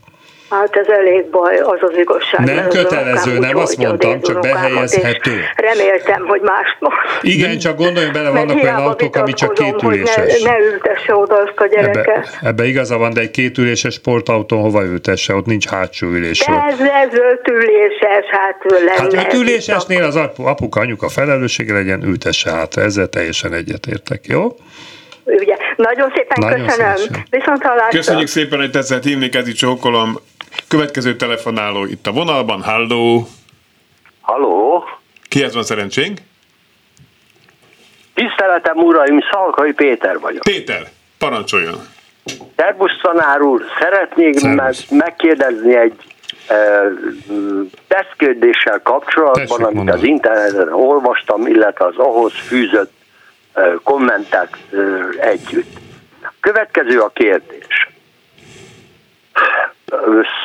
Hát 0.49 0.75
ez 0.75 0.88
elég 0.88 1.29
baj, 1.29 1.57
az 1.57 1.77
az 1.81 1.97
igazság. 1.97 2.45
Nem 2.45 2.67
kötelező, 2.67 3.39
nem 3.39 3.57
azt 3.57 3.77
mondtam, 3.77 4.21
csak 4.21 4.39
behelyezhető. 4.39 5.41
Reméltem, 5.55 6.25
hogy 6.27 6.41
más 6.41 6.77
Igen, 7.21 7.57
csak 7.57 7.77
gondoljon 7.77 8.13
bele, 8.13 8.29
vannak 8.29 8.63
olyan 8.63 8.75
autók, 8.75 9.15
ami 9.15 9.33
csak 9.33 9.53
kétüléses. 9.53 10.41
Ne, 10.41 10.51
ne 10.51 10.57
ültesse 10.59 11.15
oda 11.15 11.35
azt 11.35 11.59
a 11.59 11.65
gyereket. 11.65 12.07
Ebbe, 12.07 12.27
ebbe 12.41 12.65
igaza 12.65 12.97
van, 12.97 13.13
de 13.13 13.21
egy 13.21 13.31
kétüléses 13.31 13.93
sportautón 13.93 14.62
hova 14.62 14.83
ültesse? 14.83 15.33
Ott 15.33 15.45
nincs 15.45 15.67
hátsó 15.67 16.07
ülés. 16.07 16.39
De 16.39 16.65
ez, 16.67 16.79
ez 16.79 17.19
ötüléses, 17.19 18.25
hát 18.31 18.63
lenne. 18.67 19.19
Hát 19.19 19.25
ötülésesnél 19.25 20.03
az 20.03 20.15
apuka, 20.38 20.79
anyuka 20.79 21.09
felelőssége 21.09 21.73
legyen, 21.73 22.03
ültesse 22.03 22.51
hát. 22.51 22.77
Ezzel 22.77 23.07
teljesen 23.07 23.53
egyetértek, 23.53 24.25
jó? 24.27 24.55
Ugye. 25.23 25.55
Nagyon 25.75 26.12
szépen 26.15 26.38
Nagyon 26.49 26.65
köszönöm. 26.65 26.95
Viszont 27.29 27.63
hallásra. 27.63 27.97
Köszönjük 27.97 28.27
szépen, 28.27 28.59
hogy 28.59 28.71
tetszett 28.71 29.03
hívni, 29.03 29.29
Kezi 29.29 29.51
Csókolom. 29.51 30.19
Következő 30.67 31.15
telefonáló 31.15 31.85
itt 31.85 32.07
a 32.07 32.12
vonalban. 32.12 32.62
Halló! 32.62 33.27
Halló! 34.21 34.83
Kihez 35.27 35.53
van 35.53 35.63
szerencsénk? 35.63 36.19
Tiszteletem, 38.13 38.77
uraim, 38.77 39.19
Szalkai 39.31 39.71
Péter 39.73 40.19
vagyok. 40.19 40.43
Péter, 40.43 40.83
parancsoljon! 41.17 41.75
Szerbusz 42.55 42.99
tanár 43.01 43.41
úr, 43.41 43.63
szeretnék 43.79 44.38
Szerbusz. 44.38 44.89
megkérdezni 44.89 45.75
egy 45.75 45.93
e, 46.47 46.55
tesztkérdéssel 47.88 48.81
kapcsolatban, 48.81 49.45
Tessék 49.45 49.59
amit 49.65 49.75
mondani. 49.75 49.97
az 49.97 50.03
interneten 50.03 50.73
olvastam, 50.73 51.47
illetve 51.47 51.85
az 51.85 51.97
ahhoz 51.97 52.33
fűzött 52.33 52.91
e, 53.53 53.62
kommentek 53.83 54.57
e, 54.71 54.77
együtt. 55.27 55.77
Következő 56.39 56.99
a 56.99 57.09
kérdés 57.09 57.89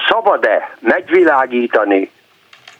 szabad-e 0.08 0.76
megvilágítani 0.80 2.10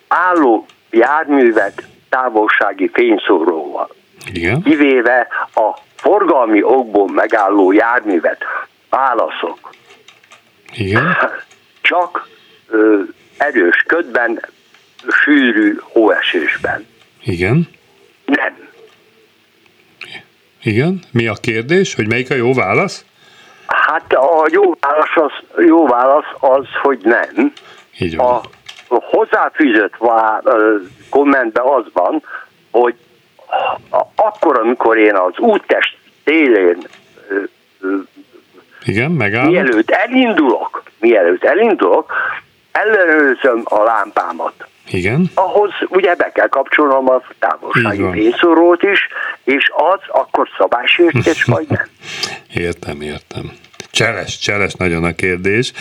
álló 0.09 0.67
járművet 0.91 1.83
távolsági 2.09 2.91
fényszóróval? 2.93 3.95
Igen. 4.33 4.63
Kivéve 4.63 5.27
a 5.55 5.79
forgalmi 5.97 6.63
okból 6.63 7.09
megálló 7.13 7.73
járművet. 7.73 8.45
Válaszok. 8.89 9.71
Igen. 10.73 11.17
Csak 11.81 12.29
ö, 12.69 13.03
erős 13.37 13.85
ködben, 13.87 14.41
sűrű 15.25 15.77
hóesésben. 15.81 16.87
Igen. 17.23 17.69
Nem. 18.25 18.69
Igen. 20.63 21.01
Mi 21.11 21.27
a 21.27 21.35
kérdés, 21.41 21.95
hogy 21.95 22.09
melyik 22.09 22.31
a 22.31 22.35
jó 22.35 22.55
válasz? 22.55 23.05
Hát 23.67 24.13
a 24.13 24.47
jó 24.51 24.75
válasz 24.81 25.17
az, 25.17 25.65
jó 25.65 25.87
válasz 25.87 26.33
az 26.39 26.67
hogy 26.83 26.99
nem. 27.03 27.53
Így 27.99 28.17
van. 28.17 28.41
A 28.89 28.99
hozzáfűzött 29.01 29.95
kommentben 31.11 31.65
az 31.65 31.85
van, 31.93 32.23
hogy 32.71 32.95
akkor, 34.15 34.59
amikor 34.59 34.99
én 34.99 35.15
az 35.15 35.39
úttest 35.39 35.97
télén 36.25 36.87
Igen, 38.85 39.11
megáll. 39.11 39.49
Mielőtt 39.49 39.91
elindulok, 39.91 40.83
mielőtt 41.01 41.45
elindulok, 41.45 42.13
ellenőrzöm 42.73 43.61
a 43.65 43.83
lámpámat. 43.83 44.67
Igen. 44.91 45.31
Ahhoz 45.35 45.71
ugye 45.89 46.15
be 46.15 46.33
kell 46.33 46.49
kapcsolnom 46.49 47.11
a 47.11 47.23
távolsági 47.39 48.21
fényszórót 48.21 48.83
is, 48.83 49.09
és 49.45 49.71
az 49.77 50.01
akkor 50.09 50.49
szabálysértés 50.59 51.45
vagy 51.45 51.67
nem? 51.69 51.87
Értem, 52.65 53.01
értem. 53.01 53.53
Cseles, 53.95 54.39
cseles 54.39 54.73
nagyon 54.73 55.05
a 55.05 55.15
kérdés. 55.15 55.73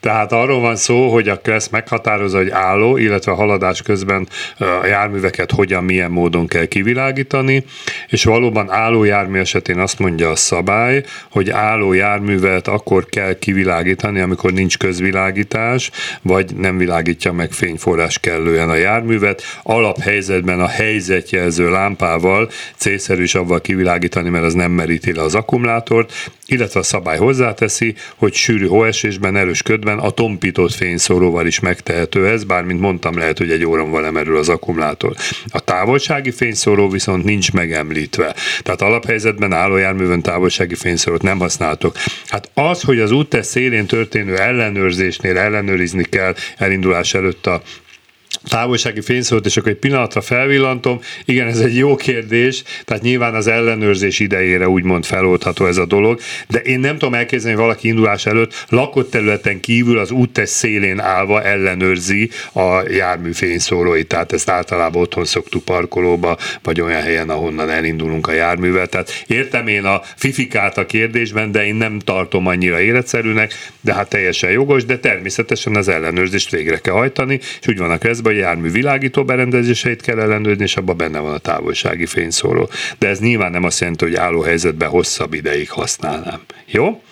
Tehát 0.00 0.32
arról 0.32 0.60
van 0.60 0.76
szó, 0.76 1.12
hogy 1.12 1.28
a 1.28 1.40
KRESZ 1.40 1.68
meghatározza, 1.68 2.36
hogy 2.36 2.50
álló, 2.50 2.96
illetve 2.96 3.32
haladás 3.32 3.82
közben 3.82 4.28
a 4.58 4.86
járműveket 4.86 5.50
hogyan, 5.50 5.84
milyen 5.84 6.10
módon 6.10 6.46
kell 6.46 6.64
kivilágítani, 6.64 7.64
és 8.08 8.24
valóban 8.24 8.70
álló 8.70 9.04
jármű 9.04 9.38
esetén 9.38 9.78
azt 9.78 9.98
mondja 9.98 10.30
a 10.30 10.36
szabály, 10.36 11.02
hogy 11.30 11.50
álló 11.50 11.92
járművet 11.92 12.68
akkor 12.68 13.06
kell 13.06 13.38
kivilágítani, 13.38 14.20
amikor 14.20 14.52
nincs 14.52 14.78
közvilágítás, 14.78 15.90
vagy 16.22 16.54
nem 16.56 16.78
világítja 16.78 17.32
meg 17.32 17.52
fényforrás 17.52 18.18
kellően 18.18 18.68
a 18.68 18.74
járművet. 18.74 19.42
Alaphelyzetben 19.62 20.60
a 20.60 20.68
helyzetjelző 20.68 21.70
lámpával 21.70 22.50
célszerű 22.76 23.22
is 23.22 23.34
avval 23.34 23.60
kivilágítani, 23.60 24.28
mert 24.28 24.44
az 24.44 24.54
nem 24.54 24.70
meríti 24.70 25.14
le 25.14 25.22
az 25.22 25.34
akkumulátort, 25.34 26.30
illetve 26.46 26.80
a 26.80 26.82
szabály 26.82 27.18
hozzáteszi, 27.52 27.94
hogy 28.16 28.34
sűrű 28.34 28.66
hóesésben, 28.66 29.36
erős 29.36 29.62
ködben 29.62 29.98
a 29.98 30.10
tompított 30.10 30.72
fényszóróval 30.72 31.46
is 31.46 31.60
megtehető 31.60 32.28
ez, 32.28 32.44
bár 32.44 32.64
mint 32.64 32.80
mondtam, 32.80 33.18
lehet, 33.18 33.38
hogy 33.38 33.50
egy 33.50 33.64
óramval 33.64 34.06
emerül 34.06 34.36
az 34.36 34.48
akkumulátor. 34.48 35.14
A 35.48 35.60
távolsági 35.60 36.30
fényszóró 36.30 36.88
viszont 36.88 37.24
nincs 37.24 37.52
megemlítve. 37.52 38.34
Tehát 38.62 38.82
alaphelyzetben 38.82 39.52
állójárművön 39.52 40.22
távolsági 40.22 40.74
fényszórót 40.74 41.22
nem 41.22 41.38
használtok. 41.38 41.96
Hát 42.26 42.50
az, 42.54 42.82
hogy 42.82 43.00
az 43.00 43.10
úttest 43.10 43.48
szélén 43.48 43.86
történő 43.86 44.36
ellenőrzésnél 44.36 45.38
ellenőrizni 45.38 46.04
kell 46.04 46.34
elindulás 46.56 47.14
előtt 47.14 47.46
a 47.46 47.62
távolsági 48.48 49.00
fényszórót, 49.00 49.46
és 49.46 49.56
akkor 49.56 49.70
egy 49.70 49.78
pillanatra 49.78 50.20
felvillantom. 50.20 51.00
Igen, 51.24 51.46
ez 51.46 51.58
egy 51.58 51.76
jó 51.76 51.96
kérdés, 51.96 52.62
tehát 52.84 53.02
nyilván 53.02 53.34
az 53.34 53.46
ellenőrzés 53.46 54.20
idejére 54.20 54.68
úgymond 54.68 55.04
feloldható 55.04 55.66
ez 55.66 55.76
a 55.76 55.86
dolog, 55.86 56.20
de 56.48 56.58
én 56.58 56.80
nem 56.80 56.98
tudom 56.98 57.14
elképzelni, 57.14 57.56
hogy 57.56 57.64
valaki 57.64 57.88
indulás 57.88 58.26
előtt 58.26 58.64
lakott 58.68 59.10
területen 59.10 59.60
kívül 59.60 59.98
az 59.98 60.10
úttest 60.10 60.52
szélén 60.52 61.00
állva 61.00 61.42
ellenőrzi 61.42 62.30
a 62.52 62.90
jármű 62.90 63.32
fényszóróit, 63.32 64.06
tehát 64.06 64.32
ezt 64.32 64.50
általában 64.50 65.02
otthon 65.02 65.24
szoktuk 65.24 65.64
parkolóba, 65.64 66.38
vagy 66.62 66.80
olyan 66.80 67.02
helyen, 67.02 67.30
ahonnan 67.30 67.70
elindulunk 67.70 68.26
a 68.26 68.32
járművel. 68.32 68.86
Tehát 68.86 69.24
értem 69.26 69.66
én 69.66 69.84
a 69.84 70.02
fifikát 70.16 70.78
a 70.78 70.86
kérdésben, 70.86 71.52
de 71.52 71.66
én 71.66 71.74
nem 71.74 71.98
tartom 71.98 72.46
annyira 72.46 72.80
életszerűnek, 72.80 73.54
de 73.80 73.94
hát 73.94 74.08
teljesen 74.08 74.50
jogos, 74.50 74.84
de 74.84 74.98
természetesen 74.98 75.76
az 75.76 75.88
ellenőrzést 75.88 76.50
végre 76.50 76.78
kell 76.78 76.94
hajtani, 76.94 77.40
és 77.60 77.66
úgy 77.68 77.78
van 77.78 77.90
a 77.90 77.98
keresztben, 77.98 78.31
a 78.32 78.38
jármű 78.38 78.70
világító 78.70 79.24
berendezéseit 79.24 80.02
kell 80.02 80.20
ellenőrizni, 80.20 80.64
és 80.64 80.76
abban 80.76 80.96
benne 80.96 81.20
van 81.20 81.32
a 81.32 81.38
távolsági 81.38 82.06
fényszóró. 82.06 82.68
De 82.98 83.08
ez 83.08 83.20
nyilván 83.20 83.50
nem 83.50 83.64
azt 83.64 83.80
jelenti, 83.80 84.04
hogy 84.04 84.14
álló 84.14 84.40
helyzetben 84.40 84.88
hosszabb 84.88 85.32
ideig 85.32 85.70
használnám. 85.70 86.40
Jó? 86.66 87.02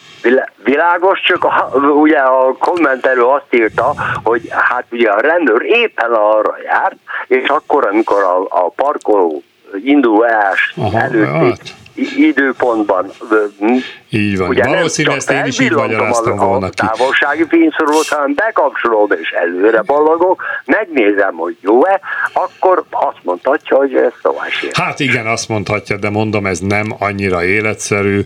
Világos, 0.64 1.20
csak 1.20 1.44
a, 1.44 1.70
ugye 1.78 2.18
a 2.18 2.56
kommentelő 2.58 3.22
azt 3.22 3.46
írta, 3.50 3.94
hogy 4.22 4.42
hát 4.50 4.84
ugye 4.90 5.10
a 5.10 5.20
rendőr 5.20 5.62
éppen 5.62 6.10
arra 6.10 6.56
járt, 6.64 6.96
és 7.26 7.48
akkor, 7.48 7.86
amikor 7.86 8.22
a, 8.22 8.64
a 8.64 8.72
parkoló 8.76 9.42
indulás 9.84 10.74
előtti 10.92 11.28
hát 11.28 11.74
időpontban. 12.16 13.10
Így 14.10 14.38
van. 14.38 14.48
Ugye 14.48 14.64
Valószínűleg 14.64 15.16
ezt 15.16 15.30
én 15.30 15.44
is 15.44 15.60
így 15.60 15.72
magyaráztam 15.72 16.36
volna 16.36 16.68
ki. 16.68 16.86
távolsági 16.86 17.44
fényszorulót, 17.48 18.08
hanem 18.08 18.34
bekapcsolom 18.34 19.08
és 19.22 19.30
előre 19.30 19.82
ballagok, 19.82 20.42
megnézem, 20.64 21.34
hogy 21.34 21.56
jó-e, 21.60 22.00
akkor 22.32 22.84
azt 22.90 23.19
mondhatja, 23.50 23.76
hogy 23.76 23.94
ez 23.94 24.12
tovább 24.22 24.48
Hát 24.72 25.00
igen, 25.00 25.26
azt 25.26 25.48
mondhatja, 25.48 25.96
de 25.96 26.10
mondom, 26.10 26.46
ez 26.46 26.58
nem 26.58 26.86
annyira 26.98 27.44
életszerű, 27.44 28.20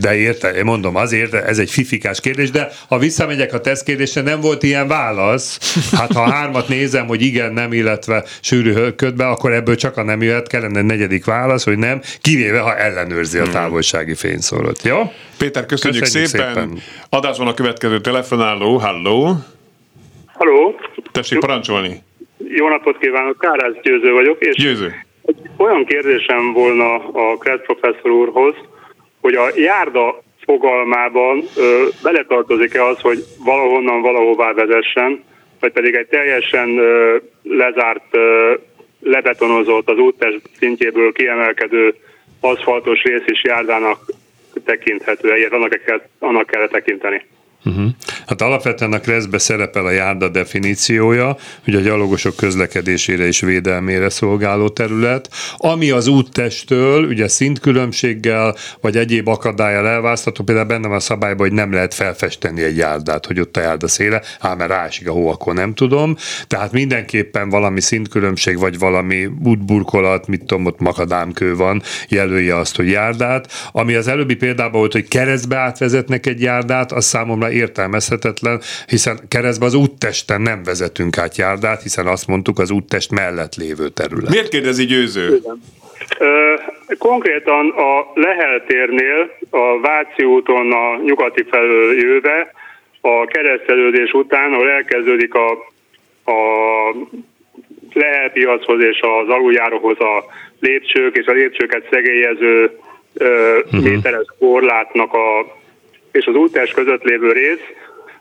de 0.00 0.16
érte, 0.16 0.50
én 0.50 0.64
mondom 0.64 0.96
azért, 0.96 1.34
ez 1.34 1.58
egy 1.58 1.70
fifikás 1.70 2.20
kérdés, 2.20 2.50
de 2.50 2.68
ha 2.88 2.98
visszamegyek 2.98 3.52
a 3.52 3.60
tesztkérdésre, 3.60 4.22
nem 4.22 4.40
volt 4.40 4.62
ilyen 4.62 4.88
válasz. 4.88 5.58
Hát 5.92 6.12
ha 6.12 6.30
hármat 6.30 6.68
nézem, 6.68 7.06
hogy 7.06 7.22
igen, 7.22 7.52
nem, 7.52 7.72
illetve 7.72 8.24
sűrű 8.40 8.90
ködbe, 8.90 9.28
akkor 9.28 9.52
ebből 9.52 9.76
csak 9.76 9.96
a 9.96 10.02
nem 10.02 10.22
jöhet, 10.22 10.48
kellene 10.48 10.78
egy 10.78 10.84
negyedik 10.84 11.24
válasz, 11.24 11.64
hogy 11.64 11.78
nem, 11.78 12.00
kivéve 12.20 12.58
ha 12.58 12.76
ellenőrzi 12.76 13.38
a 13.38 13.42
hmm. 13.42 13.52
távolsági 13.52 14.14
fényszórót. 14.14 14.82
Jó? 14.82 15.12
Péter, 15.38 15.66
köszönjük, 15.66 16.02
köszönjük 16.02 16.30
szépen. 16.30 16.54
szépen. 16.54 16.78
Adásban 17.08 17.46
a 17.46 17.54
következő 17.54 18.00
telefonáló. 18.00 18.76
Halló. 18.76 19.36
Halló. 20.26 20.74
Tessék 21.12 21.38
parancsolni. 21.38 22.02
Jó 22.48 22.68
napot 22.68 22.98
kívánok, 22.98 23.38
Kárász 23.38 23.82
Győző 23.82 24.12
vagyok. 24.12 24.44
És 24.44 24.54
Győző. 24.54 24.92
Olyan 25.56 25.84
kérdésem 25.84 26.52
volna 26.52 26.94
a 26.94 27.36
Kretz 27.36 27.62
professzor 27.62 28.10
úrhoz, 28.10 28.54
hogy 29.20 29.34
a 29.34 29.48
járda 29.56 30.22
fogalmában 30.44 31.42
ö, 31.56 31.86
beletartozik-e 32.02 32.84
az, 32.84 33.00
hogy 33.00 33.18
valahonnan 33.44 34.00
valahová 34.00 34.52
vezessen, 34.52 35.24
vagy 35.60 35.72
pedig 35.72 35.94
egy 35.94 36.06
teljesen 36.06 36.78
ö, 36.78 37.16
lezárt 37.42 38.06
ö, 38.10 38.54
lebetonozott 39.00 39.88
az 39.88 39.98
úttest 39.98 40.40
szintjéből 40.58 41.12
kiemelkedő 41.12 41.94
aszfaltos 42.40 43.02
rész 43.02 43.26
is 43.26 43.44
járdának 43.44 43.98
tekinthető, 44.64 45.32
egyet 45.32 45.52
annak 45.52 45.80
kell, 45.84 46.02
annak 46.18 46.46
kell 46.46 46.68
tekinteni. 46.68 47.26
Uh-huh. 47.64 47.88
Hát 48.26 48.42
alapvetően 48.42 48.92
a 48.92 49.00
kreszbe 49.00 49.38
szerepel 49.38 49.86
a 49.86 49.90
járda 49.90 50.28
definíciója, 50.28 51.36
hogy 51.64 51.74
a 51.74 51.80
gyalogosok 51.80 52.36
közlekedésére 52.36 53.26
és 53.26 53.40
védelmére 53.40 54.08
szolgáló 54.08 54.68
terület, 54.68 55.28
ami 55.56 55.90
az 55.90 56.06
úttestől, 56.06 57.04
ugye 57.04 57.28
szintkülönbséggel, 57.28 58.56
vagy 58.80 58.96
egyéb 58.96 59.28
akadályal 59.28 59.88
elválasztható, 59.88 60.44
például 60.44 60.66
benne 60.66 60.88
van 60.88 60.96
a 60.96 61.00
szabályban, 61.00 61.46
hogy 61.46 61.56
nem 61.56 61.72
lehet 61.72 61.94
felfesteni 61.94 62.62
egy 62.62 62.76
járdát, 62.76 63.26
hogy 63.26 63.40
ott 63.40 63.56
a 63.56 63.60
járda 63.60 63.88
széle, 63.88 64.22
ám 64.40 64.56
mert 64.56 64.70
rásik 64.70 65.08
a 65.08 65.12
hó, 65.12 65.28
akkor 65.28 65.54
nem 65.54 65.74
tudom. 65.74 66.16
Tehát 66.46 66.72
mindenképpen 66.72 67.48
valami 67.48 67.80
szintkülönbség, 67.80 68.58
vagy 68.58 68.78
valami 68.78 69.28
útburkolat, 69.44 70.26
mit 70.26 70.40
tudom, 70.44 70.66
ott 70.66 70.80
makadámkő 70.80 71.56
van, 71.56 71.82
jelölje 72.08 72.56
azt, 72.56 72.76
hogy 72.76 72.90
járdát. 72.90 73.52
Ami 73.72 73.94
az 73.94 74.08
előbbi 74.08 74.34
példában 74.34 74.78
volt, 74.80 74.92
hogy 74.92 75.08
keresztbe 75.08 75.56
átvezetnek 75.56 76.26
egy 76.26 76.40
járdát, 76.40 76.92
az 76.92 77.04
számomra 77.04 77.50
értelmezhetetlen, 77.52 78.60
hiszen 78.86 79.18
keresztbe 79.28 79.64
az 79.64 79.74
úttesten 79.74 80.40
nem 80.40 80.62
vezetünk 80.62 81.18
át 81.18 81.36
járdát, 81.36 81.82
hiszen 81.82 82.06
azt 82.06 82.26
mondtuk 82.26 82.58
az 82.58 82.70
úttest 82.70 83.10
mellett 83.10 83.54
lévő 83.54 83.88
terület. 83.88 84.30
Miért 84.30 84.48
kérdezi 84.48 84.84
Győző? 84.84 85.40
Konkrétan 86.98 87.68
a 87.70 88.10
Lehel 88.14 88.64
térnél, 88.66 89.30
a 89.50 89.80
Váci 89.80 90.24
úton 90.24 90.72
a 90.72 91.02
nyugati 91.04 91.44
felől 91.50 91.98
jöve, 91.98 92.52
a 93.00 93.24
keresztelődés 93.24 94.12
után, 94.12 94.52
ahol 94.52 94.70
elkezdődik 94.70 95.34
a, 95.34 95.50
a 96.24 96.40
Lehel 97.92 98.30
piachoz 98.30 98.82
és 98.82 99.00
az 99.00 99.28
aluljáróhoz 99.28 100.00
a 100.00 100.24
lépcsők, 100.60 101.16
és 101.16 101.26
a 101.26 101.32
lépcsőket 101.32 101.86
szegélyező 101.90 102.78
uh-huh. 103.14 103.82
méteres 103.82 104.26
korlátnak 104.38 105.12
a 105.12 105.56
és 106.12 106.26
az 106.26 106.34
útás 106.34 106.70
között 106.70 107.02
lévő 107.02 107.32
rész, 107.32 107.62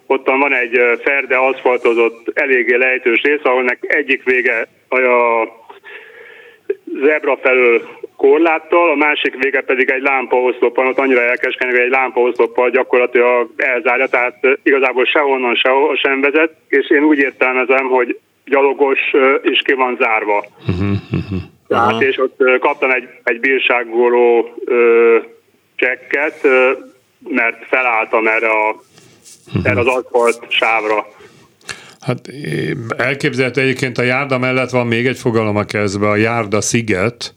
ottan 0.05 0.39
van 0.39 0.53
egy 0.53 0.79
ferde 1.03 1.37
aszfaltozott, 1.37 2.31
eléggé 2.33 2.75
lejtős 2.75 3.21
rész, 3.21 3.39
ahol 3.43 3.77
egyik 3.81 4.23
vége 4.23 4.67
a 4.89 5.47
zebra 7.03 7.37
felől 7.37 7.81
korláttal, 8.15 8.89
a 8.89 8.95
másik 8.95 9.43
vége 9.43 9.61
pedig 9.61 9.89
egy 9.89 10.01
lámpaoszloppal, 10.01 10.87
ott 10.87 10.97
annyira 10.97 11.21
elkeskenyű, 11.21 11.71
hogy 11.71 11.81
egy 11.81 11.89
lámpaoszloppal 11.89 12.69
gyakorlatilag 12.69 13.49
elzárja, 13.57 14.07
tehát 14.07 14.47
igazából 14.63 15.05
sehonnan 15.05 15.55
sehol 15.55 15.95
sem 15.95 16.21
vezet, 16.21 16.55
és 16.67 16.89
én 16.89 17.03
úgy 17.03 17.17
értelmezem, 17.17 17.85
hogy 17.85 18.19
gyalogos 18.45 18.99
is 19.43 19.61
ki 19.61 19.73
van 19.73 19.97
zárva. 19.99 20.45
Uh-huh, 20.67 20.97
uh-huh. 21.11 21.39
Tehát, 21.67 22.01
és 22.01 22.17
ott 22.17 22.59
kaptam 22.59 22.91
egy, 22.91 23.07
egy 23.23 23.39
bírságoló 23.39 24.53
csekket, 25.75 26.47
mert 27.29 27.65
felálltam 27.69 28.27
erre, 28.27 28.49
a, 28.49 28.83
erre 29.63 29.79
az 29.79 29.87
aszfalt 29.87 30.45
sávra. 30.49 31.07
Hát 31.99 32.29
elképzelhető 32.97 33.61
egyébként 33.61 33.97
a 33.97 34.03
járda 34.03 34.37
mellett 34.37 34.69
van 34.69 34.87
még 34.87 35.07
egy 35.07 35.17
fogalom 35.17 35.55
a 35.55 35.63
kezdve, 35.63 36.09
a 36.09 36.15
járda 36.15 36.61
sziget, 36.61 37.33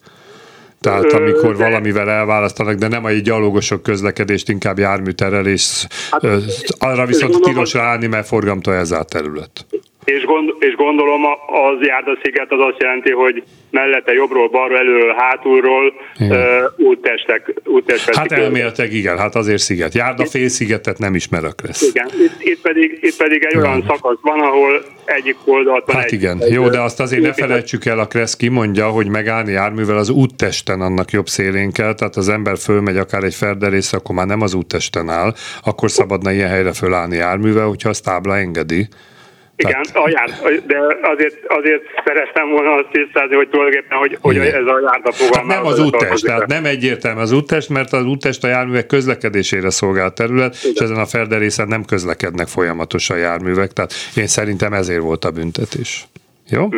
tehát 0.81 1.13
amikor 1.13 1.57
de... 1.57 1.65
valamivel 1.65 2.11
elválasztanak, 2.11 2.75
de 2.75 2.89
nem 2.89 3.05
a 3.05 3.11
gyalogosok 3.11 3.83
közlekedést, 3.83 4.49
inkább 4.49 4.79
járműterelés. 4.79 5.87
Hát, 6.11 6.23
arra 6.79 7.07
viszont 7.07 7.41
tilos 7.41 7.73
ráállni, 7.73 8.07
mert 8.07 8.27
forgamtól 8.27 8.75
elzárt 8.75 9.09
terület. 9.09 9.67
És, 10.05 10.25
gond, 10.25 10.55
és 10.59 10.75
gondolom 10.75 11.23
az 11.47 11.87
járdasziget 11.87 12.53
az 12.53 12.61
azt 12.61 12.83
jelenti, 12.83 13.11
hogy 13.11 13.43
mellette 13.71 14.13
jobbról, 14.13 14.49
balról, 14.49 14.79
előről, 14.79 15.15
hátulról 15.19 15.93
uh, 16.21 16.29
úttestek, 16.77 17.53
úttestek. 17.65 18.15
Hát 18.15 18.33
elméletek 18.33 18.93
igen, 18.93 19.19
hát 19.19 19.35
azért 19.35 19.63
sziget. 19.63 19.95
Járda 19.95 20.27
fél 20.27 20.49
szigetet 20.49 20.99
nem 20.99 21.15
ismerek 21.15 21.61
lesz. 21.67 21.83
Igen, 21.83 22.07
itt, 22.07 22.37
itt, 22.39 22.61
pedig, 22.61 22.99
itt 23.01 23.17
pedig 23.17 23.45
egy 23.45 23.57
olyan 23.57 23.85
szakasz 23.87 24.19
van, 24.21 24.41
ahol 24.41 24.83
egyik 25.05 25.37
oldalt 25.45 25.85
van 25.87 25.97
Hát 25.97 26.05
egy, 26.05 26.13
igen, 26.13 26.43
egy, 26.43 26.53
jó, 26.53 26.69
de 26.69 26.81
azt 26.81 27.01
azért 27.01 27.23
ne 27.23 27.33
felejtsük 27.33 27.85
el, 27.85 27.99
a 27.99 28.07
Kressz 28.07 28.37
kimondja, 28.37 28.89
hogy 28.89 29.09
megállni 29.09 29.53
járművel 29.53 29.97
az 29.97 30.11
úttesten 30.11 30.81
annak 30.81 31.11
jobb 31.11 31.27
szélén 31.27 31.73
kell, 31.73 31.95
tehát 31.95 32.17
az 32.17 32.29
ember 32.29 32.59
fölmegy 32.59 32.97
akár 32.97 33.25
egy 33.25 33.35
ferderészre, 33.35 33.99
akkor 33.99 34.15
már 34.15 34.27
nem 34.27 34.41
az 34.41 34.55
úttesten 34.55 35.09
áll, 35.09 35.35
akkor 35.65 35.91
szabadna 35.91 36.33
ilyen 36.33 36.49
helyre 36.49 36.73
fölállni 36.73 37.17
járművel, 37.17 37.67
hogyha 37.67 37.89
azt 37.89 38.05
tábla 38.05 38.37
engedi. 38.37 38.89
Igen, 39.57 39.81
a 39.93 40.09
jár, 40.09 40.29
de 40.67 40.79
azért, 41.03 41.37
azért 41.47 41.83
szerettem 42.05 42.51
volna 42.51 42.75
azt 42.75 42.89
tisztázni, 42.93 43.35
hogy 43.37 43.49
tulajdonképpen, 43.49 43.99
hogy, 43.99 44.19
hogy 44.21 44.35
Igen. 44.35 44.47
ez 44.47 44.67
a 44.67 44.81
járda 44.81 44.91
Hát 45.05 45.15
fogalma. 45.15 45.55
nem 45.55 45.67
az 45.67 45.79
úttest, 45.79 46.25
tehát 46.25 46.47
nem 46.47 46.65
egyértelmű 46.65 47.21
az 47.21 47.33
úttest, 47.33 47.69
mert 47.69 47.93
az 47.93 48.05
úttest 48.05 48.45
a 48.45 48.49
járművek 48.49 48.87
közlekedésére 48.87 49.71
szolgál 49.71 50.13
terület, 50.13 50.55
és 50.75 50.79
ezen 50.81 50.97
a 50.97 51.07
ferderészen 51.07 51.69
nem 51.69 51.85
közlekednek 51.85 52.47
folyamatosan 52.47 53.19
járművek, 53.19 53.73
tehát 53.73 53.93
én 54.17 54.27
szerintem 54.27 54.73
ezért 54.73 55.01
volt 55.01 55.25
a 55.25 55.31
büntetés. 55.31 56.07
Jó? 56.51 56.69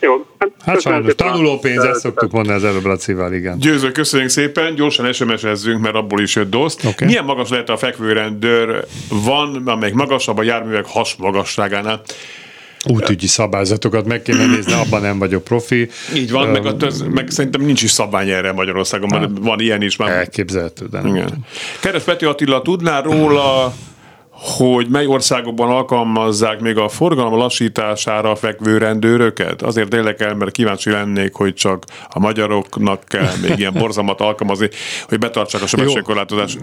Jó. 0.00 0.26
Hát 0.38 0.74
köszönöm 0.74 0.80
sajnos 0.80 1.06
szépen. 1.06 1.26
tanulópénz, 1.26 1.84
ezt 1.84 2.00
szoktuk 2.00 2.32
mondani 2.32 2.56
az 2.56 2.64
előbb 2.64 2.84
Lacival, 2.84 3.32
igen. 3.32 3.58
Győző, 3.58 3.92
köszönjük 3.92 4.30
szépen, 4.30 4.74
gyorsan 4.74 5.12
SMS-ezzünk, 5.12 5.80
mert 5.80 5.94
abból 5.94 6.20
is 6.20 6.34
jött 6.36 6.50
doszt. 6.50 6.84
Oké. 6.84 7.04
Milyen 7.04 7.24
magas 7.24 7.48
lehet 7.48 7.68
a 7.68 7.76
fekvőrendőr? 7.76 8.84
Van, 9.08 9.62
amelyik 9.66 9.94
magasabb 9.94 10.38
a 10.38 10.42
járművek 10.42 10.86
has 10.86 11.14
magasságánál. 11.18 12.02
Útügyi 12.88 13.26
szabályzatokat 13.26 14.06
meg 14.06 14.22
kéne 14.22 14.46
nézni, 14.46 14.72
abban 14.72 15.00
nem 15.00 15.18
vagyok 15.18 15.44
profi. 15.44 15.88
Így 16.14 16.30
van, 16.30 16.48
meg, 16.48 16.66
a 16.66 16.76
töz, 16.76 17.04
meg 17.10 17.30
szerintem 17.30 17.60
nincs 17.60 17.82
is 17.82 17.90
szabvány 17.90 18.28
erre 18.28 18.52
Magyarországon, 18.52 19.10
Hát. 19.10 19.28
van, 19.40 19.60
ilyen 19.60 19.82
is 19.82 19.96
már. 19.96 20.10
Elképzelhető, 20.10 20.86
de 20.90 21.00
nem. 21.00 21.14
Igen. 21.14 21.44
Kedves 21.80 22.02
Peti 22.02 22.24
Attila, 22.24 22.62
tudnál 22.62 23.02
róla, 23.02 23.74
hogy 24.38 24.88
mely 24.88 25.06
országokban 25.06 25.70
alkalmazzák 25.70 26.60
még 26.60 26.76
a 26.76 26.88
forgalom 26.88 27.34
lassítására 27.34 28.36
fekvő 28.36 28.78
rendőröket? 28.78 29.62
Azért 29.62 29.94
érdekel, 29.94 30.34
mert 30.34 30.50
kíváncsi 30.50 30.90
lennék, 30.90 31.34
hogy 31.34 31.54
csak 31.54 31.84
a 32.08 32.18
magyaroknak 32.18 33.04
kell 33.06 33.32
még 33.42 33.58
ilyen 33.58 33.72
borzalmat 33.72 34.20
alkalmazni, 34.20 34.68
hogy 35.08 35.18
betartsák 35.18 35.62
a 35.62 35.66
sebességkorlátozást. 35.66 36.58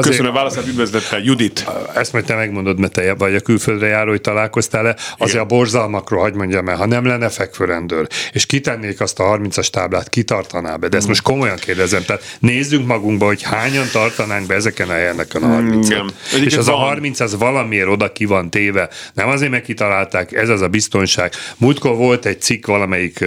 Köszönöm 0.00 0.30
a 0.30 0.34
válaszát, 0.34 0.66
üdvözlettel, 0.66 1.20
Judit. 1.20 1.66
Ezt 1.94 2.12
majd 2.12 2.24
te 2.24 2.34
megmondod, 2.34 2.78
mert 2.78 2.92
te 2.92 3.14
vagy 3.14 3.34
a 3.34 3.40
külföldre 3.40 3.86
járó, 3.86 4.10
hogy 4.10 4.20
találkoztál-e. 4.20 4.96
Azért 5.18 5.42
a 5.42 5.46
borzalmakról, 5.46 6.20
hagyd 6.20 6.36
mondjam 6.36 6.68
el, 6.68 6.76
ha 6.76 6.86
nem 6.86 7.06
lenne 7.06 7.28
fekvőrendőr, 7.28 8.06
és 8.32 8.46
kitennék 8.46 9.00
azt 9.00 9.18
a 9.18 9.24
30-as 9.24 9.68
táblát, 9.68 10.08
kitartaná 10.08 10.76
be, 10.76 10.88
de 10.88 10.96
ezt 10.96 11.08
most 11.08 11.22
komolyan 11.22 11.56
kérdezem, 11.56 12.02
tehát 12.06 12.36
nézzünk 12.38 12.86
magunkba, 12.86 13.26
hogy 13.26 13.42
hányan 13.42 13.86
tartanánk 13.92 14.46
be 14.46 14.54
ezeken 14.54 14.88
a 14.88 14.92
helyeken 14.92 15.42
a 15.42 15.46
30 15.46 15.88
Igen. 15.88 16.10
És 16.44 16.56
Az 16.64 16.70
a 16.70 16.76
van. 16.76 16.88
30 16.88 17.20
az 17.20 17.38
valamiért 17.38 17.88
oda 17.88 18.12
ki 18.12 18.24
van 18.24 18.50
téve. 18.50 18.88
Nem 19.14 19.28
azért, 19.28 19.50
mert 19.50 19.64
kitalálták, 19.64 20.32
ez 20.32 20.48
az 20.48 20.60
a 20.60 20.68
biztonság. 20.68 21.32
Múltkor 21.56 21.96
volt 21.96 22.26
egy 22.26 22.40
cikk 22.40 22.66
valamelyik 22.66 23.24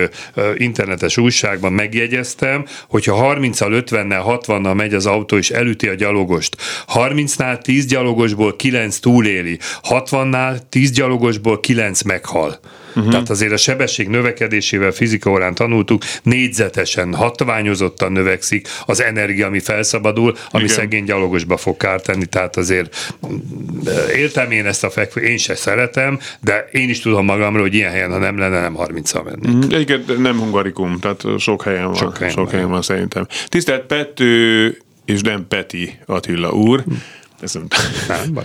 internetes 0.55 1.17
újságban, 1.17 1.73
megjegyeztem, 1.73 2.65
hogyha 2.87 3.35
30-al, 3.35 3.83
50-nel, 3.89 4.39
60-nal 4.45 4.75
megy 4.75 4.93
az 4.93 5.05
autó, 5.05 5.37
és 5.37 5.49
elüti 5.49 5.87
a 5.87 5.93
gyalogost. 5.93 6.57
30-nál 6.93 7.61
10 7.61 7.85
gyalogosból 7.85 8.55
9 8.55 8.99
túléli, 8.99 9.59
60-nál 9.89 10.59
10 10.69 10.91
gyalogosból 10.91 11.59
9 11.59 12.01
meghal. 12.01 12.59
Uh-huh. 12.97 13.11
Tehát 13.11 13.29
azért 13.29 13.51
a 13.51 13.57
sebesség 13.57 14.07
növekedésével 14.07 14.91
fizika 14.91 15.29
órán 15.29 15.55
tanultuk, 15.55 16.03
négyzetesen, 16.23 17.13
hatványozottan 17.13 18.11
növekszik 18.11 18.67
az 18.85 19.01
energia, 19.01 19.47
ami 19.47 19.59
felszabadul, 19.59 20.35
ami 20.51 20.63
Igen. 20.63 20.75
szegény 20.75 21.03
gyalogosba 21.03 21.57
fog 21.57 21.77
kárt 21.77 22.03
tenni, 22.03 22.25
tehát 22.25 22.57
azért 22.57 23.13
mm, 23.27 23.37
értem 24.15 24.51
én 24.51 24.65
ezt 24.65 24.83
a 24.83 24.89
fekvő, 24.89 25.21
én 25.21 25.37
se 25.37 25.55
szeretem, 25.55 26.19
de 26.41 26.69
én 26.71 26.89
is 26.89 26.99
tudom 26.99 27.25
magamról, 27.25 27.61
hogy 27.61 27.73
ilyen 27.73 27.91
helyen, 27.91 28.11
ha 28.11 28.17
nem 28.17 28.37
lenne, 28.37 28.59
nem 28.59 28.73
30 28.73 29.13
mennék. 29.13 29.73
Egyébként 29.73 30.21
nem 30.21 30.39
hungarikum, 30.39 30.99
tehát 30.99 31.23
sok 31.37 31.63
helyen 31.63 31.85
van. 31.85 31.95
Sok 31.95 32.17
helyen 32.17 32.33
sok 32.33 32.43
van. 32.43 32.53
helyen 32.53 32.69
van 32.69 32.81
szerintem. 32.81 33.27
Tisztelt 33.47 33.85
Pető 33.85 34.77
és 35.07 35.21
nem 35.21 35.47
Peti 35.47 35.99
Attila 36.05 36.51
úr. 36.51 36.83
Ez 37.41 37.53
nem, 37.53 37.67
Nem. 38.07 38.39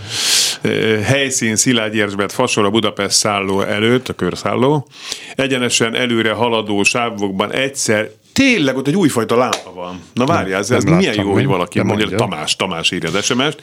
Helyszín 1.04 1.56
Szilágyi 1.56 2.00
Erzsébet 2.00 2.32
fasor 2.32 2.64
a 2.64 2.70
Budapest 2.70 3.16
szálló 3.16 3.60
előtt, 3.60 4.08
a 4.08 4.12
körszálló. 4.12 4.86
Egyenesen 5.34 5.94
előre 5.94 6.32
haladó 6.32 6.82
sávokban 6.82 7.52
egyszer 7.52 8.10
Tényleg 8.32 8.76
ott 8.76 8.86
egy 8.86 8.96
újfajta 8.96 9.36
lámpa 9.36 9.72
van. 9.74 10.02
Na 10.12 10.26
várjál, 10.26 10.58
ez, 10.58 10.70
ez 10.70 10.84
milyen 10.84 11.14
jó, 11.14 11.32
hogy 11.32 11.46
valaki 11.46 11.82
mondja. 11.82 12.16
Tamás, 12.16 12.56
Tamás 12.56 12.90
írja 12.90 13.10
az 13.10 13.24
SMS-t. 13.24 13.62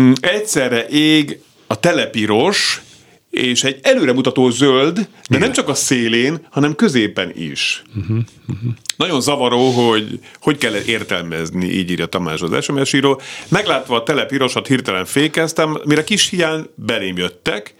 Mm, 0.00 0.12
Egyszerre 0.20 0.86
ég 0.86 1.40
a 1.66 1.80
telepiros, 1.80 2.82
és 3.34 3.64
egy 3.64 3.78
előremutató 3.82 4.50
zöld, 4.50 5.08
de 5.30 5.38
nem 5.38 5.52
csak 5.52 5.68
a 5.68 5.74
szélén, 5.74 6.46
hanem 6.50 6.74
középen 6.74 7.32
is. 7.36 7.82
Mhm, 7.92 8.18
Nagyon 8.96 9.20
zavaró, 9.20 9.70
hogy 9.70 10.18
hogy 10.40 10.58
kell 10.58 10.74
értelmezni, 10.86 11.66
így 11.66 11.90
írja 11.90 12.06
Tamás 12.06 12.40
az 12.40 12.64
SMS 12.64 12.92
író. 12.92 13.20
Meglátva 13.48 13.96
a 13.96 14.02
telepirosat 14.02 14.66
hirtelen 14.66 15.04
fékeztem, 15.04 15.78
mire 15.84 16.04
kis 16.04 16.28
hiány 16.28 16.66
belém 16.74 17.16
jöttek. 17.16 17.74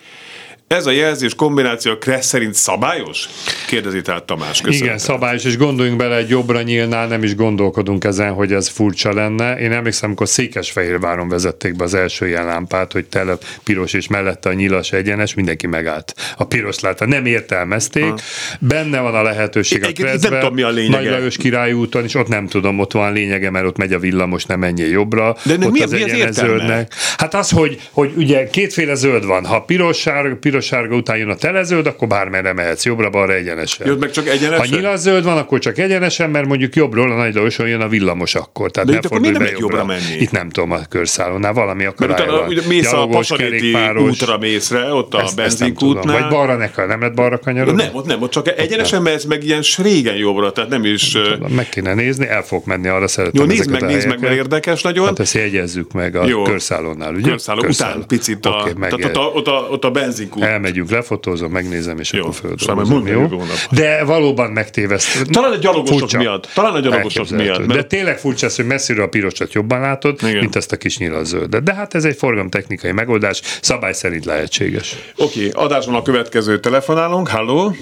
Ez 0.67 0.87
a 0.87 0.91
jelzés 0.91 1.35
kombináció 1.35 1.93
a 1.93 1.99
Kressz 1.99 2.27
szerint 2.27 2.55
szabályos? 2.55 3.29
Kérdezi 3.67 4.01
tehát 4.03 4.25
Tamás. 4.25 4.61
Köszönöm. 4.61 4.87
Igen, 4.87 4.99
szabályos, 4.99 5.45
és 5.45 5.57
gondoljunk 5.57 5.99
bele, 5.99 6.17
egy 6.17 6.29
jobbra 6.29 6.63
nyílnál 6.63 7.07
nem 7.07 7.23
is 7.23 7.35
gondolkodunk 7.35 8.05
ezen, 8.05 8.33
hogy 8.33 8.53
ez 8.53 8.69
furcsa 8.69 9.13
lenne. 9.15 9.59
Én 9.59 9.73
emlékszem, 9.73 10.07
amikor 10.09 10.29
Székesfehérváron 10.29 11.29
vezették 11.29 11.77
be 11.77 11.85
az 11.85 11.95
első 11.95 12.29
ilyen 12.29 12.45
lámpát, 12.45 12.93
hogy 12.93 13.05
tele 13.05 13.37
piros 13.65 13.93
és 13.93 14.09
mellette 14.09 14.49
a 14.49 14.53
nyilas 14.53 14.93
egyenes, 14.93 15.35
mindenki 15.35 15.67
megállt. 15.67 16.15
A 16.37 16.45
piros 16.45 16.81
látta, 16.81 17.07
nem 17.07 17.27
értelmezték. 17.27 18.13
Benne 18.61 19.01
van 19.01 19.15
a 19.15 19.23
lehetőség 19.23 19.83
a 19.83 19.87
Egyébként 19.87 20.31
nem 20.31 20.39
tudom, 20.41 20.55
mi 20.55 20.63
a 20.63 20.71
lényege. 20.71 20.97
Nagy 20.97 21.11
Lajos 21.11 21.37
Király 21.37 21.73
úton, 21.73 22.05
és 22.05 22.15
ott 22.15 22.29
nem 22.29 22.47
tudom, 22.47 22.79
ott 22.79 22.93
van 22.93 23.13
lényege, 23.13 23.51
mert 23.51 23.67
ott 23.67 23.77
megy 23.77 23.93
a 23.93 23.99
villamos, 23.99 24.45
nem 24.45 24.59
menjél 24.59 24.89
jobbra. 24.91 25.37
De 25.45 25.53
ott 25.53 25.59
mi- 25.59 25.67
mi 25.71 25.83
az 25.83 25.93
egyenes 25.93 26.17
értelme? 26.17 26.49
zöldnek. 26.51 26.95
Hát 27.17 27.35
az, 27.35 27.51
hogy, 27.51 27.81
hogy 27.91 28.13
ugye 28.17 28.47
kétféle 28.51 28.95
zöld 28.95 29.27
van. 29.27 29.47
Ha 29.47 29.61
piros-sárga, 29.61 30.37
piros-sárga 30.55 30.97
után 30.97 31.17
jön 31.17 31.29
a 31.29 31.35
telezöld, 31.35 31.87
akkor 31.87 32.09
bármerre 32.09 32.53
mehetsz, 32.53 32.85
jobbra-balra 32.85 33.33
egyenesen. 33.33 33.87
Jó, 33.87 33.97
meg 33.97 34.11
csak 34.11 34.29
egyenesen? 34.29 34.59
Ha 34.69 34.77
nyilas 34.77 34.99
zöld 34.99 35.25
van, 35.25 35.37
akkor 35.37 35.59
csak 35.59 35.79
egyenesen, 35.79 36.31
mert 36.31 36.47
mondjuk 36.47 36.75
jobbról 36.75 37.13
a 37.13 37.15
nagy 37.15 37.35
Lajoson 37.35 37.69
jön 37.69 37.81
a 37.81 37.89
villamos 37.89 38.35
akkor. 38.35 38.71
Tehát 38.71 38.89
De 38.89 38.97
itt 38.97 39.05
akkor 39.05 39.21
miért 39.21 39.35
nem 39.35 39.43
lehet 39.43 39.59
jobbra 39.59 39.85
menni? 39.85 40.17
Itt 40.19 40.31
nem 40.31 40.51
tudom, 40.51 40.71
a 40.71 40.79
körszállónál 40.89 41.53
valami 41.53 41.83
Mert 41.83 42.01
akadály 42.01 42.27
utána 42.27 42.47
ugye 42.47 42.61
mész 42.69 42.93
a 42.93 43.07
Pasaréti 43.07 43.77
útra 43.97 44.39
mész 44.39 44.71
re, 44.71 44.93
ott 44.93 45.15
a 45.15 45.21
Ezt- 45.21 45.37
benzinkútnál. 45.37 46.21
Vagy 46.21 46.31
balra 46.31 46.57
ne 46.57 46.71
kell, 46.71 46.87
nem 46.87 46.99
lehet 46.99 47.15
balra 47.15 47.39
kanyarodni? 47.39 47.83
Nem, 47.83 47.95
ott 47.95 48.07
nem, 48.07 48.23
ott 48.23 48.31
csak 48.31 48.59
egyenesen 48.59 49.03
mehetsz 49.03 49.25
meg 49.25 49.45
ilyen 49.45 49.63
régen 49.83 50.17
jobbra, 50.17 50.53
tehát 50.53 50.71
nem 50.71 50.85
is... 50.85 51.17
Meg 51.55 51.69
kéne 51.69 51.95
nézni, 51.95 52.27
el 52.27 52.43
fogok 52.43 52.65
menni, 52.65 52.89
arra 52.89 53.09
szeretem 53.09 53.41
Jó, 53.41 53.47
nézd 53.47 53.71
meg, 53.71 53.83
nézd 53.83 54.09
meg, 54.09 54.21
mert 54.21 54.35
érdekes 54.35 54.83
nagyon. 54.83 55.07
Hát 55.07 55.19
ezt 55.21 55.35
jegyezzük 55.35 55.93
meg 55.93 56.17
a 56.17 56.27
Jó. 56.27 56.43
körszállónál, 56.43 57.15
ugye? 57.15 57.29
Körszálló 57.29 57.63
után 57.69 58.05
picit 58.07 58.47
a, 58.47 58.61
Oké, 58.61 58.73
tehát 58.79 58.93
ott, 58.93 59.17
a, 59.17 59.21
ott, 59.21 59.47
a, 59.47 59.67
ott 59.71 59.85
a 59.85 59.91
benzinkút. 59.91 60.43
Elmegyünk, 60.45 60.91
lefotózom, 60.91 61.51
megnézem, 61.51 61.99
és 61.99 62.13
Jó, 62.13 62.23
akkor 62.23 62.35
földolgozom. 62.35 63.07
jó? 63.07 63.27
De 63.71 64.05
valóban 64.05 64.51
megtévesztem. 64.51 65.25
Talán 65.25 65.53
a 65.53 65.57
gyalogosok 65.57 65.99
Furcsa. 65.99 66.19
miatt. 66.19 66.49
Talán 66.55 66.75
a 66.75 66.81
gyalogosok 66.81 67.29
miatt. 67.29 67.59
Mert 67.59 67.73
De 67.73 67.83
tényleg 67.85 68.19
furcsa 68.19 68.47
az, 68.47 68.57
hogy 68.57 68.67
messziről 68.67 69.05
a 69.05 69.09
pirosat 69.09 69.53
jobban 69.53 69.81
látod, 69.81 70.19
Igen. 70.23 70.37
mint 70.37 70.57
ezt 70.57 70.73
a 70.73 70.77
kis 70.77 70.99
nyilas 70.99 71.27
zöldet. 71.27 71.63
De 71.63 71.75
hát 71.75 71.95
ez 71.95 72.05
egy 72.05 72.17
forgalomtechnikai 72.17 72.93
megoldás, 72.93 73.41
szabály 73.61 73.93
szerint 73.93 74.25
lehetséges. 74.25 74.97
Oké, 75.17 75.51
adáson 75.53 75.95
a 75.95 76.03
következő 76.03 76.61
telefonálunk. 76.61 77.29
Halló? 77.29 77.73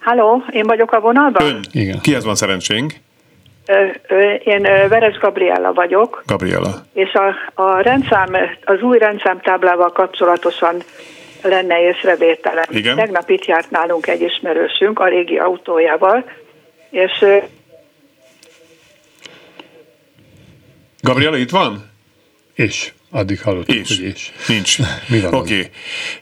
Halló, 0.00 0.42
én 0.50 0.64
vagyok 0.66 0.92
a 0.92 1.00
vonalban? 1.00 1.46
Ön? 1.46 1.64
Igen. 1.72 2.00
Kihez 2.00 2.24
van 2.24 2.34
szerencsénk? 2.34 2.92
Én 4.44 4.62
Veres 4.88 5.18
Gabriella 5.18 5.72
vagyok, 5.72 6.22
Gabriela. 6.26 6.84
és 6.92 7.12
a, 7.12 7.62
a 7.62 7.80
rendszám, 7.80 8.36
az 8.64 8.80
új 8.80 8.98
rendszámtáblával 8.98 9.92
kapcsolatosan 9.92 10.82
lenne 11.42 11.80
észrevételem. 11.80 12.64
Igen. 12.70 12.96
Tegnap 12.96 13.30
itt 13.30 13.44
járt 13.44 13.70
nálunk 13.70 14.06
egy 14.06 14.20
ismerősünk 14.20 14.98
a 14.98 15.08
régi 15.08 15.38
autójával, 15.38 16.24
és 16.90 17.24
Gabriela 21.00 21.36
itt 21.36 21.50
van? 21.50 21.90
És? 22.54 22.92
Addig 23.14 23.40
hallottuk, 23.40 23.76
És. 23.76 23.88
hogy 23.88 24.06
és. 24.06 24.32
Nincs. 24.48 24.78
Mi 25.08 25.20
van 25.20 25.34
Oké. 25.34 25.54
Okay. 25.54 25.70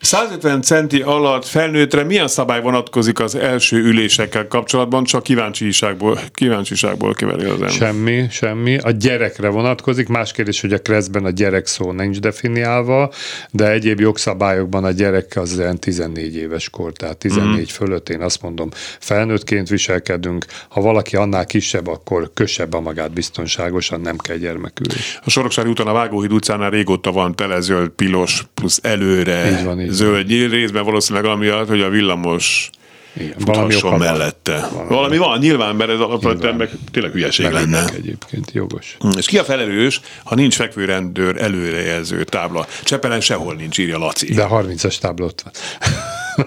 150 0.00 0.62
centi 0.62 1.02
alatt 1.02 1.46
felnőttre 1.46 2.02
milyen 2.02 2.28
szabály 2.28 2.62
vonatkozik 2.62 3.20
az 3.20 3.34
első 3.34 3.76
ülésekkel 3.76 4.48
kapcsolatban? 4.48 5.04
Csak 5.04 5.22
kíváncsiságból, 5.22 6.20
kíváncsiságból 6.32 7.14
kiverélzem. 7.14 7.68
Semmi, 7.68 8.26
semmi. 8.30 8.78
A 8.78 8.90
gyerekre 8.90 9.48
vonatkozik. 9.48 10.08
Más 10.08 10.32
kérdés, 10.32 10.60
hogy 10.60 10.72
a 10.72 10.78
kreszben 10.78 11.24
a 11.24 11.30
gyerek 11.30 11.66
szó 11.66 11.92
nincs 11.92 12.18
definiálva, 12.18 13.12
de 13.50 13.70
egyéb 13.70 14.00
jogszabályokban 14.00 14.84
a 14.84 14.90
gyerek 14.90 15.36
az 15.36 15.58
olyan 15.58 15.78
14 15.78 16.36
éves 16.36 16.70
kor, 16.70 16.92
tehát 16.92 17.16
14 17.16 17.60
mm. 17.60 17.62
fölött 17.62 18.08
én 18.08 18.20
azt 18.20 18.42
mondom, 18.42 18.68
felnőttként 18.98 19.68
viselkedünk. 19.68 20.44
Ha 20.68 20.80
valaki 20.80 21.16
annál 21.16 21.46
kisebb, 21.46 21.86
akkor 21.86 22.30
kössebb 22.34 22.72
a 22.72 22.80
magát 22.80 23.12
biztonságosan, 23.12 24.00
nem 24.00 24.16
kell 24.16 24.36
gyermekülés. 24.36 25.18
A 25.24 25.30
Soroksári 25.30 25.68
úton 25.68 25.86
a 25.86 25.92
Vágóhíd 25.92 26.32
utcánál 26.32 26.78
régóta 26.80 27.12
van 27.12 27.34
tele 27.34 27.60
zöld 27.60 27.88
pilos 27.88 28.44
plusz 28.54 28.78
előre 28.82 29.58
Így 29.58 29.64
van, 29.64 29.80
így 29.80 29.90
zöld. 29.90 30.28
Részben 30.28 30.84
valószínűleg 30.84 31.30
amiatt, 31.30 31.68
hogy 31.68 31.80
a 31.80 31.88
villamos 31.88 32.70
Igen, 33.16 33.34
valami 33.38 33.74
oka 33.76 33.88
van. 33.88 33.98
mellette. 33.98 34.68
Valami, 34.72 34.88
Valami 34.88 35.16
van, 35.16 35.38
nyilván, 35.38 35.76
mert 35.76 35.90
ez 35.90 36.00
alapvetően 36.00 36.54
meg 36.54 36.70
tényleg 36.90 37.12
hülyeség 37.12 37.50
lenne. 37.50 37.84
Egyébként 37.94 38.50
jogos. 38.52 38.96
És 39.16 39.26
ki 39.26 39.38
a 39.38 39.44
felelős, 39.44 40.00
ha 40.24 40.34
nincs 40.34 40.54
fekvőrendőr 40.54 41.42
előrejelző 41.42 42.24
tábla? 42.24 42.66
Csepelen 42.84 43.20
sehol 43.20 43.54
nincs, 43.54 43.78
írja 43.78 43.98
Laci. 43.98 44.34
De 44.34 44.46
30-as 44.50 44.98
tábla 44.98 45.24
ott 45.24 45.40
van. 45.40 45.52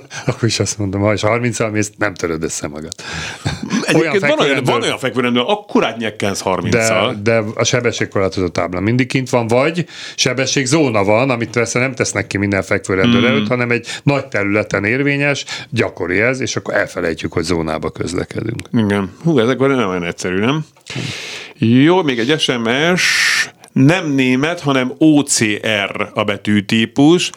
Akkor 0.26 0.48
is 0.48 0.60
azt 0.60 0.78
mondom, 0.78 1.02
ha 1.02 1.14
is 1.14 1.22
30 1.22 1.72
mész, 1.72 1.92
nem 1.98 2.14
töröd 2.14 2.44
össze 2.44 2.68
magad. 2.68 2.94
Egyébként 3.84 4.20
van, 4.20 4.40
olyan, 4.40 4.64
van 4.64 4.82
olyan 4.82 4.98
fekvőrendőr, 4.98 5.44
akkurát 5.48 5.98
nyekkensz 5.98 6.42
30 6.42 6.76
de, 6.76 7.16
de 7.24 7.44
a 7.56 7.64
sebességkorlátozó 7.64 8.48
tábla 8.48 8.80
mindig 8.80 9.08
kint 9.08 9.30
van, 9.30 9.48
vagy 9.48 9.86
sebességzóna 10.16 11.04
van, 11.04 11.30
amit 11.30 11.50
persze 11.50 11.80
nem 11.80 11.96
tesznek 11.96 12.28
ki 12.28 12.38
minden 12.38 12.62
fekvőrendőr 12.62 13.22
mm. 13.22 13.26
előtt, 13.26 13.48
hanem 13.48 13.72
egy 13.72 13.88
nagy 14.04 14.28
területen 14.28 14.84
érvényes, 14.86 15.46
gyakori 15.70 16.20
ez, 16.20 16.40
és 16.40 16.56
akkor 16.56 16.74
elfelejtjük, 16.74 17.34
hogy 17.34 17.44
zónába 17.44 17.90
közlekedünk. 17.90 18.62
Igen. 18.74 19.12
Hú, 19.24 19.40
ez 19.40 19.48
akkor 19.48 19.70
nem 19.70 19.90
olyan 19.90 20.04
egyszerű, 20.04 20.40
nem? 20.40 20.66
Jó, 21.58 22.02
még 22.02 22.20
egy 22.20 22.40
SMS. 22.40 23.04
Nem 23.72 24.12
német, 24.12 24.60
hanem 24.60 24.94
OCR 24.98 26.10
a 26.14 26.24
betűtípus. 26.24 27.32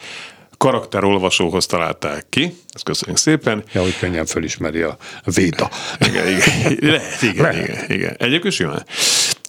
Karakterolvasóhoz 0.59 1.67
találták 1.67 2.27
ki. 2.29 2.57
Ezt 2.73 2.85
köszönjük 2.85 3.19
szépen. 3.19 3.65
Ja, 3.73 3.83
hogy 3.83 3.99
könnyen 3.99 4.27
fölismeri 4.27 4.81
a 4.81 4.97
véda. 5.35 5.71
Igen, 6.01 6.27
igen. 6.29 6.77
Lehet, 6.93 7.23
igen, 7.23 7.43
Lehet. 7.43 7.69
igen, 7.69 7.85
igen. 7.89 8.15
Egyébként 8.19 8.55
simán. 8.55 8.87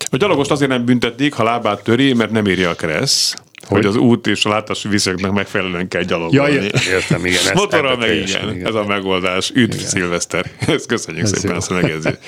A 0.09 0.17
gyalogost 0.17 0.51
azért 0.51 0.69
nem 0.69 0.85
büntetik, 0.85 1.33
ha 1.33 1.43
lábát 1.43 1.83
töri, 1.83 2.13
mert 2.13 2.31
nem 2.31 2.47
írja 2.47 2.69
a 2.69 2.75
kereszt. 2.75 3.35
Hogy? 3.65 3.77
Hogy? 3.77 3.85
az 3.85 3.95
út 3.95 4.27
és 4.27 4.45
a 4.45 4.49
látási 4.49 4.87
viszonyoknak 4.87 5.33
megfelelően 5.33 5.87
kell 5.87 6.01
Ja, 6.01 6.07
gyalogolni. 6.07 6.53
értem, 6.53 6.81
értem, 6.93 7.25
igen. 7.25 7.39
ezt 7.39 7.53
Motorral 7.53 7.97
meg 7.97 8.15
igen, 8.15 8.55
igen. 8.55 8.67
ez 8.67 8.73
a 8.73 8.83
megoldás. 8.83 9.51
Üdv, 9.53 9.77
Szilveszter. 9.77 10.51
Ezt 10.67 10.85
köszönjük 10.85 11.23
Ez 11.23 11.31
szépen, 11.31 11.51
jó. 11.51 11.57
ezt 11.57 11.71
a 11.71 11.73
megjegyzést. 11.73 12.19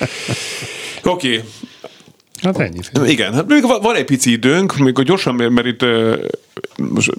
Oké, 1.03 1.37
okay. 1.37 1.43
Hát 2.41 2.59
ennyi. 2.59 2.79
igen, 3.11 3.33
hát 3.33 3.47
még 3.47 3.61
van 3.81 3.95
egy 3.95 4.05
pici 4.05 4.31
időnk, 4.31 4.77
mikor 4.77 5.03
gyorsan, 5.03 5.35
mert, 5.35 5.49
mert 5.51 5.67
itt 5.67 5.85
most, 6.77 7.11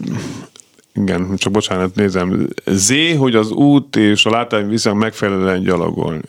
igen, 0.95 1.37
csak 1.37 1.53
bocsánat, 1.53 1.95
nézem. 1.95 2.49
Z, 2.67 2.93
hogy 3.19 3.35
az 3.35 3.51
út 3.51 3.97
és 3.97 4.25
a 4.25 4.31
látány 4.31 4.69
viszont 4.69 4.99
megfelelően 4.99 5.63
gyalogolni. 5.63 6.21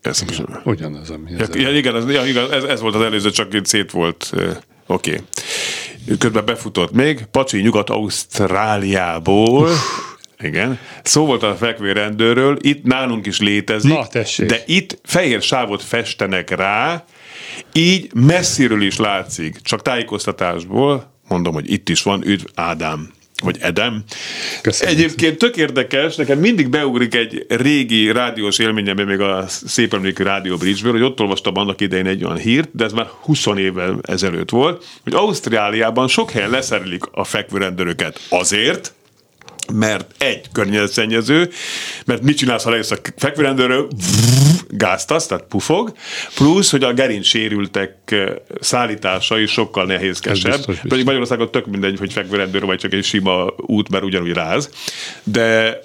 Ez 0.00 0.22
is. 0.28 0.40
Ugyanaz, 0.64 1.10
ami 1.10 1.30
Ja, 1.30 1.38
ez. 1.38 1.48
ja, 1.54 1.76
igen, 1.76 1.96
ez, 1.96 2.10
ja, 2.10 2.26
igen 2.26 2.52
ez, 2.52 2.64
ez 2.64 2.80
volt 2.80 2.94
az 2.94 3.02
előző, 3.02 3.30
csak 3.30 3.54
itt 3.54 3.66
szét 3.66 3.90
volt. 3.90 4.30
Oké. 4.86 5.10
Okay. 5.10 5.24
Közben 6.18 6.44
befutott 6.44 6.92
még. 6.92 7.24
Pacsi 7.30 7.60
Nyugat-Ausztráliából. 7.60 9.68
Igen. 10.38 10.78
Szó 11.02 11.26
volt 11.26 11.42
a 11.42 11.54
fekvőrendőről, 11.54 12.56
itt 12.60 12.84
nálunk 12.84 13.26
is 13.26 13.40
létezik, 13.40 13.92
Na, 13.92 14.06
tessék. 14.06 14.48
de 14.48 14.62
itt 14.66 14.98
fehér 15.04 15.42
sávot 15.42 15.82
festenek 15.82 16.50
rá, 16.50 17.04
így 17.72 18.10
messziről 18.14 18.82
is 18.82 18.96
látszik, 18.96 19.60
csak 19.62 19.82
tájékoztatásból, 19.82 21.12
mondom, 21.28 21.54
hogy 21.54 21.72
itt 21.72 21.88
is 21.88 22.02
van, 22.02 22.22
üdv 22.26 22.44
Ádám 22.54 23.10
vagy 23.40 23.56
Edem. 23.60 24.02
Köszönöm. 24.62 24.94
Egyébként 24.94 25.38
tök 25.38 25.56
érdekes, 25.56 26.16
nekem 26.16 26.38
mindig 26.38 26.68
beugrik 26.68 27.14
egy 27.14 27.46
régi 27.48 28.10
rádiós 28.10 28.58
élményembe, 28.58 29.04
még 29.04 29.20
a 29.20 29.44
szép 29.48 29.94
emlékű 29.94 30.22
Rádió 30.22 30.56
Bridgeből, 30.56 30.92
hogy 30.92 31.02
ott 31.02 31.20
olvastam 31.20 31.56
annak 31.56 31.80
idején 31.80 32.06
egy 32.06 32.24
olyan 32.24 32.36
hírt, 32.36 32.68
de 32.72 32.84
ez 32.84 32.92
már 32.92 33.06
20 33.20 33.46
évvel 33.46 33.98
ezelőtt 34.02 34.50
volt, 34.50 34.84
hogy 35.02 35.14
Ausztráliában 35.14 36.08
sok 36.08 36.30
helyen 36.30 36.50
leszerelik 36.50 37.04
a 37.12 37.24
fekvőrendőröket 37.24 38.20
azért, 38.28 38.94
mert 39.72 40.14
egy 40.18 40.46
környezetszennyező, 40.52 41.50
mert 42.06 42.22
mit 42.22 42.36
csinálsz, 42.36 42.62
ha 42.64 42.70
lejössz 42.70 42.90
a 42.90 42.98
fekvőrendőről, 43.16 43.88
gáztasz, 44.70 45.26
tehát 45.26 45.44
pufog, 45.48 45.92
plusz, 46.34 46.70
hogy 46.70 46.82
a 46.82 46.92
gerinc 46.92 47.26
sérültek 47.26 47.96
eh, 48.04 48.28
szállítása 48.60 49.38
is 49.38 49.50
sokkal 49.50 49.84
nehézkesebb. 49.84 50.52
Biztos, 50.52 50.66
biztos. 50.66 50.88
Pedig 50.88 51.04
Magyarországon 51.04 51.50
tök 51.50 51.66
mindegy, 51.66 51.98
hogy 51.98 52.12
fekvőrendőr 52.12 52.64
vagy 52.64 52.78
csak 52.78 52.92
egy 52.92 53.04
sima 53.04 53.54
út, 53.56 53.88
mert 53.88 54.04
ugyanúgy 54.04 54.32
ráz. 54.32 54.70
De, 55.24 55.80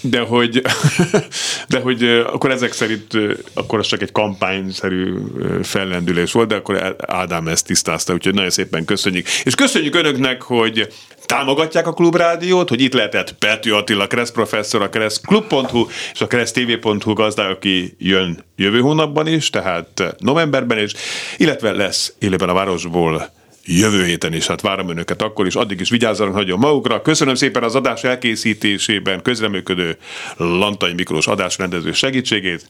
de 0.00 0.20
hogy, 0.20 0.62
de 1.68 1.80
hogy 1.80 2.02
akkor 2.04 2.50
ezek 2.50 2.72
szerint 2.72 3.12
akkor 3.54 3.78
az 3.78 3.86
csak 3.86 4.02
egy 4.02 4.12
kampányszerű 4.12 5.14
fellendülés 5.62 6.32
volt, 6.32 6.48
de 6.48 6.54
akkor 6.54 6.96
Ádám 7.06 7.48
ezt 7.48 7.66
tisztázta, 7.66 8.12
úgyhogy 8.12 8.34
nagyon 8.34 8.50
szépen 8.50 8.84
köszönjük. 8.84 9.26
És 9.42 9.54
köszönjük 9.54 9.94
önöknek, 9.94 10.42
hogy 10.42 10.88
támogatják 11.28 11.86
a 11.86 11.92
Klubrádiót, 11.92 12.68
hogy 12.68 12.80
itt 12.80 12.92
lehetett 12.92 13.32
Pető 13.32 13.74
Attila, 13.74 14.06
Kressz 14.06 14.30
professzor, 14.30 14.82
a 14.82 14.88
kresszklub.hu 14.88 15.86
és 16.12 16.20
a 16.20 16.26
kressztv.hu 16.26 17.12
gazdája, 17.12 17.50
aki 17.50 17.94
jön 17.98 18.44
jövő 18.56 18.80
hónapban 18.80 19.26
is, 19.26 19.50
tehát 19.50 20.14
novemberben 20.18 20.78
is, 20.78 20.92
illetve 21.36 21.72
lesz 21.72 22.14
élőben 22.18 22.48
a 22.48 22.52
városból 22.52 23.30
jövő 23.64 24.04
héten 24.04 24.32
is, 24.32 24.46
hát 24.46 24.60
várom 24.60 24.88
önöket 24.88 25.22
akkor 25.22 25.46
is, 25.46 25.54
addig 25.54 25.80
is 25.80 25.90
vigyázzanak 25.90 26.34
nagyon 26.34 26.58
magukra. 26.58 27.02
Köszönöm 27.02 27.34
szépen 27.34 27.62
az 27.62 27.74
adás 27.74 28.04
elkészítésében 28.04 29.22
közreműködő 29.22 29.96
Lantai 30.36 30.92
Miklós 30.92 31.26
adásrendező 31.26 31.92
segítségét. 31.92 32.66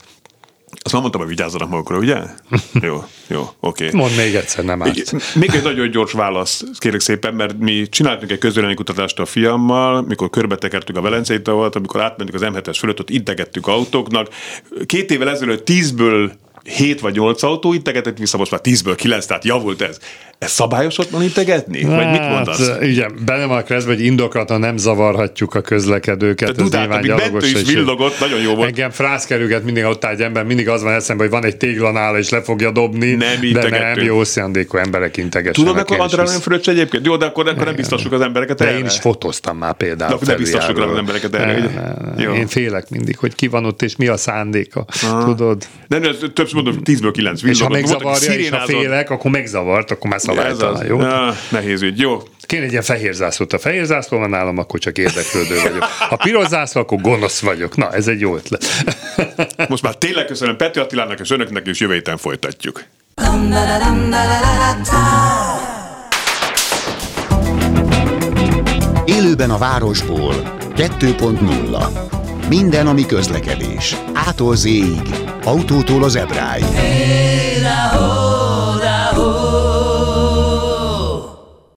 Azt 0.80 0.92
már 0.92 1.02
mondtam, 1.02 1.20
hogy 1.20 1.30
vigyázzanak 1.30 1.68
magukra, 1.68 1.96
ugye? 1.98 2.16
Jó, 2.86 3.04
jó, 3.26 3.40
oké. 3.60 3.86
Okay. 3.86 4.00
Mondd 4.00 4.16
még 4.16 4.34
egyszer, 4.34 4.64
nem 4.64 4.82
árt. 4.82 5.34
Még 5.34 5.50
egy 5.54 5.62
nagyon 5.62 5.90
gyors 5.90 6.12
válasz, 6.12 6.64
kérek 6.78 7.00
szépen, 7.00 7.34
mert 7.34 7.58
mi 7.58 7.88
csináltunk 7.88 8.30
egy 8.30 8.38
közvéleménykutatást 8.38 9.18
a 9.18 9.24
fiammal, 9.24 10.02
mikor 10.02 10.30
körbetekertük 10.30 10.96
a 10.96 11.00
Velencei 11.00 11.42
tavat, 11.42 11.76
amikor 11.76 12.00
átmentünk 12.00 12.42
az 12.42 12.50
M7-es 12.54 12.76
fölött, 12.78 13.00
ott 13.00 13.10
integettük 13.10 13.66
autóknak. 13.66 14.28
Két 14.86 15.10
évvel 15.10 15.30
ezelőtt 15.30 15.64
tízből 15.64 16.32
7 16.62 17.00
vagy 17.00 17.14
8 17.14 17.42
autó 17.42 17.72
integetett 17.72 18.18
vissza, 18.18 18.36
most 18.36 18.50
már 18.50 18.60
10-ből 18.64 18.94
9, 18.96 19.26
tehát 19.26 19.44
javult 19.44 19.82
ez. 19.82 19.98
Ez 20.38 20.50
szabályos 20.50 20.98
ott 20.98 21.08
van 21.10 21.22
integetni? 21.22 21.82
Vagy 21.82 22.10
mit 22.10 22.28
mondasz? 22.28 22.68
Hát, 22.68 22.82
igen, 22.82 23.12
benne 23.24 23.44
van 23.46 23.58
a 23.58 23.62
keresztben, 23.62 23.96
hogy 23.96 24.04
indoklatan 24.04 24.60
nem 24.60 24.76
zavarhatjuk 24.76 25.54
a 25.54 25.60
közlekedőket. 25.60 26.56
De 26.56 26.62
Dudát, 26.62 26.92
amíg 26.92 27.14
Bentő 27.14 27.46
is 27.46 27.52
és- 27.52 27.72
villogott, 27.72 28.20
nagyon 28.20 28.40
jó 28.40 28.54
volt. 28.54 28.68
Engem 28.68 28.90
frászkerülget 28.90 29.64
mindig 29.64 29.84
ott 29.84 30.04
egy 30.04 30.20
ember, 30.20 30.44
mindig 30.44 30.68
az 30.68 30.82
van 30.82 30.92
eszembe, 30.92 31.22
hogy 31.22 31.32
van 31.32 31.44
egy 31.44 31.56
téglanál, 31.56 32.16
és 32.18 32.28
le 32.28 32.42
fogja 32.42 32.70
dobni. 32.70 33.14
Nem 33.14 33.52
de 33.52 33.68
nem, 33.68 33.98
jó 34.04 34.24
szándékú 34.24 34.76
emberek 34.76 35.16
integessenek. 35.16 35.70
Tudod, 35.70 35.78
akkor 35.78 36.00
adrenalin 36.00 36.40
fröccs 36.40 36.68
egyébként? 36.68 37.06
Jó, 37.06 37.16
de 37.16 37.24
akkor, 37.24 37.48
akkor 37.48 37.64
nem 37.64 37.74
biztassuk 37.74 38.12
az 38.12 38.20
embereket 38.20 38.58
De 38.58 38.66
erre. 38.66 38.78
én 38.78 38.84
is 38.84 38.96
fotóztam 38.96 39.56
már 39.58 39.74
például. 39.74 40.18
De 40.18 40.32
ne 40.32 40.38
biztassuk 40.38 40.78
az 40.78 40.96
embereket 40.96 41.34
erre. 41.34 41.70
Én 42.36 42.46
félek 42.46 42.90
mindig, 42.90 43.16
hogy 43.18 43.34
ki 43.34 43.48
van 43.48 43.64
ott, 43.64 43.82
és 43.82 43.96
mi 43.96 44.06
a 44.06 44.16
szándéka. 44.16 44.84
Tudod? 45.24 45.64
Nem, 45.88 46.02
többször 46.34 46.54
mondom, 46.54 46.78
10-ből 46.84 47.10
9 47.12 47.42
És 47.42 47.60
ha 47.60 47.68
villogott. 47.68 48.02
Volt, 48.02 48.16
aki 48.16 48.26
megzavarja, 48.26 48.40
és 48.40 48.48
ha 48.50 48.58
félek, 48.58 49.10
akkor 49.10 49.30
megzavart, 49.30 49.90
akkor 49.90 50.10
már. 50.10 50.20
Szabálytalan, 50.34 50.86
jó? 50.86 51.00
Ja, 51.00 51.36
nehéz 51.50 51.82
ügy. 51.82 51.98
Jó. 51.98 52.22
Kéne 52.40 52.64
egy 52.64 52.70
ilyen 52.70 52.82
fehér 52.82 53.14
zászlót. 53.14 53.52
A 53.52 53.58
fehér 53.58 53.84
zászló 53.84 54.18
van 54.18 54.30
nálam, 54.30 54.58
akkor 54.58 54.80
csak 54.80 54.98
érdeklődő 54.98 55.60
vagyok. 55.62 55.82
Ha 55.82 56.16
piros 56.16 56.46
zászló, 56.46 56.80
akkor 56.80 57.00
gonosz 57.00 57.40
vagyok. 57.40 57.76
Na, 57.76 57.92
ez 57.92 58.06
egy 58.06 58.20
jó 58.20 58.34
ötlet. 58.36 58.64
Most 59.68 59.82
már 59.82 59.94
tényleg 59.94 60.24
köszönöm 60.24 60.56
Peti 60.56 60.78
Attilának 60.78 61.20
és 61.20 61.30
önöknek, 61.30 61.66
és 61.66 61.80
jövő 61.80 61.92
héten 61.92 62.16
folytatjuk. 62.16 62.84
Élőben 69.04 69.50
a 69.50 69.58
városból 69.58 70.34
2.0 70.76 72.48
Minden, 72.48 72.86
ami 72.86 73.06
közlekedés. 73.06 73.96
Ától 74.14 74.56
Z-ig. 74.56 75.00
Autótól 75.44 76.04
az 76.04 76.16
ebráig. 76.16 76.64
Hey, 76.64 78.37